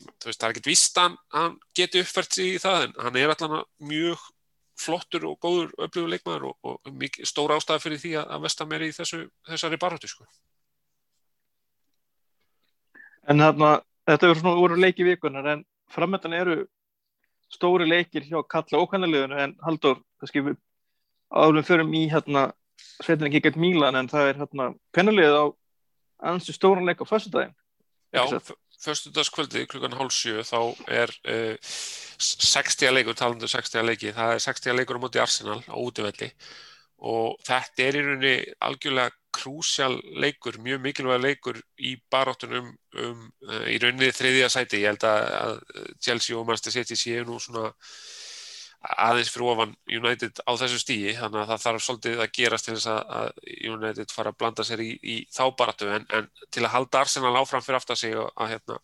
þú 0.00 0.30
veist, 0.30 0.40
það 0.40 0.46
er 0.46 0.54
ekkert 0.54 0.70
vist 0.70 1.00
að 1.00 1.16
hann 1.36 1.56
geti 1.76 2.02
uppfært 2.02 2.36
sig 2.36 2.54
í 2.54 2.60
það 2.62 2.86
en 2.86 2.94
hann 3.04 3.18
er 3.20 3.34
allavega 3.34 3.90
mjög 3.92 4.28
flottur 4.80 5.26
og 5.28 5.38
góður 5.42 5.74
upplifur 5.76 6.10
leikmaður 6.10 6.48
og, 6.50 6.56
og 6.64 6.94
mikið, 7.02 7.28
stór 7.28 7.54
ástæði 7.56 7.84
fyrir 7.84 8.02
því 8.02 8.14
að, 8.20 8.26
að 8.36 8.46
vesta 8.46 8.66
meira 8.70 8.88
í 8.88 8.94
þessu, 8.96 9.20
þessari 9.48 9.80
barhættu 9.80 10.10
sko. 10.10 10.26
En 13.28 13.44
þarna, 13.44 13.74
þetta 14.08 14.34
svona 14.40 14.56
úr 14.62 14.76
leiki 14.80 15.06
vikunar 15.06 15.50
en 15.52 15.64
framöndan 15.92 16.36
eru 16.38 16.62
stóri 17.50 17.86
leikir 17.88 18.26
hjá 18.26 18.40
kalla 18.48 18.80
ókvæmlega 18.80 19.42
en 19.44 19.56
Haldur, 19.64 20.00
það 20.20 20.32
skipur 20.32 20.58
árum 21.30 21.66
förum 21.66 21.94
í 21.94 22.06
hérna 22.10 22.50
sveitin 23.02 23.28
ekki 23.28 23.40
ekkert 23.42 23.58
Mílan 23.60 23.98
en 23.98 24.08
það 24.10 24.30
er 24.30 24.40
hérna 24.42 24.68
pennulegið 24.96 25.36
á 25.36 25.44
ansi 26.32 26.54
stóran 26.54 26.86
leik 26.88 27.02
á 27.02 27.06
fyrstudagin 27.08 27.54
Já, 28.10 28.24
fyrstudagskvöldi 28.84 29.66
klukkan 29.70 29.96
hálf 29.98 30.14
sjö 30.14 30.44
þá 30.46 30.58
er 30.88 31.12
uh, 31.28 31.70
60 32.20 32.92
leikur, 32.94 33.16
talandu 33.16 33.48
60 33.50 33.86
leiki 33.86 34.12
það 34.16 34.34
er 34.36 34.44
60 34.46 34.76
leikur 34.78 35.00
á 35.00 35.02
móti 35.04 35.22
Arsenal 35.22 35.60
á 35.68 35.76
útvelli 35.80 36.30
og 37.10 37.40
þetta 37.46 37.86
er 37.86 37.96
í 37.96 38.04
rauninni 38.04 38.34
algjörlega 38.66 39.16
krúsjál 39.32 39.94
leikur, 40.20 40.58
mjög 40.60 40.82
mikilvæg 40.84 41.20
leikur 41.22 41.60
í 41.78 41.94
baróttunum 42.12 42.72
um, 42.72 43.26
uh, 43.48 43.66
í 43.70 43.78
rauninni 43.80 44.10
þriðja 44.12 44.50
sæti, 44.52 44.82
ég 44.84 44.92
held 44.92 45.06
að 45.08 45.60
Chelsea 46.02 46.36
og 46.36 46.48
Manchester 46.48 46.80
City 46.80 46.98
séu 46.98 47.24
nú 47.28 47.38
svona 47.40 47.70
aðeins 48.80 49.30
fyrir 49.32 49.50
ofan 49.52 49.72
United 49.92 50.40
á 50.48 50.52
þessu 50.56 50.78
stíi 50.80 51.12
þannig 51.18 51.42
að 51.42 51.50
það 51.50 51.64
þarf 51.64 51.82
svolítið 51.84 52.22
að 52.24 52.30
gerast 52.38 52.68
til 52.68 52.76
þess 52.76 52.88
að, 52.92 53.40
United 53.68 54.14
fara 54.14 54.32
að 54.32 54.38
blanda 54.40 54.64
sér 54.64 54.82
í, 54.84 54.92
í 55.02 55.16
þá 55.28 55.42
baratu 55.58 55.90
en, 55.92 56.06
en 56.16 56.30
til 56.48 56.64
að 56.64 56.72
halda 56.76 57.02
Arsenal 57.04 57.34
áfram 57.36 57.64
fyrir 57.64 57.80
aftar 57.80 58.00
sig 58.00 58.16
og 58.16 58.30
að 58.40 58.54
hérna 58.54 58.78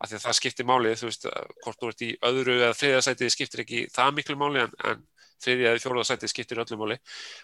að 0.00 0.16
það 0.16 0.36
skiptir 0.38 0.68
máli, 0.68 0.92
þú 0.96 1.08
veist, 1.10 1.26
hvort 1.64 1.80
þú 1.80 1.88
ert 1.92 2.04
í 2.04 2.10
öðru 2.24 2.54
eða 2.56 2.76
þriðasætið 2.76 3.32
skiptir 3.34 3.64
ekki 3.64 3.82
það 3.92 4.14
miklu 4.16 4.36
máli 4.40 4.62
en, 4.62 4.76
en 4.88 5.02
þriðja 5.40 5.72
eða 5.72 5.82
fjóruðasætið 5.84 6.32
skiptir 6.32 6.60
öllu 6.62 6.78
máli. 6.80 6.96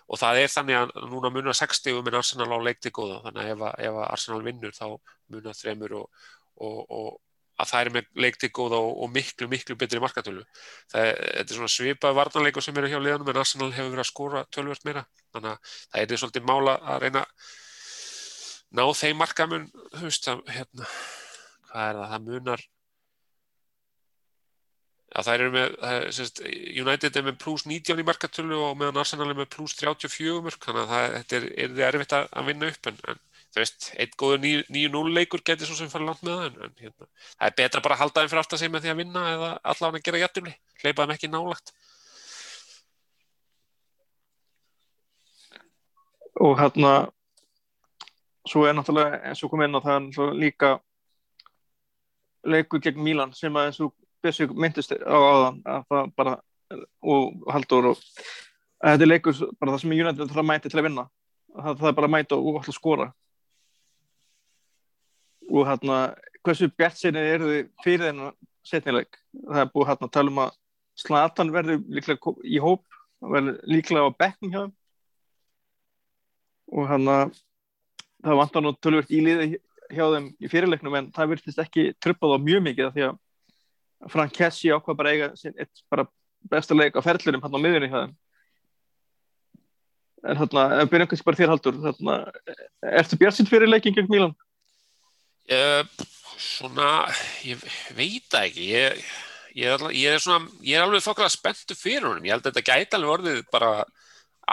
Og 0.08 0.20
það 0.20 0.40
er 0.40 0.52
þannig 0.52 0.78
að 0.80 0.94
núna 1.12 1.32
munar 1.32 1.56
60 1.56 2.00
um 2.00 2.08
en 2.10 2.18
Arsenal 2.20 2.48
á 2.52 2.58
leikti 2.64 2.92
góða, 2.96 3.20
þannig 3.26 3.44
að 3.44 3.52
ef, 3.52 3.66
ef 3.88 4.00
Arsenal 4.06 4.40
vinnur 4.44 4.76
þá 4.76 4.86
munar 5.32 5.58
þremur 5.58 5.96
og, 6.00 6.26
og, 6.64 6.80
og 6.98 7.08
að 7.56 7.70
það 7.70 7.82
er 7.82 7.90
með 7.94 8.08
leikti 8.24 8.50
góða 8.52 8.80
og, 8.84 8.96
og 9.04 9.12
miklu, 9.14 9.48
miklu 9.48 9.76
betri 9.80 10.00
markatölu. 10.02 10.44
Það 10.92 11.10
er 11.10 11.52
svona 11.52 11.72
svipað 11.72 12.16
varnanleikur 12.18 12.64
sem 12.64 12.76
eru 12.80 12.90
hjá 12.92 12.98
liðanum 13.00 13.32
en 13.32 13.40
Arsenal 13.40 13.70
hefur 13.72 13.92
verið 13.94 14.04
að 14.04 14.10
skóra 14.10 14.44
tölvört 14.52 14.84
meira, 14.88 15.04
þannig 15.34 15.54
að 15.54 15.76
það 15.94 16.16
er 16.16 16.22
svolítið 16.22 16.48
mála 16.50 16.76
að 16.84 17.04
reyna 17.06 17.24
ná 18.76 18.86
þeim 19.00 19.20
markamun, 19.22 19.68
veist, 20.02 20.28
að, 20.28 20.42
hérna, 20.52 20.88
hvað 21.70 21.90
er 21.90 22.00
það, 22.00 22.08
það 22.12 22.26
munar. 22.30 22.66
Að 25.16 25.28
það 25.28 25.38
eru 25.38 25.52
með, 25.54 25.76
það, 25.80 26.02
sérst, 26.18 26.42
United 26.82 27.16
er 27.16 27.24
með 27.24 27.38
pluss 27.40 27.64
19 27.64 28.02
í 28.02 28.04
markatölu 28.04 28.58
og 28.66 28.74
meðan 28.76 29.00
Arsenal 29.00 29.30
er 29.30 29.38
með 29.38 29.52
pluss 29.54 29.78
34 29.80 30.42
mörg, 30.44 30.60
þannig 30.66 30.82
að 30.82 30.92
það, 30.92 31.16
þetta 31.16 31.40
er, 31.40 31.48
er 31.86 32.02
að, 32.04 32.28
að 32.36 32.50
vinna 32.50 32.70
upp 32.74 32.90
en, 32.90 33.00
en 33.12 33.22
þú 33.56 33.62
veist, 33.62 33.86
eitt 33.96 34.16
góður 34.20 34.42
9-0 34.68 35.12
leikur 35.16 35.40
getur 35.40 35.64
svo 35.64 35.78
sem 35.78 35.88
fara 35.88 36.04
langt 36.04 36.20
með 36.26 36.34
það 36.36 36.46
en, 36.46 36.56
en 36.66 36.74
hérna, 36.82 37.06
það 37.32 37.46
er 37.46 37.54
betra 37.56 37.80
bara 37.86 37.96
að 37.96 38.02
halda 38.02 38.20
þeim 38.22 38.32
fyrir 38.32 38.42
aftar 38.42 38.60
sig 38.60 38.72
með 38.72 38.84
því 38.84 38.92
að 38.92 39.00
vinna 39.00 39.22
eða 39.32 39.50
allavega 39.72 40.02
að 40.02 40.08
gera 40.10 40.20
jættumli 40.20 40.52
hleypa 40.82 41.06
þeim 41.06 41.14
ekki 41.16 41.32
nálagt 41.32 41.72
og 46.44 46.60
hérna 46.60 46.92
svo 48.44 48.68
er 48.68 48.76
náttúrulega 48.76 49.22
eins 49.24 49.40
og 49.40 49.54
kom 49.54 49.64
inn 49.64 49.80
á 49.80 49.86
það 49.88 50.36
líka 50.36 50.76
leikur 52.44 52.84
gegn 52.84 53.00
Mílan 53.08 53.32
sem 53.40 53.56
að 53.56 53.70
eins 53.70 53.80
og 53.80 53.96
Björnsvík 54.20 54.52
myndist 54.52 54.92
á 55.00 55.16
aðan 55.16 55.62
að 55.64 55.88
það 55.88 56.16
bara 56.20 56.38
og 57.00 57.52
haldur 57.52 57.94
og 57.94 58.00
þetta 58.84 59.00
er 59.00 59.08
leikur 59.08 59.46
bara 59.56 59.72
það 59.72 59.86
sem 59.86 59.96
United 59.96 60.28
þarf 60.28 60.42
að 60.42 60.50
mæti 60.50 60.70
til 60.72 60.80
að 60.80 60.86
vinna. 60.90 61.04
Það, 61.56 61.78
það 61.80 61.88
er 61.88 61.96
bara 61.96 62.08
að 62.10 62.14
mæta 62.14 62.36
og 62.36 62.58
alltaf 62.60 62.76
skora 62.76 63.14
og 65.56 65.66
hérna 65.70 65.98
hversu 66.44 66.68
bjart 66.72 66.98
sinni 67.00 67.22
eru 67.34 67.50
þið 67.50 67.72
fyrir 67.84 68.06
þennan 68.10 68.36
setnileik 68.66 69.18
það 69.42 69.62
er 69.62 69.72
búið 69.72 69.90
hérna 69.90 70.08
að 70.08 70.14
tala 70.16 70.32
um 70.32 70.44
að 70.46 70.54
Slatan 70.96 71.52
verður 71.52 71.82
líklega 71.92 72.32
í 72.48 72.60
hóp 72.62 72.84
verður 73.20 73.58
líklega 73.68 74.08
á 74.08 74.18
bekkum 74.18 74.52
hjá 74.52 74.60
þeim. 74.62 74.74
Og 76.72 76.88
hérna 76.90 77.16
það 78.24 78.40
vantar 78.40 78.64
nú 78.64 78.72
tölvört 78.80 79.12
í 79.12 79.22
liði 79.22 79.48
hjá 79.92 80.04
þeim 80.14 80.30
í 80.40 80.50
fyrirleiknum 80.50 80.98
en 80.98 81.10
það 81.14 81.34
virtist 81.34 81.60
ekki 81.62 81.90
truppað 82.02 82.36
á 82.40 82.44
mjög 82.46 82.64
mikið 82.66 82.94
því 82.94 83.06
að 83.10 83.18
Frank 84.12 84.34
Kessi 84.36 84.72
ákvað 84.72 84.98
bara 84.98 85.12
eiga 85.12 85.28
eitt 85.52 85.84
bara 85.92 86.08
besta 86.50 86.76
leik 86.76 86.96
á 86.98 87.04
ferðlurum 87.04 87.44
hann 87.44 87.60
á 87.60 87.60
miðunni 87.60 87.90
hjá 87.92 88.00
þeim. 88.00 88.16
En 90.26 90.40
hérna, 90.40 90.64
byrjum 90.90 91.08
kannski 91.12 91.28
bara 91.28 91.38
þér 91.38 91.52
haldur 91.52 91.76
hérna, 91.84 92.14
ertu 92.98 93.18
bjart 93.20 93.36
sitt 93.36 93.52
fyrir 93.52 93.70
leikin 93.70 93.94
gegn 93.94 94.10
Mílan? 94.10 94.34
Uh, 95.46 96.06
svona, 96.40 96.90
ég 97.46 97.60
veit 97.94 98.26
það 98.32 98.48
ekki. 98.48 98.66
Ég, 98.72 99.04
ég, 99.54 99.70
er, 99.76 99.86
ég 99.94 100.16
er 100.16 100.22
svona 100.22 100.50
ég 100.66 100.78
er 100.78 100.86
alveg 100.86 101.04
þokkala 101.04 101.32
spenntu 101.32 101.76
fyrir 101.78 102.08
honum. 102.08 102.26
Ég 102.26 102.36
held 102.36 102.46
að 102.46 102.56
þetta 102.56 102.66
gæti 102.72 102.98
alveg 102.98 103.14
orðið 103.14 103.40
bara 103.52 103.70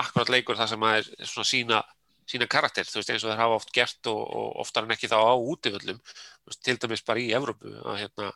akkurat 0.04 0.32
leikur 0.34 0.58
það 0.58 0.74
sem 0.74 0.88
að 0.90 1.00
er 1.00 1.12
svona 1.30 1.50
sína 1.50 1.84
sína 2.30 2.48
karakter, 2.48 2.88
þú 2.88 3.02
veist 3.02 3.10
eins 3.12 3.24
og 3.26 3.34
þeir 3.34 3.42
hafa 3.42 3.56
oft 3.58 3.74
gert 3.76 4.08
og, 4.08 4.22
og 4.24 4.62
oftar 4.64 4.86
en 4.86 4.94
ekki 4.96 5.10
þá 5.12 5.18
á 5.20 5.36
útiföllum 5.36 5.98
til 6.64 6.78
dæmis 6.80 7.04
bara 7.04 7.20
í 7.20 7.34
Evrópu 7.36 7.74
að 7.84 8.00
hérna 8.00 8.30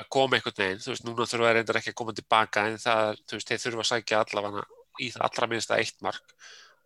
að 0.00 0.08
koma 0.12 0.38
einhvern 0.38 0.58
veginn, 0.58 0.82
þú 0.82 0.92
veist, 0.92 1.06
núna 1.06 1.26
þurfa 1.28 1.48
þeir 1.48 1.56
reyndar 1.58 1.78
ekki 1.80 1.92
að 1.92 1.98
koma 2.00 2.14
tilbaka 2.16 2.66
en 2.68 2.78
það, 2.80 3.20
þú 3.26 3.38
veist, 3.38 3.50
þeir 3.50 3.62
þurfa 3.64 3.84
að 3.84 3.90
sækja 3.90 4.20
allavega 4.24 4.64
í 5.00 5.10
það 5.14 5.24
allra 5.26 5.48
minnst 5.50 5.72
að 5.74 5.82
eitt 5.84 6.04
mark. 6.06 6.34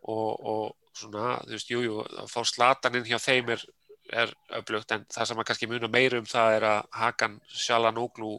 Og, 0.04 0.30
og 0.52 0.96
svona, 0.96 1.26
þú 1.44 1.56
veist, 1.56 1.72
jújú, 1.72 1.84
jú, 1.86 2.06
að 2.22 2.32
fá 2.32 2.40
slataninn 2.48 3.06
hjá 3.08 3.18
þeim 3.22 3.52
er 3.54 3.66
er 4.12 4.32
öflugt 4.58 4.92
en 4.92 5.06
það 5.12 5.28
sem 5.30 5.40
að 5.40 5.46
kannski 5.48 5.68
muna 5.70 5.88
meirum 5.92 6.26
það 6.28 6.56
er 6.58 6.66
að 6.68 6.80
Hakan 7.00 7.38
Sjalanoglu 7.48 8.34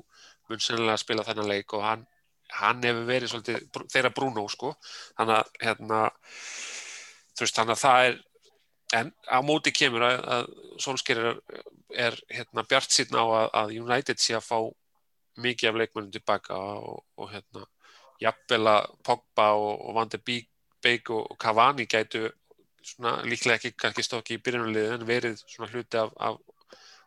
mun 0.49 0.61
sennilega 0.61 0.97
að 0.97 1.01
spila 1.01 1.26
þennan 1.26 1.49
leik 1.49 1.74
og 1.74 1.84
hann, 1.86 2.05
hann 2.53 2.84
hefur 2.86 3.07
verið 3.07 3.32
svolítið 3.32 3.82
þeirra 3.93 4.13
Bruno 4.13 4.45
sko. 4.51 4.76
Þannig 5.18 5.39
að 5.39 5.51
hérna 5.63 6.01
þú 7.36 7.45
veist 7.45 7.59
þannig 7.59 7.76
að 7.76 7.84
það 7.84 8.09
er 8.09 8.22
en 8.95 9.11
á 9.26 9.39
móti 9.41 9.74
kemur 9.76 10.05
að, 10.05 10.18
að 10.36 10.49
Solskjær 10.86 11.22
er, 11.22 11.39
er 12.07 12.18
hérna 12.30 12.66
bjart 12.70 12.93
síðan 12.93 13.22
á 13.22 13.26
að, 13.26 13.47
að 13.61 13.78
United 13.82 14.22
sé 14.22 14.36
að 14.38 14.45
fá 14.45 14.59
mikið 15.41 15.72
af 15.72 15.80
leikmennum 15.82 16.13
tilbaka 16.13 16.59
og, 16.80 17.01
og 17.20 17.32
hérna 17.34 17.66
jafnvel 18.22 18.63
að 18.72 18.91
Pogba 19.03 19.49
og, 19.57 19.74
og 19.89 19.97
Van 19.97 20.11
de 20.11 20.22
Beek 20.86 21.09
og 21.11 21.36
Cavani 21.41 21.88
gætu 21.89 22.28
svona 22.86 23.15
líklega 23.25 23.59
ekki 23.59 23.73
kannski 23.79 24.05
stokki 24.05 24.38
í 24.38 24.41
byrjunarliðu 24.45 24.97
en 24.97 25.07
verið 25.07 25.39
svona 25.43 25.71
hluti 25.71 26.01
af, 26.01 26.11
af 26.15 26.39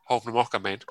hófnum 0.08 0.40
okkar 0.42 0.62
megin 0.64 0.84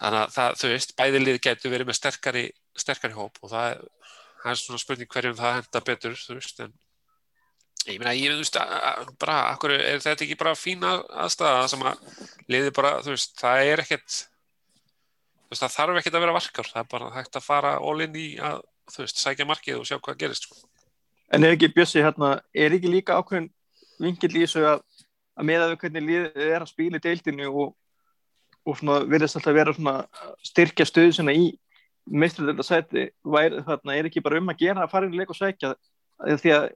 þannig 0.00 0.20
að 0.20 0.32
það, 0.34 0.56
þau 0.60 0.68
veist, 0.72 0.96
bæðilið 0.98 1.38
getur 1.46 1.72
verið 1.72 1.90
með 1.90 1.98
sterkari, 2.00 2.44
sterkari 2.76 3.16
hóp 3.16 3.38
og 3.42 3.52
það, 3.52 3.84
það 4.42 4.50
er 4.52 4.60
svona 4.60 4.82
spurning 4.82 5.12
hverjum 5.12 5.38
það 5.38 5.56
henda 5.60 5.82
betur, 5.86 6.18
þú 6.20 6.36
veist 6.36 6.62
en 6.64 6.74
ég 7.86 8.00
meina, 8.02 8.14
ég 8.16 8.36
veist 8.36 8.58
bara, 9.20 9.38
akkur, 9.54 9.76
er 9.76 10.02
þetta 10.04 10.26
ekki 10.26 10.38
bara 10.40 10.56
fína 10.58 10.96
aðstæða 11.24 11.66
sem 11.72 11.84
að 11.86 12.06
liði 12.52 12.72
bara, 12.76 12.96
þú 13.06 13.14
veist, 13.14 13.36
það 13.40 13.72
er 13.72 13.84
ekkert 13.86 14.16
þú 15.46 15.54
veist, 15.54 15.62
það 15.62 15.76
þarf 15.78 16.00
ekkert 16.02 16.18
að 16.18 16.26
vera 16.26 16.36
varkar 16.36 16.72
það 16.72 16.82
er 16.82 16.88
bara 16.92 17.12
hægt 17.16 17.38
að 17.38 17.46
fara 17.46 17.76
all-in 17.78 18.16
í 18.18 18.30
að, 18.42 18.64
þú 18.92 19.04
veist, 19.04 19.22
sækja 19.22 19.48
markið 19.48 19.80
og 19.80 19.88
sjá 19.88 19.96
hvað 20.00 20.18
gerist 20.24 20.48
sko. 20.48 20.66
En 21.34 21.42
er 21.42 21.56
ekki 21.56 21.72
Bjössi 21.74 22.02
hérna, 22.04 22.36
er 22.54 22.74
ekki 22.76 22.90
líka 22.90 23.16
ákveðin 23.18 23.48
vingill 24.02 24.32
í 24.34 24.44
þessu 24.44 24.64
að, 24.68 24.80
að 25.36 25.48
meða 25.50 25.68
við 25.72 25.78
hvernig 25.82 26.08
liðið 26.10 26.48
er 26.48 26.64
að 26.64 26.72
spila 26.72 27.00
í 27.00 27.04
deildinu 27.04 27.50
og, 27.50 27.74
og 28.66 28.82
verðist 29.10 29.38
alltaf 29.40 29.56
vera 29.56 29.96
styrkja 30.44 30.88
stöðu 30.88 31.16
sinna 31.16 31.36
í 31.36 31.50
meistrardeldarsæti 32.06 33.08
þarna 33.26 33.96
er 33.96 34.08
ekki 34.08 34.22
bara 34.22 34.38
um 34.38 34.52
að 34.52 34.60
gera 34.62 34.84
að 34.84 34.92
fara 34.92 35.08
inn 35.08 35.16
í 35.16 35.20
leik 35.20 35.32
og 35.34 35.38
sækja 35.38 35.74
því 36.22 36.52
að 36.54 36.68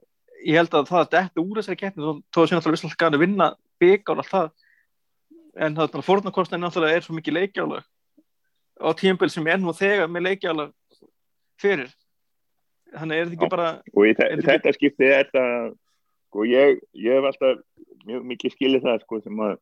ég 0.45 0.57
held 0.57 0.73
að 0.75 0.89
það 0.89 1.01
að 1.01 1.13
þetta 1.15 1.43
úr 1.43 1.59
þessari 1.59 1.79
keppni 1.79 2.11
þá 2.33 2.39
sér 2.41 2.57
náttúrulega 2.57 2.75
visslega 2.75 2.99
gæðin 3.03 3.17
að 3.17 3.23
vinna 3.23 3.47
bygg 3.81 4.11
á 4.11 4.13
allt 4.15 4.31
það. 4.31 4.51
En 5.61 5.77
það 5.77 5.97
er 5.97 6.05
fórnarkostnæðin 6.07 6.65
náttúrulega 6.65 6.97
er 6.97 7.05
svo 7.05 7.15
mikið 7.17 7.37
leikjálag 7.37 7.87
á 8.81 8.89
tíumbil 8.97 9.29
sem 9.29 9.49
er 9.51 9.59
nú 9.61 9.73
þegar 9.77 10.11
með 10.11 10.27
leikjálag 10.29 10.71
fyrir. 11.61 11.91
Þannig 12.91 13.17
er 13.17 13.29
þetta 13.29 13.37
ekki 13.37 13.51
bara 13.51 13.69
og 13.93 14.07
í 14.07 14.15
þetta 14.17 14.75
skipti 14.77 15.09
er 15.11 15.29
það 15.31 15.73
sko 16.31 16.45
ég, 16.47 16.79
ég 16.95 17.17
hef 17.17 17.27
alltaf 17.27 17.59
mjög 18.07 18.23
mikið 18.31 18.55
skilið 18.55 18.87
það 18.87 19.03
sko 19.03 19.19
sem 19.21 19.43
að 19.43 19.57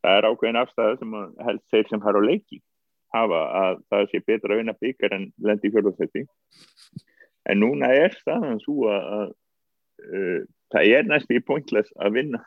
það 0.00 0.16
er 0.18 0.28
ákveðin 0.30 0.60
afstæða 0.60 0.98
sem 0.98 1.14
að 1.20 1.44
helst 1.46 1.66
þeir 1.72 1.90
sem 1.90 2.04
har 2.04 2.18
á 2.18 2.22
leiki 2.24 2.60
hafa 3.14 3.40
að 3.60 3.82
það 3.92 4.08
sé 4.10 4.22
betra 4.26 4.54
að 4.54 4.62
vinna 4.62 4.78
byggar 4.80 5.14
en 5.16 5.28
lendi 5.46 5.68
í 5.70 5.74
fjörðarsætti 5.74 6.24
en 7.50 7.62
núna 7.62 7.90
er 7.94 8.16
staðan 8.18 8.60
svo 8.62 8.90
að, 8.90 9.06
að 9.16 9.30
uh, 10.10 10.40
það 10.74 10.96
er 10.96 11.08
næst 11.08 11.32
í 11.34 11.42
pointless 11.44 11.94
að 11.98 12.18
vinna 12.18 12.42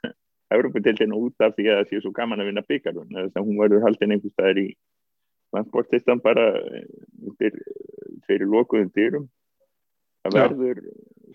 Európa-deltinn 0.53 1.15
út 1.17 1.41
af 1.41 1.55
því 1.55 1.69
að 1.71 1.79
það 1.79 1.89
sé 1.89 2.01
svo 2.03 2.11
gaman 2.15 2.43
að 2.43 2.51
vinna 2.51 2.65
byggar 2.67 2.99
þess 2.99 3.39
að 3.39 3.47
hún 3.47 3.61
verður 3.61 3.87
haldin 3.87 4.13
einhvers 4.13 4.35
staðar 4.35 4.59
í 4.61 4.67
transportistan 5.53 6.21
bara 6.21 6.45
fyrir 8.27 8.45
lokuðum 8.49 8.91
dyrum. 8.93 9.25
Það 10.25 10.37
verður 10.37 10.81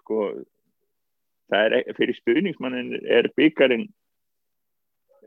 sko 0.02 0.20
er 1.56 1.96
fyrir 1.96 2.16
stuðningsmannin 2.18 2.98
er 3.08 3.30
byggjarinn 3.36 3.86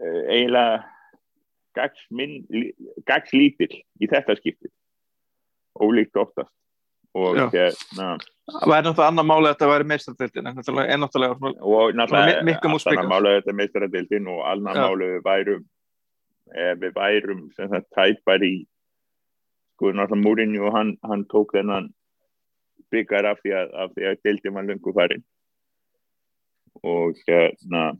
uh, 0.01 0.21
eiginlega 0.29 0.83
gagslítill 3.07 3.77
í 4.01 4.09
þetta 4.11 4.35
skiptið 4.37 4.71
ólíkt 5.81 6.19
oftast. 6.19 6.51
Og 7.15 7.37
hérna 7.51 8.17
það 8.51 8.71
væri 8.71 8.85
náttúrulega 8.85 9.07
annar 9.11 9.27
máli 9.27 9.47
að 9.49 9.53
þetta 9.53 9.69
væri 9.71 9.87
meistradildin 9.91 10.49
en 10.49 10.57
náttúrulega 11.03 11.33
og 11.59 11.95
náttúrulega 11.99 12.91
annar 12.93 13.09
máli 13.09 13.31
að 13.31 13.37
þetta 13.39 13.51
er 13.51 13.57
meistradildin 13.59 14.29
og 14.31 14.43
annar 14.47 14.79
máli 14.79 15.09
við 15.15 15.25
værum 15.25 15.65
ef 16.51 16.79
við 16.81 16.95
værum 16.95 17.41
sem 17.57 17.71
það 17.71 17.89
tæpar 17.97 18.45
í 18.47 18.53
sko 19.75 19.91
náttúrulega 19.91 20.23
Múrinju 20.23 20.67
og 20.67 20.77
hann, 20.77 20.95
hann 21.07 21.25
tók 21.31 21.55
þennan 21.55 21.91
byggar 22.91 23.29
af 23.31 23.43
því 23.43 23.55
að, 23.59 23.75
að 23.83 24.23
dildin 24.25 24.55
var 24.57 24.67
lungu 24.67 24.95
farin 24.95 25.23
og 26.81 27.19
hérna 27.27 27.91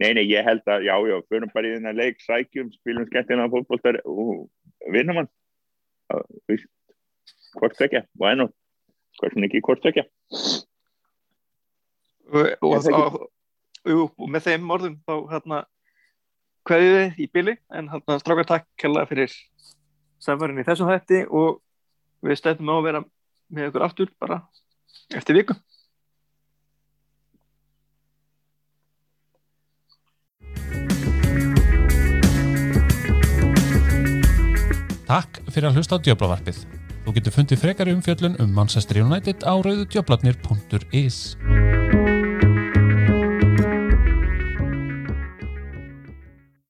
nei, 0.00 0.12
nei, 0.16 0.24
ég 0.26 0.46
held 0.46 0.66
að, 0.66 0.86
já, 0.88 0.94
já, 1.08 1.16
förum 1.30 1.52
bara 1.54 1.68
í 1.68 1.76
þennan 1.76 1.98
leik, 1.98 2.22
sækjum, 2.24 2.72
spilum 2.74 3.06
skemmtina 3.06 3.46
fólkbóltar 3.52 4.00
og 4.08 4.48
vinnum 4.90 5.22
hann. 5.22 5.30
Hvort 7.60 7.78
why 8.18 8.34
not? 8.34 8.52
Hversin 9.20 9.44
ekki 9.46 9.60
hvort 9.64 9.84
ekki 9.86 10.06
og, 12.32 12.48
og, 12.64 13.18
og, 13.84 14.28
með 14.30 14.46
þeim 14.48 14.70
orðum 14.72 14.96
þá 15.04 15.14
hérna 15.32 15.58
hverju 16.68 16.92
þið 16.94 17.20
í 17.20 17.28
bili 17.34 17.56
en 17.74 17.90
hérna 17.92 18.18
strákar 18.22 18.48
takk 18.48 18.68
kella 18.80 19.04
fyrir 19.10 19.34
samverðin 20.22 20.62
í 20.62 20.66
þessum 20.66 20.90
hætti 20.90 21.24
og 21.28 21.60
við 22.24 22.40
stefnum 22.40 22.72
á 22.72 22.76
að 22.78 22.86
vera 22.88 23.02
með 23.52 23.68
ykkur 23.68 23.86
aftur 23.88 24.12
bara 24.22 24.40
eftir 25.18 25.40
viku 25.40 25.58
Takk 35.12 35.42
fyrir 35.52 35.68
að 35.68 35.74
hlusta 35.76 35.98
á 36.00 36.04
Djöblavarpið. 36.06 36.62
Þú 37.04 37.12
getur 37.18 37.34
fundið 37.34 37.60
frekari 37.60 37.92
umfjöllun 37.92 38.38
um 38.40 38.54
Manchester 38.56 39.02
United 39.02 39.44
á 39.44 39.60
rauðudjöblarnir.is. 39.60 41.18